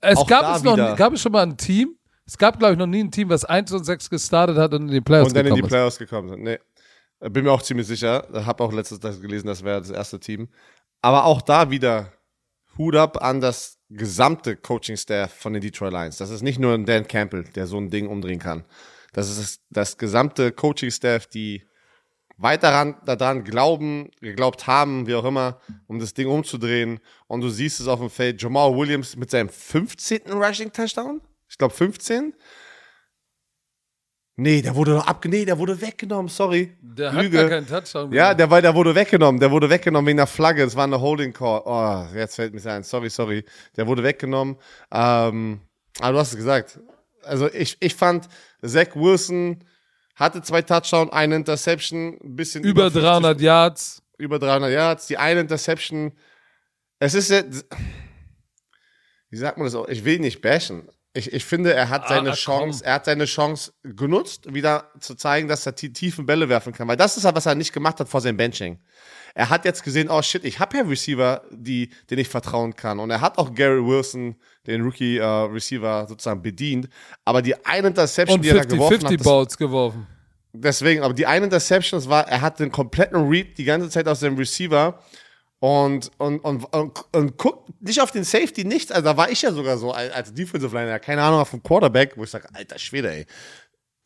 [0.00, 1.96] Es Auch gab es noch, gab es schon mal ein Team?
[2.26, 4.88] Es gab, glaube ich, noch nie ein Team, was 1 und 6 gestartet hat und
[4.88, 5.50] in die Playoffs gekommen ist.
[5.50, 6.42] Und dann in die Playoffs gekommen sind.
[6.42, 6.58] Nee.
[7.20, 8.26] Bin mir auch ziemlich sicher.
[8.32, 10.48] Habe auch letztes Tag gelesen, das wäre das erste Team.
[11.02, 12.12] Aber auch da wieder
[12.78, 16.16] Hut ab an das gesamte Coaching-Staff von den Detroit Lions.
[16.16, 18.64] Das ist nicht nur ein Dan Campbell, der so ein Ding umdrehen kann.
[19.12, 21.64] Das ist das, gesamte Coaching-Staff, die
[22.36, 27.00] weiter daran glauben, geglaubt haben, wie auch immer, um das Ding umzudrehen.
[27.26, 28.40] Und du siehst es auf dem Feld.
[28.40, 30.32] Jamal Williams mit seinem 15.
[30.32, 31.20] Rushing-Touchdown.
[31.48, 32.34] Ich glaube 15.
[34.40, 36.74] Nee, der wurde noch abge nee, der wurde weggenommen, sorry.
[36.80, 37.36] Der Lüge.
[37.36, 38.10] hat gar keinen Touchdown.
[38.10, 40.98] Ja, der, war, der wurde weggenommen, der wurde weggenommen wegen der Flagge, das war eine
[40.98, 41.60] Holding Call.
[41.66, 43.44] Oh, jetzt fällt mir ein, sorry, sorry.
[43.76, 44.56] Der wurde weggenommen.
[44.90, 45.60] Ähm,
[45.98, 46.80] aber du hast es gesagt.
[47.22, 48.28] Also ich, ich fand,
[48.64, 49.62] Zach Wilson
[50.14, 54.02] hatte zwei Touchdowns, eine Interception, ein bisschen über, über 300 Yards.
[54.16, 56.12] Über 300 Yards, die eine Interception.
[56.98, 57.42] Es ist ja,
[59.28, 59.86] wie sagt man das auch?
[59.88, 63.24] Ich will nicht bashen, ich, ich finde, er hat seine ah, Chance, er hat seine
[63.24, 66.86] Chance genutzt, wieder zu zeigen, dass er die tiefen Bälle werfen kann.
[66.86, 68.78] Weil das ist ja, was er nicht gemacht hat vor seinem Benching.
[69.34, 73.00] Er hat jetzt gesehen, oh shit, ich habe ja Receiver, die, denen ich vertrauen kann.
[73.00, 76.88] Und er hat auch Gary Wilson, den Rookie äh, Receiver, sozusagen bedient.
[77.24, 79.24] Aber die eine Interception, Und die 50, er geworfen 50 hat.
[79.24, 80.06] Balls geworfen.
[80.52, 84.08] Deswegen, aber die eine Interception, das war, er hat den kompletten Read die ganze Zeit
[84.08, 85.00] aus dem Receiver
[85.60, 88.90] und, und, und, und, und guckt nicht auf den Safety, nichts.
[88.90, 92.16] Also da war ich ja sogar so als Defensive Liner, keine Ahnung, auf dem Quarterback,
[92.16, 93.26] wo ich sage, alter Schwede, ey.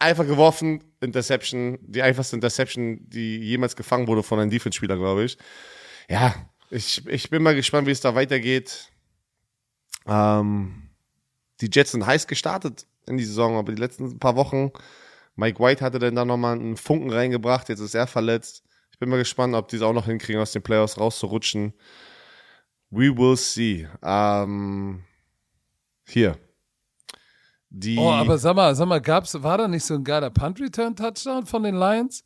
[0.01, 5.39] Einfach geworfen, Interception, die einfachste Interception, die jemals gefangen wurde von einem Defense-Spieler, glaube ich.
[6.09, 6.35] Ja,
[6.71, 8.91] ich, ich bin mal gespannt, wie es da weitergeht.
[10.07, 10.91] Ähm,
[11.61, 14.73] die Jets sind heiß gestartet in die Saison, aber die letzten paar Wochen,
[15.37, 18.65] Mike White hatte dann da nochmal einen Funken reingebracht, jetzt ist er verletzt.
[18.95, 21.75] Ich bin mal gespannt, ob die es auch noch hinkriegen, aus den Playoffs rauszurutschen.
[22.91, 23.89] We will see.
[24.05, 25.03] Ähm,
[26.07, 26.39] hier.
[27.71, 31.45] Die Oh, aber sag mal, sag mal, gab's, war da nicht so ein geiler Punt-Return-Touchdown
[31.45, 32.23] von den Lions?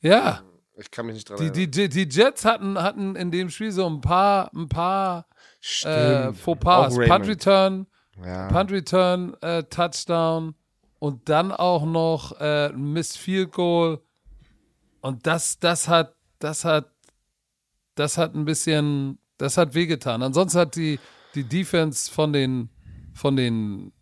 [0.00, 0.42] Ja,
[0.74, 1.70] ich kann mich nicht dran die, erinnern.
[1.70, 6.38] die, die, Jets hatten, hatten in dem Spiel so ein paar, ein paar äh, Stimmt.
[6.38, 6.92] Fauxpas.
[6.92, 7.08] Auch Raymond.
[7.08, 7.86] Punt-Return,
[8.24, 8.48] ja.
[8.48, 10.56] Punt-Return, äh, Touchdown
[10.98, 14.00] und dann auch noch äh, ein Missed Field Goal.
[15.00, 16.92] Und das, das hat, das hat,
[17.94, 20.22] das hat ein bisschen, das hat wehgetan.
[20.22, 20.98] Ansonsten hat die,
[21.34, 22.70] die Defense von den,
[23.14, 23.92] von den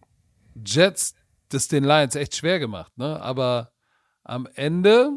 [0.65, 1.15] Jets
[1.55, 3.21] das den Lions echt schwer gemacht, ne?
[3.21, 3.73] Aber
[4.25, 5.11] am Ende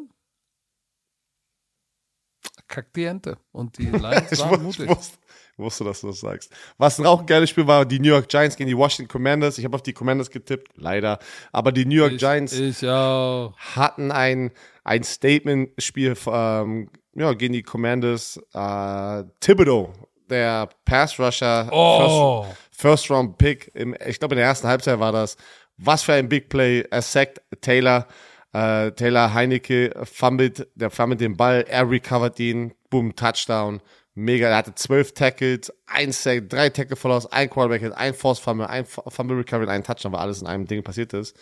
[2.67, 3.37] kackt die Ente.
[3.51, 4.89] Und die Lions waren ich, mutig.
[4.89, 5.17] wusste,
[5.57, 6.51] wusste, dass du das sagst.
[6.77, 9.57] Was auch ein geiles Spiel war, die New York Giants gegen die Washington Commanders.
[9.57, 11.19] Ich habe auf die Commanders getippt, leider.
[11.51, 14.51] Aber die New York Ich, Giants ich hatten ein,
[14.83, 18.37] ein Statement-Spiel ähm, ja, gegen die Commanders.
[18.53, 19.93] Äh, Thibodeau,
[20.29, 22.45] der Pass-Rusher, Oh.
[22.71, 25.35] First Round Pick, im, ich glaube in der ersten Halbzeit war das.
[25.77, 26.83] Was für ein Big Play.
[26.89, 28.07] Er sackt Taylor.
[28.53, 33.81] Äh, Taylor Heinecke fummelt, der fummelt den Ball, er recovert ihn, boom, Touchdown.
[34.19, 38.39] Mega, er hatte zwölf Tackles, ein Sack, drei Tackle Follows, ein Quarterback Hit, ein Force
[38.39, 41.37] Fumble, ein Fumble Recovery, ein Touchdown, weil alles in einem Ding passiert ist.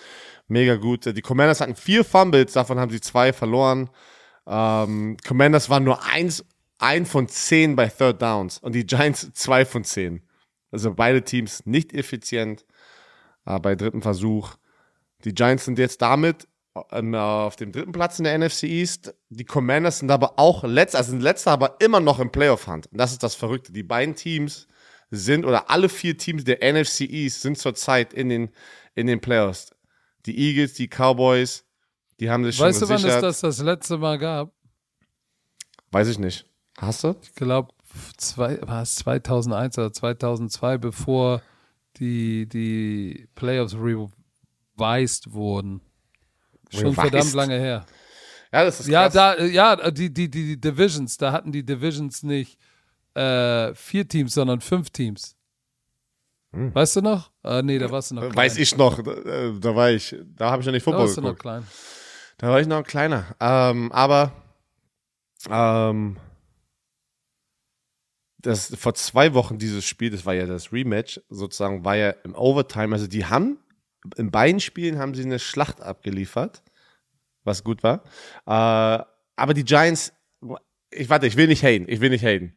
[0.50, 1.06] Mega gut.
[1.06, 3.90] Die Commanders hatten vier Fumbles, davon haben sie zwei verloren.
[4.46, 6.44] Ähm, Commanders waren nur eins,
[6.78, 10.22] ein von zehn bei Third Downs und die Giants zwei von zehn.
[10.70, 12.66] Also beide Teams nicht effizient
[13.46, 14.56] äh, bei dritten Versuch.
[15.24, 16.46] Die Giants sind jetzt damit
[16.76, 19.16] auf dem dritten Platz in der NFC East.
[19.30, 22.88] Die Commanders sind aber auch letzter, also sind letzter, aber immer noch im Playoff-Hand.
[22.92, 23.72] Und das ist das Verrückte.
[23.72, 24.68] Die beiden Teams
[25.10, 28.50] sind, oder alle vier Teams der NFC East sind zurzeit in den,
[28.94, 29.72] in den Playoffs.
[30.26, 31.64] Die Eagles, die Cowboys,
[32.20, 34.52] die haben sich Weißt du, schon wann es das das letzte Mal gab?
[35.92, 36.46] Weiß ich nicht.
[36.78, 37.16] Hast du?
[37.22, 37.72] Ich glaube,
[38.36, 41.42] war es 2001 oder 2002, bevor
[41.98, 45.82] die, die Playoffs revised wurden.
[46.72, 47.00] Schon Revised?
[47.02, 47.86] verdammt lange her.
[48.52, 49.14] Ja, das ist Ja, krass.
[49.14, 52.58] da, äh, ja, die, die, die, Divisions, da hatten die Divisions nicht
[53.16, 55.36] äh, vier Teams, sondern fünf Teams.
[56.52, 57.32] Weißt du noch?
[57.44, 58.32] Äh, nee, da warst du noch klein.
[58.32, 58.38] Hm.
[58.38, 61.06] Weiß ich noch, da, äh, da war ich, da habe ich noch nicht Da Football
[61.08, 61.42] warst du noch geguckt.
[61.42, 61.68] klein.
[62.38, 63.36] Da war ich noch ein kleiner.
[63.42, 64.32] Ähm, aber
[65.50, 66.16] ähm,
[68.38, 72.36] das vor zwei Wochen dieses Spiel, das war ja das Rematch, sozusagen, war ja im
[72.36, 72.96] Overtime.
[72.96, 73.58] Also die haben
[74.18, 76.64] in beiden Spielen haben sie eine Schlacht abgeliefert,
[77.44, 78.04] was gut war.
[78.46, 79.04] Äh,
[79.36, 80.14] aber die Giants,
[80.92, 82.56] ich warte, ich will nicht haten, ich will nicht haten.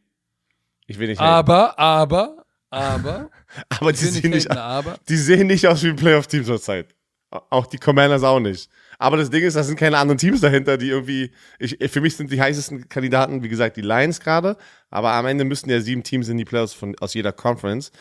[0.87, 1.29] Ich will nicht haten.
[1.29, 3.29] Aber, aber, aber,
[3.69, 6.95] aber die sehen, nicht haten, aber, die sehen nicht aus wie ein Playoff-Team zurzeit.
[7.31, 8.69] Auch die Commanders auch nicht.
[8.97, 12.17] Aber das Ding ist, da sind keine anderen Teams dahinter, die irgendwie, ich, für mich
[12.17, 14.57] sind die heißesten Kandidaten, wie gesagt, die Lions gerade.
[14.89, 17.91] Aber am Ende müssen ja sieben Teams in die Playoffs von, aus jeder Conference.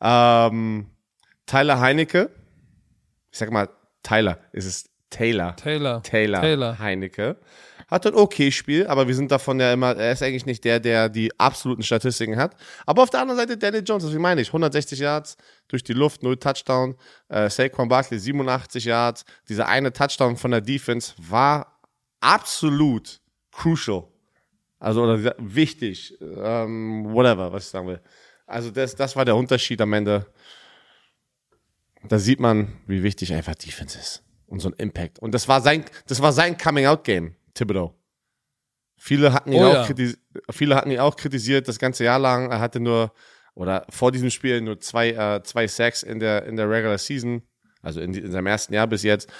[0.00, 0.86] Ähm,
[1.46, 2.30] Tyler Heinecke,
[3.36, 3.68] ich sag mal
[4.02, 5.54] Tyler, es ist Taylor.
[5.56, 6.02] Taylor.
[6.02, 6.78] Taylor, Taylor.
[6.78, 7.36] Heinecke.
[7.86, 10.80] Hat ein okay Spiel, aber wir sind davon ja immer, er ist eigentlich nicht der,
[10.80, 12.56] der die absoluten Statistiken hat.
[12.86, 15.36] Aber auf der anderen Seite Daniel Jones, das meine ich, 160 Yards
[15.68, 16.96] durch die Luft, 0 Touchdown.
[17.28, 19.26] Äh, Saquon Barkley 87 Yards.
[19.50, 21.78] Dieser eine Touchdown von der Defense war
[22.20, 23.20] absolut
[23.52, 24.04] crucial.
[24.78, 28.00] Also oder wichtig, ähm, whatever, was ich sagen will.
[28.46, 30.24] Also das, das war der Unterschied am Ende.
[32.08, 35.18] Da sieht man, wie wichtig einfach Defense ist und so ein Impact.
[35.18, 37.94] Und das war sein, das war sein Coming-out-Game, Thibodeau.
[38.98, 39.84] Viele hatten ihn Oh auch ja.
[39.84, 40.18] kritis-
[40.50, 42.50] viele hatten ihn auch kritisiert das ganze Jahr lang.
[42.50, 43.12] Er hatte nur
[43.54, 47.42] oder vor diesem Spiel nur zwei, äh, zwei Sacks in der in der Regular Season,
[47.82, 49.30] also in, die, in seinem ersten Jahr bis jetzt.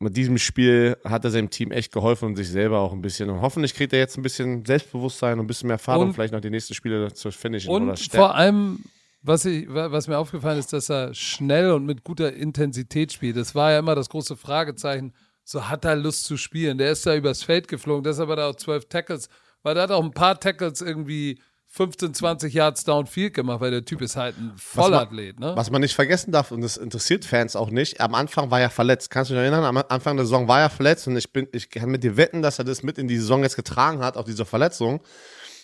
[0.00, 3.30] Mit diesem Spiel hat er seinem Team echt geholfen und sich selber auch ein bisschen.
[3.30, 6.32] Und hoffentlich kriegt er jetzt ein bisschen Selbstbewusstsein und ein bisschen mehr Erfahrung, Und- vielleicht
[6.32, 8.84] noch die nächsten Spiele zu finishen oder Und vor allem,
[9.22, 13.36] was, ich, was mir aufgefallen ist, dass er schnell und mit guter Intensität spielt.
[13.36, 15.12] Das war ja immer das große Fragezeichen.
[15.44, 16.78] So hat er Lust zu spielen.
[16.78, 19.28] Der ist da übers Feld geflogen, deshalb hat er auch zwölf Tackles,
[19.62, 23.84] weil er hat auch ein paar Tackles irgendwie 15, 20 Yards downfield gemacht, weil der
[23.84, 25.52] Typ ist halt ein Vollathlet, ne?
[25.56, 28.68] Was man nicht vergessen darf, und das interessiert Fans auch nicht, am Anfang war er
[28.68, 29.10] verletzt.
[29.10, 29.64] Kannst du dich erinnern?
[29.64, 32.42] Am Anfang der Saison war er verletzt und ich, bin, ich kann mit dir wetten,
[32.42, 35.00] dass er das mit in die Saison jetzt getragen hat, auf diese Verletzung.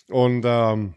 [0.09, 0.95] Und, ähm,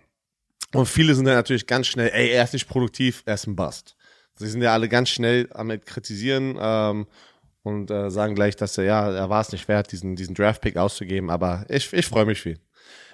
[0.74, 3.56] und viele sind dann natürlich ganz schnell, ey, er ist nicht produktiv, er ist ein
[3.56, 3.96] Bust.
[4.36, 7.08] Sie sind ja alle ganz schnell am kritisieren ähm,
[7.64, 10.78] und äh, sagen gleich, dass er, ja, er war es nicht wert, diesen, diesen Draft-Pick
[10.78, 12.60] auszugeben, aber ich, ich freue mich viel.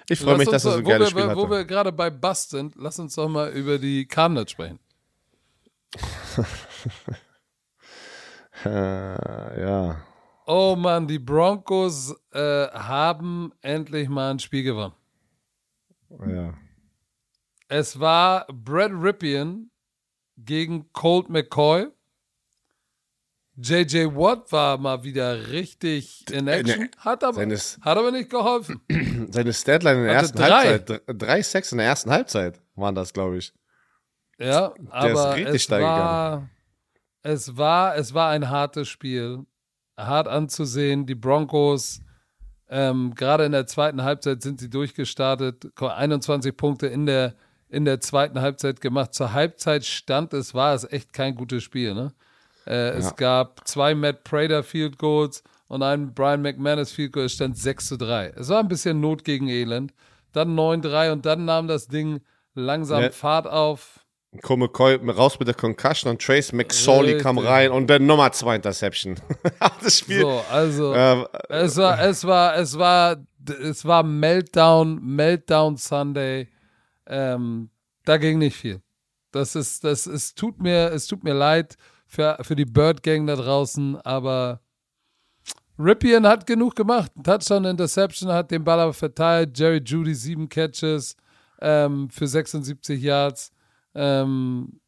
[0.08, 1.50] Ich freue mich, dass er so ein wo geiles wir, Spiel Wo hatte.
[1.50, 4.78] wir gerade bei Bust sind, lass uns doch mal über die Cardinals sprechen.
[8.64, 10.02] äh, ja.
[10.46, 14.94] Oh Mann, die Broncos äh, haben endlich mal ein Spiel gewonnen.
[16.26, 16.54] Ja.
[17.68, 19.70] Es war Brad Ripien
[20.36, 21.88] gegen Colt McCoy.
[23.60, 28.30] JJ Watt war mal wieder richtig in Action, Ne, hat aber, seines- hat aber nicht
[28.30, 28.80] geholfen.
[29.32, 30.48] Seine Statline in der ersten drei.
[30.68, 31.02] Halbzeit.
[31.08, 33.52] Drei, Sacks in der ersten Halbzeit waren das, glaube ich.
[34.38, 36.48] Ja, aber richtig es war,
[37.22, 39.44] es war, es war ein hartes Spiel,
[39.96, 41.04] hart anzusehen.
[41.06, 42.00] Die Broncos,
[42.68, 47.34] ähm, gerade in der zweiten Halbzeit sind sie durchgestartet, 21 Punkte in der
[47.70, 49.14] in der zweiten Halbzeit gemacht.
[49.14, 51.94] Zur Halbzeit stand es, war es echt kein gutes Spiel.
[51.94, 52.12] Ne?
[52.66, 53.10] Äh, Es Ja.
[53.12, 57.26] gab zwei Matt Prater Field Goals und einen Brian McManus Field Goal.
[57.26, 58.32] Es stand 6 zu 3.
[58.36, 59.92] Es war ein bisschen Not gegen Elend.
[60.32, 62.20] Dann 9-3 und dann nahm das Ding
[62.54, 63.10] langsam Ja.
[63.10, 64.00] Fahrt auf.
[64.30, 69.16] McCoy raus mit der Concussion und Trace McSorley kam rein und dann Nummer zwei Interception.
[69.82, 70.20] das Spiel.
[70.20, 73.16] So, also äh, es war, es war, es war,
[73.62, 76.48] es war Meltdown, Meltdown Sunday.
[77.08, 77.70] Ähm,
[78.04, 78.80] da ging nicht viel.
[79.32, 81.76] Das ist, das ist, tut mir, es tut mir leid
[82.06, 84.60] für, für die Bird Gang da draußen, aber
[85.78, 87.12] Ripien hat genug gemacht.
[87.22, 89.58] Touchdown, Interception, hat den Ball aber verteilt.
[89.58, 91.16] Jerry Judy sieben Catches
[91.60, 93.52] ähm, für 76 Yards.
[93.94, 94.80] Ähm,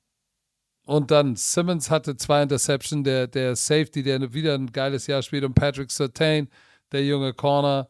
[0.87, 5.45] und dann Simmons hatte zwei Interception, der, der Safety, der wieder ein geiles Jahr spielt,
[5.45, 6.49] und Patrick Sertain,
[6.91, 7.89] der junge Corner.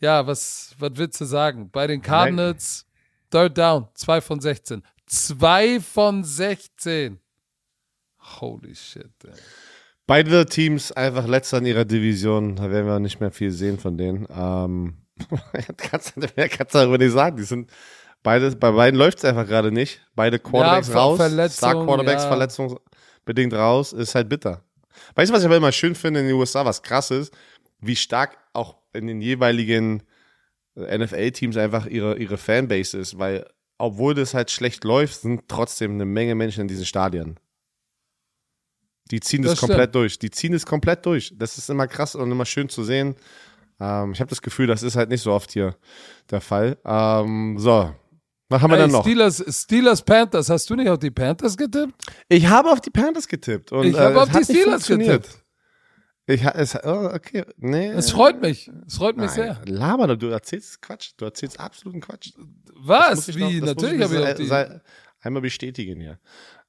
[0.00, 1.70] Ja, was, was willst du sagen?
[1.70, 2.86] Bei den Cardinals,
[3.30, 4.82] Third Down, 2 von 16.
[5.06, 7.18] 2 von 16.
[8.40, 9.10] Holy shit.
[9.24, 9.32] Ey.
[10.06, 12.56] beide Teams einfach letzter in ihrer Division.
[12.56, 14.26] Da werden wir nicht mehr viel sehen von denen.
[14.30, 14.98] Ähm,
[15.76, 17.36] kannst, mehr kannst du darüber nicht sagen.
[17.36, 17.70] Die sind
[18.22, 20.00] beide, bei beiden läuft es einfach gerade nicht.
[20.14, 21.20] Beide Quarterbacks Ja, raus.
[21.52, 22.28] Star Quarterbacks ja.
[22.28, 23.92] verletzungsbedingt raus.
[23.92, 24.64] Ist halt bitter.
[25.14, 27.32] Weißt du, was ich aber immer schön finde in den USA, was krass ist?
[27.80, 30.02] Wie stark auch in den jeweiligen
[30.80, 33.46] NFL-Teams einfach ihre, ihre Fanbase ist, weil
[33.78, 37.38] obwohl das halt schlecht läuft, sind trotzdem eine Menge Menschen in diesen Stadien.
[39.10, 39.94] Die ziehen das, Das komplett stimmt.
[39.94, 40.18] durch.
[40.18, 41.32] Die ziehen es komplett durch.
[41.36, 43.16] Das ist immer krass und immer schön zu sehen.
[43.80, 45.76] Ähm, ich habe das Gefühl, das ist halt nicht so oft hier
[46.30, 46.76] der Fall.
[46.84, 47.92] Ähm, so,
[48.50, 49.02] was haben wir Ey, dann noch?
[49.02, 51.94] Steelers, Steelers Panthers, hast du nicht auf die Panthers getippt?
[52.28, 53.72] Ich habe auf die Panthers getippt.
[53.72, 55.39] Und, Ich habe äh, auf die Steelers getippt.
[56.32, 57.88] Ich, es, oh, okay, nee.
[57.88, 58.70] Es freut mich.
[58.86, 59.62] Es freut mich Nein, sehr.
[59.66, 61.12] Laber, du erzählst Quatsch.
[61.16, 62.30] Du erzählst absoluten Quatsch.
[62.76, 63.34] Was?
[63.34, 63.60] Wie?
[63.60, 64.46] noch- Natürlich habe ich die.
[64.46, 64.80] sei-
[65.22, 66.18] einmal bestätigen hier.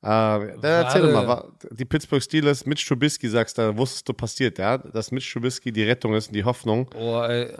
[0.04, 4.58] Äh, dann erzähl doch mal, die Pittsburgh Steelers, Mitch Trubisky, sagst du, wusstest du passiert,
[4.58, 4.78] ja?
[4.80, 6.90] Dass Mitch Trubisky die Rettung ist und die Hoffnung.
[6.96, 7.54] Oh, ey.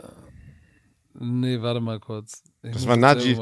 [1.14, 2.42] Nee, warte mal kurz.
[2.62, 3.36] Ich Das war Najee.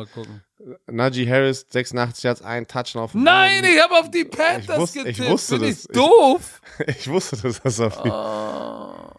[0.87, 3.75] Najee Harris, 86 Yards, ein Touchdown auf Nein, Boden.
[3.75, 5.31] ich habe auf die Panthers wusste- ich getippt.
[5.31, 5.81] wusste Bin das.
[5.81, 6.61] ich doof?
[6.87, 9.11] Ich wusste, dass das auf die, Oh.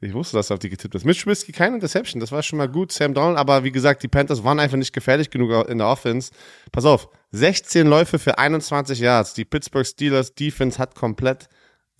[0.00, 1.04] ich wusste, dass du auf die getippt hast.
[1.04, 2.90] Mitch Trubisky, keine Interception, das war schon mal gut.
[2.90, 6.32] Sam Donald, aber wie gesagt, die Panthers waren einfach nicht gefährlich genug in der Offense.
[6.72, 9.34] Pass auf, 16 Läufe für 21 Yards.
[9.34, 11.48] Die Pittsburgh Steelers Defense hat komplett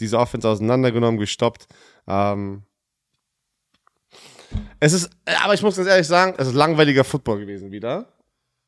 [0.00, 1.66] diese Offense auseinandergenommen, gestoppt.
[2.08, 2.64] Ähm,
[4.82, 5.10] es ist,
[5.44, 8.08] aber ich muss ganz ehrlich sagen, es ist langweiliger Football gewesen wieder.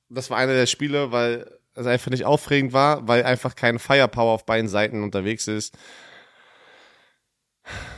[0.09, 4.31] Das war einer der Spiele, weil es einfach nicht aufregend war, weil einfach keine Firepower
[4.31, 5.77] auf beiden Seiten unterwegs ist.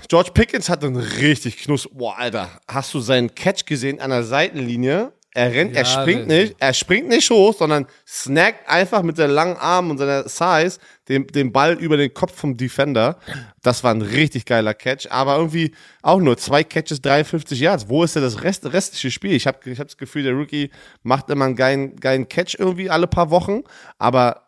[0.08, 1.90] George Pickens hat einen richtig Knuss.
[1.92, 5.12] Boah, Alter, hast du seinen Catch gesehen an der Seitenlinie?
[5.36, 9.18] Er rennt, er Ja, springt das- nicht, er springt nicht hoch, sondern snackt einfach mit
[9.18, 13.18] der langen Arm und seiner Size den, den Ball über den Kopf vom Defender.
[13.62, 17.88] Das war ein richtig geiler Catch, aber irgendwie auch nur zwei Catches, 53 Yards.
[17.88, 19.32] Wo ist denn das Rest, restliche Spiel?
[19.32, 20.70] Ich habe ich hab das Gefühl, der Rookie
[21.02, 23.60] macht immer einen geilen, geilen Catch irgendwie alle paar Wochen,
[23.98, 24.42] aber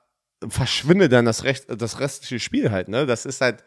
[0.49, 3.05] verschwindet dann das, Recht, das restliche Spiel halt, ne?
[3.07, 3.63] Das ist halt,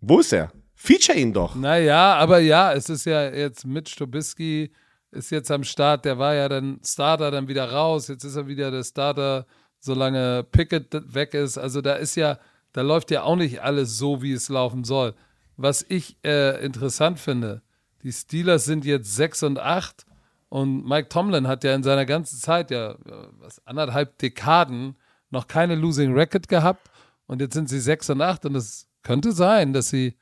[0.00, 0.52] wo ist er?
[0.76, 1.54] Feature ihn doch.
[1.56, 4.70] Naja, aber ja, es ist ja jetzt Mitch Trubisky
[5.10, 6.04] ist jetzt am Start.
[6.04, 8.08] Der war ja dann Starter, dann wieder raus.
[8.08, 9.46] Jetzt ist er wieder der Starter,
[9.78, 11.58] solange Pickett weg ist.
[11.58, 12.38] Also da ist ja,
[12.72, 15.14] da läuft ja auch nicht alles so, wie es laufen soll.
[15.56, 17.62] Was ich äh, interessant finde,
[18.02, 20.06] die Steelers sind jetzt 6 und 8
[20.48, 22.96] und Mike Tomlin hat ja in seiner ganzen Zeit, ja,
[23.38, 24.96] was anderthalb Dekaden,
[25.30, 26.90] noch keine Losing Record gehabt
[27.26, 30.16] und jetzt sind sie 6 und 8 und es könnte sein, dass sie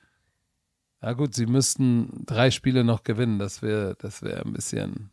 [1.03, 3.39] ja gut, sie müssten drei Spiele noch gewinnen.
[3.39, 5.11] Das wäre das wäre ein bisschen.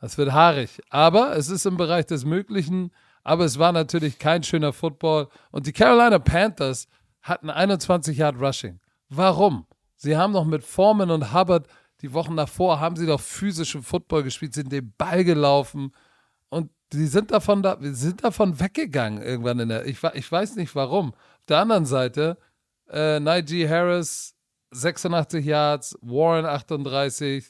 [0.00, 0.80] Das wird haarig.
[0.90, 2.90] Aber es ist im Bereich des Möglichen.
[3.22, 5.28] Aber es war natürlich kein schöner Football.
[5.50, 6.88] Und die Carolina Panthers
[7.22, 8.80] hatten 21 Yard Rushing.
[9.08, 9.66] Warum?
[9.96, 11.66] Sie haben noch mit Foreman und Hubbard
[12.04, 15.90] die Wochen davor haben sie doch physischen Football gespielt, sind den Ball gelaufen.
[16.50, 19.86] und die sind davon, da, sind davon weggegangen irgendwann in der.
[19.86, 21.14] Ich, ich weiß nicht warum.
[21.14, 22.36] Auf der anderen Seite,
[22.90, 24.33] äh, Najee Harris
[24.74, 27.44] 86 Yards, Warren 38.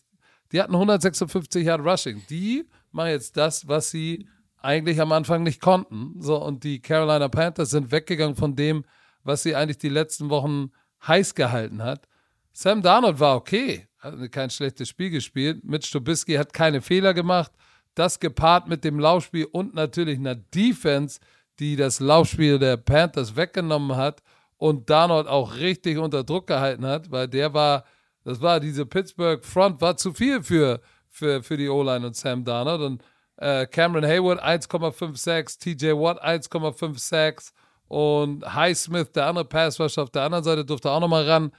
[0.53, 2.23] Die hatten 156 Yard Rushing.
[2.29, 4.29] Die machen jetzt das, was sie
[4.59, 6.15] eigentlich am Anfang nicht konnten.
[6.21, 8.85] So, und die Carolina Panthers sind weggegangen von dem,
[9.23, 10.71] was sie eigentlich die letzten Wochen
[11.07, 12.09] heiß gehalten hat.
[12.53, 15.65] Sam Darnold war okay, hat kein schlechtes Spiel gespielt.
[15.65, 17.53] Mitch Trubisky hat keine Fehler gemacht.
[17.95, 21.21] Das gepaart mit dem Laufspiel und natürlich einer Defense,
[21.59, 24.23] die das Laufspiel der Panthers weggenommen hat
[24.57, 27.85] und Darnold auch richtig unter Druck gehalten hat, weil der war,
[28.25, 32.45] das war diese Pittsburgh Front, war zu viel für, für, für die O-Line und Sam
[32.45, 33.03] Darnold und
[33.37, 37.51] äh, Cameron Hayward 1,56, TJ Watt 1,56
[37.89, 41.53] und Highsmith, der andere Passrusher auf der anderen Seite, durfte auch nochmal ran.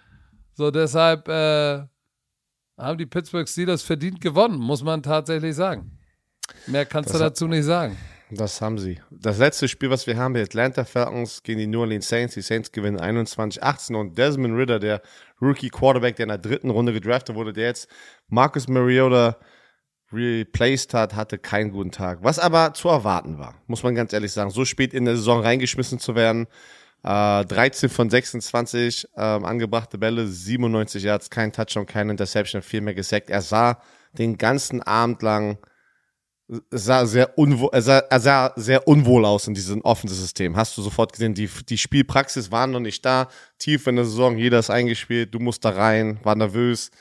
[0.53, 1.83] So, deshalb äh,
[2.77, 5.99] haben die Pittsburgh Steelers verdient gewonnen, muss man tatsächlich sagen.
[6.67, 7.97] Mehr kannst das du dazu nicht sagen.
[8.37, 8.99] Das haben sie.
[9.11, 12.33] Das letzte Spiel, was wir haben, die Atlanta Falcons gegen die New Orleans Saints.
[12.33, 15.01] Die Saints gewinnen 21-18 und Desmond Ritter, der
[15.41, 17.87] Rookie Quarterback, der in der dritten Runde gedraftet wurde, der jetzt
[18.27, 19.37] Marcus Mariota
[20.11, 22.19] replaced hat, hatte keinen guten Tag.
[22.21, 24.49] Was aber zu erwarten war, muss man ganz ehrlich sagen.
[24.49, 26.47] So spät in der Saison reingeschmissen zu werden.
[27.03, 32.95] Äh, 13 von 26 äh, angebrachte Bälle, 97 Yards, kein Touchdown, kein Interception, viel mehr
[32.95, 33.29] gesackt.
[33.29, 33.79] Er sah
[34.13, 35.57] den ganzen Abend lang
[36.69, 40.55] sah sehr, unwohl, er sah, er sah sehr unwohl aus in diesem Offensive-System.
[40.55, 43.27] Hast du sofort gesehen, die, die Spielpraxis war noch nicht da.
[43.57, 46.91] Tief in der Saison, jeder ist eingespielt, du musst da rein, war nervös.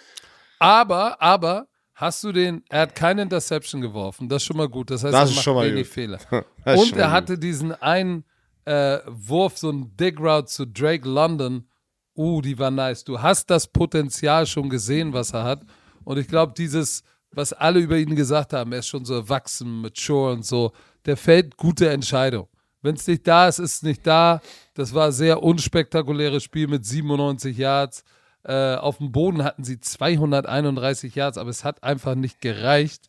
[0.59, 4.91] Aber, aber, hast du den, er hat keine Interception geworfen, das ist schon mal gut.
[4.91, 5.95] Das heißt, das er macht schon mal wenig gut.
[5.95, 6.19] Fehler.
[6.65, 8.25] Und er hatte diesen einen
[8.65, 11.69] äh, Wurf, so ein Dig Route zu Drake London.
[12.17, 13.05] Uh, die war nice.
[13.05, 15.63] Du hast das Potenzial schon gesehen, was er hat.
[16.05, 17.03] Und ich glaube, dieses,
[17.35, 20.73] was alle über ihn gesagt haben, er ist schon so erwachsen, mature und so,
[21.07, 22.49] der fällt gute Entscheidung.
[22.83, 24.43] Wenn es nicht da ist, ist es nicht da.
[24.75, 28.05] Das war ein sehr unspektakuläres Spiel mit 97 Yards.
[28.43, 33.09] Äh, auf dem Boden hatten sie 231 Yards, aber es hat einfach nicht gereicht.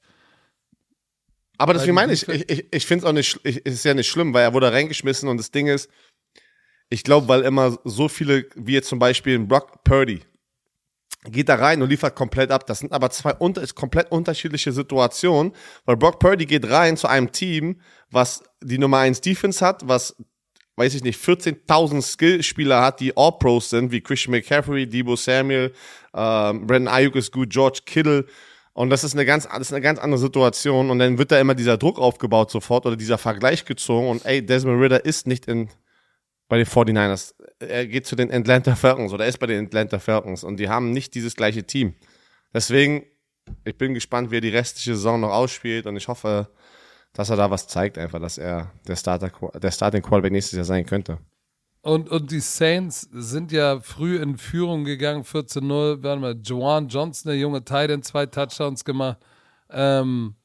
[1.57, 4.07] Aber deswegen meine ich, ich, ich, ich finde es auch nicht, ich, ist ja nicht
[4.07, 5.89] schlimm, weil er wurde reingeschmissen und das Ding ist,
[6.89, 10.21] ich glaube, weil immer so viele, wie jetzt zum Beispiel Brock Purdy,
[11.31, 12.65] geht da rein und liefert komplett ab.
[12.67, 15.53] Das sind aber zwei unter, komplett unterschiedliche Situationen,
[15.85, 17.81] weil Brock Purdy geht rein zu einem Team,
[18.11, 20.15] was die Nummer 1 Defense hat, was
[20.77, 25.71] weiß ich nicht, 14.000 Skillspieler hat, die All-Pros sind, wie Christian McCaffrey, Debo Samuel,
[26.13, 28.25] ähm, Brandon Ayuk ist gut, George Kittle.
[28.73, 30.89] Und das ist eine ganz, das ist eine ganz andere Situation.
[30.89, 34.09] Und dann wird da immer dieser Druck aufgebaut sofort oder dieser Vergleich gezogen.
[34.09, 35.69] Und ey, Desmond Ritter ist nicht in,
[36.47, 37.33] bei den 49ers.
[37.59, 40.43] Er geht zu den Atlanta Falcons oder er ist bei den Atlanta Falcons.
[40.43, 41.95] Und die haben nicht dieses gleiche Team.
[42.53, 43.05] Deswegen,
[43.63, 45.85] ich bin gespannt, wie er die restliche Saison noch ausspielt.
[45.87, 46.49] Und ich hoffe,
[47.13, 50.65] dass er da was zeigt, einfach, dass er der, Starter, der Starting Quarterback nächstes Jahr
[50.65, 51.17] sein könnte.
[51.81, 56.01] Und, und die Saints sind ja früh in Führung gegangen, 14-0.
[56.01, 59.19] Warte mal, Joan Johnson, der junge Titan, zwei Touchdowns gemacht.
[59.69, 60.35] Ähm,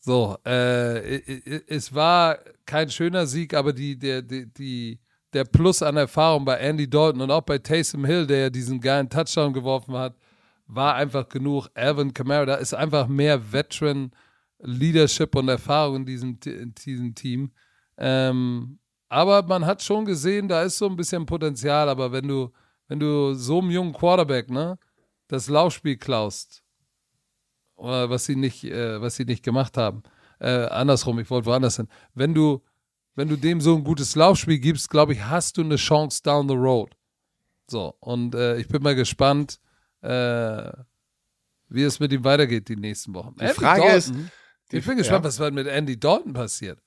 [0.00, 4.98] so, äh, es war kein schöner Sieg, aber die, der, die,
[5.32, 8.80] der Plus an Erfahrung bei Andy Dalton und auch bei Taysom Hill, der ja diesen
[8.80, 10.16] geilen Touchdown geworfen hat,
[10.66, 11.68] war einfach genug.
[11.74, 14.10] Alvin Kamara, da ist einfach mehr Veteran-
[14.62, 17.50] Leadership und Erfahrung in diesem, in diesem Team.
[17.96, 18.78] Ähm,
[19.08, 22.50] aber man hat schon gesehen, da ist so ein bisschen Potenzial, aber wenn du,
[22.88, 24.78] wenn du so einem jungen Quarterback, ne,
[25.28, 26.62] das Laufspiel klaust,
[27.80, 30.02] was sie nicht, äh, was sie nicht gemacht haben,
[30.38, 32.62] äh, andersrum, ich wollte woanders hin, wenn du,
[33.14, 36.48] wenn du dem so ein gutes Laufspiel gibst, glaube ich, hast du eine Chance down
[36.48, 36.96] the road.
[37.68, 39.60] So, und äh, ich bin mal gespannt,
[40.02, 40.70] äh,
[41.68, 43.34] wie es mit ihm weitergeht die nächsten Wochen.
[43.40, 44.14] Die Frage Dalton, ist,
[44.72, 45.40] die, ich bin gespannt, ja.
[45.40, 46.80] was mit Andy Dalton passiert.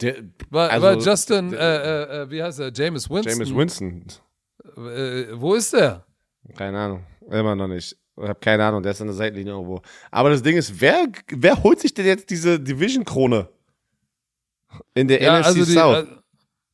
[0.00, 0.16] Der,
[0.50, 3.32] weil, also, weil Justin, der, äh, äh, wie heißt er, James Winston.
[3.32, 4.04] James Winston.
[4.76, 6.06] Äh, wo ist der?
[6.56, 7.96] Keine Ahnung, immer noch nicht.
[8.20, 9.80] Ich habe keine Ahnung, der ist an der Seitenlinie irgendwo.
[10.10, 13.48] Aber das Ding ist, wer, wer holt sich denn jetzt diese Division-Krone?
[14.94, 16.06] In der ja, NFC also South.
[16.06, 16.16] Die,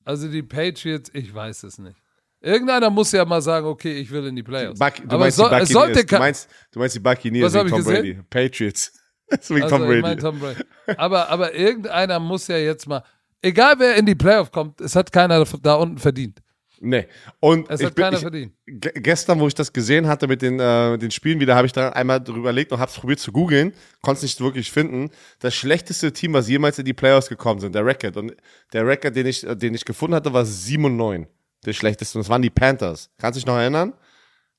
[0.04, 1.96] also die Patriots, ich weiß es nicht.
[2.40, 4.78] Irgendeiner muss ja mal sagen, okay, ich will in die Playoffs.
[4.78, 8.18] Buck, du, meinst so, die sollte du, meinst, du meinst die Buccaneers wie Tom Brady.
[8.28, 8.92] Patriots.
[9.48, 10.16] wie also, Tom, Brady.
[10.20, 10.62] Tom Brady.
[10.98, 13.02] Aber, aber irgendeiner muss ja jetzt mal,
[13.40, 16.40] egal wer in die Playoffs kommt, es hat keiner da unten verdient.
[16.84, 17.06] Nee.
[17.40, 18.52] Und es ich hat bin, keiner ich, verdient.
[18.66, 21.88] Gestern, wo ich das gesehen hatte mit den, äh, den Spielen wieder, habe ich da
[21.90, 25.10] einmal drüber überlegt und habe es probiert zu googeln, konnte es nicht wirklich finden.
[25.38, 28.18] Das schlechteste Team, was jemals in die Playoffs gekommen sind, der Record.
[28.18, 28.36] Und
[28.74, 31.26] der Record, den ich, den ich gefunden hatte, war 7 und 9.
[31.64, 32.18] Der schlechteste.
[32.18, 33.10] Und das waren die Panthers.
[33.18, 33.94] Kannst du dich noch erinnern?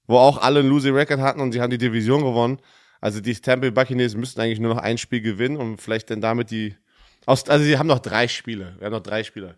[0.07, 2.57] Wo auch alle einen Losing Record hatten und sie haben die Division gewonnen.
[3.01, 6.21] Also die Tampa Bay Buccaneers müssten eigentlich nur noch ein Spiel gewinnen und vielleicht dann
[6.21, 6.75] damit die.
[7.27, 8.75] Also sie haben noch drei Spiele.
[8.79, 9.57] Wir haben noch drei Spiele.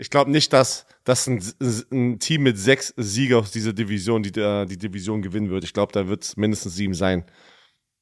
[0.00, 1.42] Ich glaube nicht, dass, dass ein,
[1.90, 5.64] ein, Team mit sechs Sieger aus dieser Division die, die Division gewinnen wird.
[5.64, 7.24] Ich glaube, da wird es mindestens sieben sein.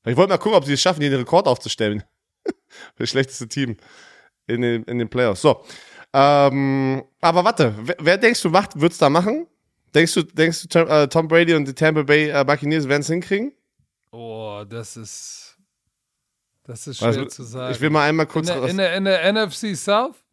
[0.05, 2.05] Ich wollte mal gucken, ob sie es schaffen, den Rekord aufzustellen.
[2.99, 3.79] das schlechteste Team
[4.47, 5.41] in den, in den Playoffs.
[5.41, 5.65] So.
[6.13, 9.47] Ähm, aber warte, wer, wer denkst du macht, wird's da machen?
[9.95, 13.09] Denkst du, denkst du, äh, Tom Brady und die Tampa Bay äh, Buccaneers werden es
[13.09, 13.53] hinkriegen?
[14.13, 15.57] Oh, das ist,
[16.65, 17.75] das ist schwer also, zu sagen.
[17.75, 18.51] Ich will mal einmal kurz.
[18.51, 20.26] In der, in der, in der NFC South?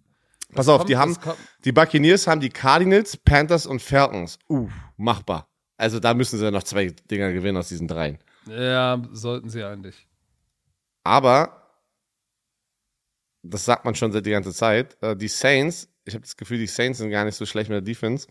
[0.54, 1.18] Pass auf, kommt, die haben,
[1.66, 4.40] die Buccaneers haben die Cardinals, Panthers und Falcons.
[4.50, 5.48] Uh, machbar.
[5.78, 8.20] Also da müssen sie ja noch zwei Dinger gewinnen aus diesen dreien.
[8.48, 10.08] Ja, sollten sie eigentlich.
[11.04, 11.64] Aber
[13.44, 14.98] das sagt man schon seit die ganze Zeit.
[15.02, 17.76] Äh, die Saints, ich habe das Gefühl, die Saints sind gar nicht so schlecht mit
[17.76, 18.28] der Defense.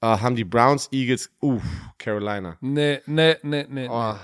[0.00, 1.62] Äh, haben die Browns, Eagles, uff,
[1.98, 2.56] Carolina.
[2.60, 3.88] Nee, nee, nee, nee.
[3.90, 4.14] Oh.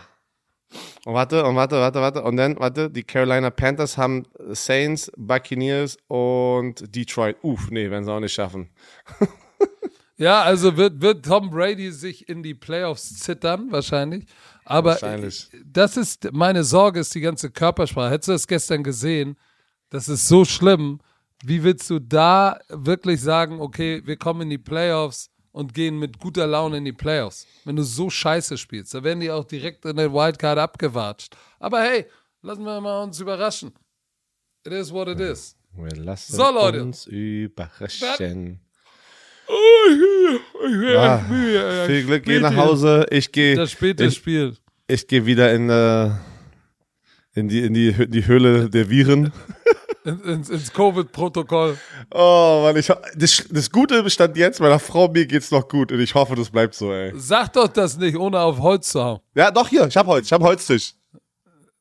[1.05, 2.23] Und warte, und warte, warte, warte.
[2.23, 7.37] Und dann, warte, die Carolina Panthers haben Saints, Buccaneers und Detroit.
[7.43, 8.71] Uff, nee, werden sie auch nicht schaffen.
[10.17, 14.27] ja, also wird, wird Tom Brady sich in die Playoffs zittern, wahrscheinlich.
[14.65, 15.51] Aber wahrscheinlich.
[15.65, 18.11] das ist, meine Sorge ist die ganze Körpersprache.
[18.11, 19.37] Hättest du das gestern gesehen?
[19.91, 21.01] Das ist so schlimm.
[21.45, 26.19] Wie willst du da wirklich sagen, okay, wir kommen in die Playoffs und gehen mit
[26.19, 27.47] guter Laune in die Playoffs?
[27.65, 31.37] Wenn du so scheiße spielst, da werden die auch direkt in der Wildcard abgewatscht.
[31.61, 32.07] Aber hey,
[32.43, 33.73] lassen wir mal uns überraschen.
[34.65, 35.57] It is what it is.
[35.75, 36.83] Wir lassen so, Leute.
[36.83, 38.61] uns überraschen.
[40.97, 41.19] Ah,
[41.87, 43.07] viel Glück, geh nach Hause.
[43.11, 43.57] Ich gehe.
[43.57, 44.57] Das späte ich, Spiel.
[44.87, 46.11] Ich gehe wieder in, äh,
[47.35, 49.33] in, die, in die, die Höhle der Viren.
[50.05, 51.79] In, ins, ins Covid-Protokoll.
[52.13, 56.01] Oh Mann, ich, das, das Gute bestand jetzt, meiner Frau mir geht's noch gut und
[56.01, 57.13] ich hoffe, das bleibt so, ey.
[57.15, 59.21] Sag doch das nicht, ohne auf Holz zu hauen.
[59.35, 60.95] Ja, doch hier, ich hab Holz, ich hab Holztisch.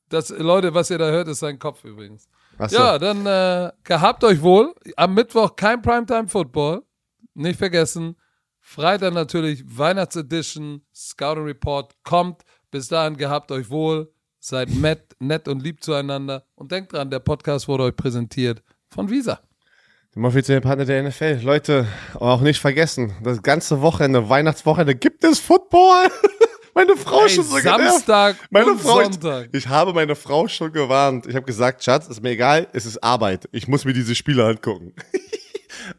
[0.10, 2.28] Das, Leute, was ihr da hört, ist sein Kopf übrigens.
[2.68, 2.78] So.
[2.78, 4.76] Ja, dann äh, gehabt euch wohl.
[4.96, 6.84] Am Mittwoch kein Primetime Football.
[7.34, 8.16] Nicht vergessen.
[8.60, 12.44] Freitag natürlich Weihnachtsedition, Scouting Report kommt.
[12.70, 14.14] Bis dahin gehabt euch wohl.
[14.44, 16.46] Seid nett, nett und lieb zueinander.
[16.56, 19.40] Und denkt dran, der Podcast wurde euch präsentiert von Visa.
[20.16, 21.42] Dem offiziellen Partner der NFL.
[21.44, 21.86] Leute,
[22.16, 26.08] auch nicht vergessen, das ganze Wochenende, Weihnachtswochenende, gibt es Football.
[26.74, 29.50] meine Frau Ey, schon so Samstag meine und Frau, Sonntag.
[29.52, 31.28] Ich, ich, habe meine Frau schon gewarnt.
[31.28, 33.48] Ich habe gesagt, Schatz, ist mir egal, es ist Arbeit.
[33.52, 34.96] Ich muss mir diese Spiele angucken.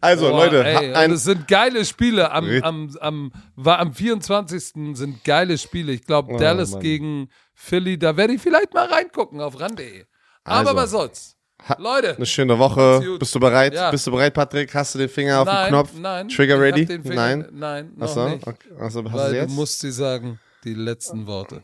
[0.00, 2.30] Also, Boah, Leute, ey, ein es sind geile Spiele.
[2.30, 4.74] Am, am, am, war am 24.
[4.94, 5.92] sind geile Spiele.
[5.92, 6.80] Ich glaube, oh, Dallas Mann.
[6.80, 7.28] gegen
[7.64, 10.04] Philly, da werde ich vielleicht mal reingucken auf ran.de.
[10.42, 11.36] Aber also, was soll's?
[11.78, 12.16] Leute.
[12.16, 13.16] Eine schöne Woche.
[13.20, 13.72] Bist du bereit?
[13.72, 13.92] Ja.
[13.92, 14.74] Bist du bereit, Patrick?
[14.74, 15.90] Hast du den Finger auf nein, dem Knopf?
[15.96, 16.28] Nein.
[16.28, 16.86] Trigger ready?
[16.86, 17.48] Finger, nein.
[17.52, 18.44] Nein, noch Achso, nicht.
[18.44, 18.68] Okay.
[18.80, 19.50] Achso, hast Weil du jetzt?
[19.50, 21.62] du musst sie sagen, die letzten Worte.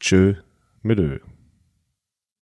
[0.00, 0.34] Tschö
[0.82, 1.20] mit Ö.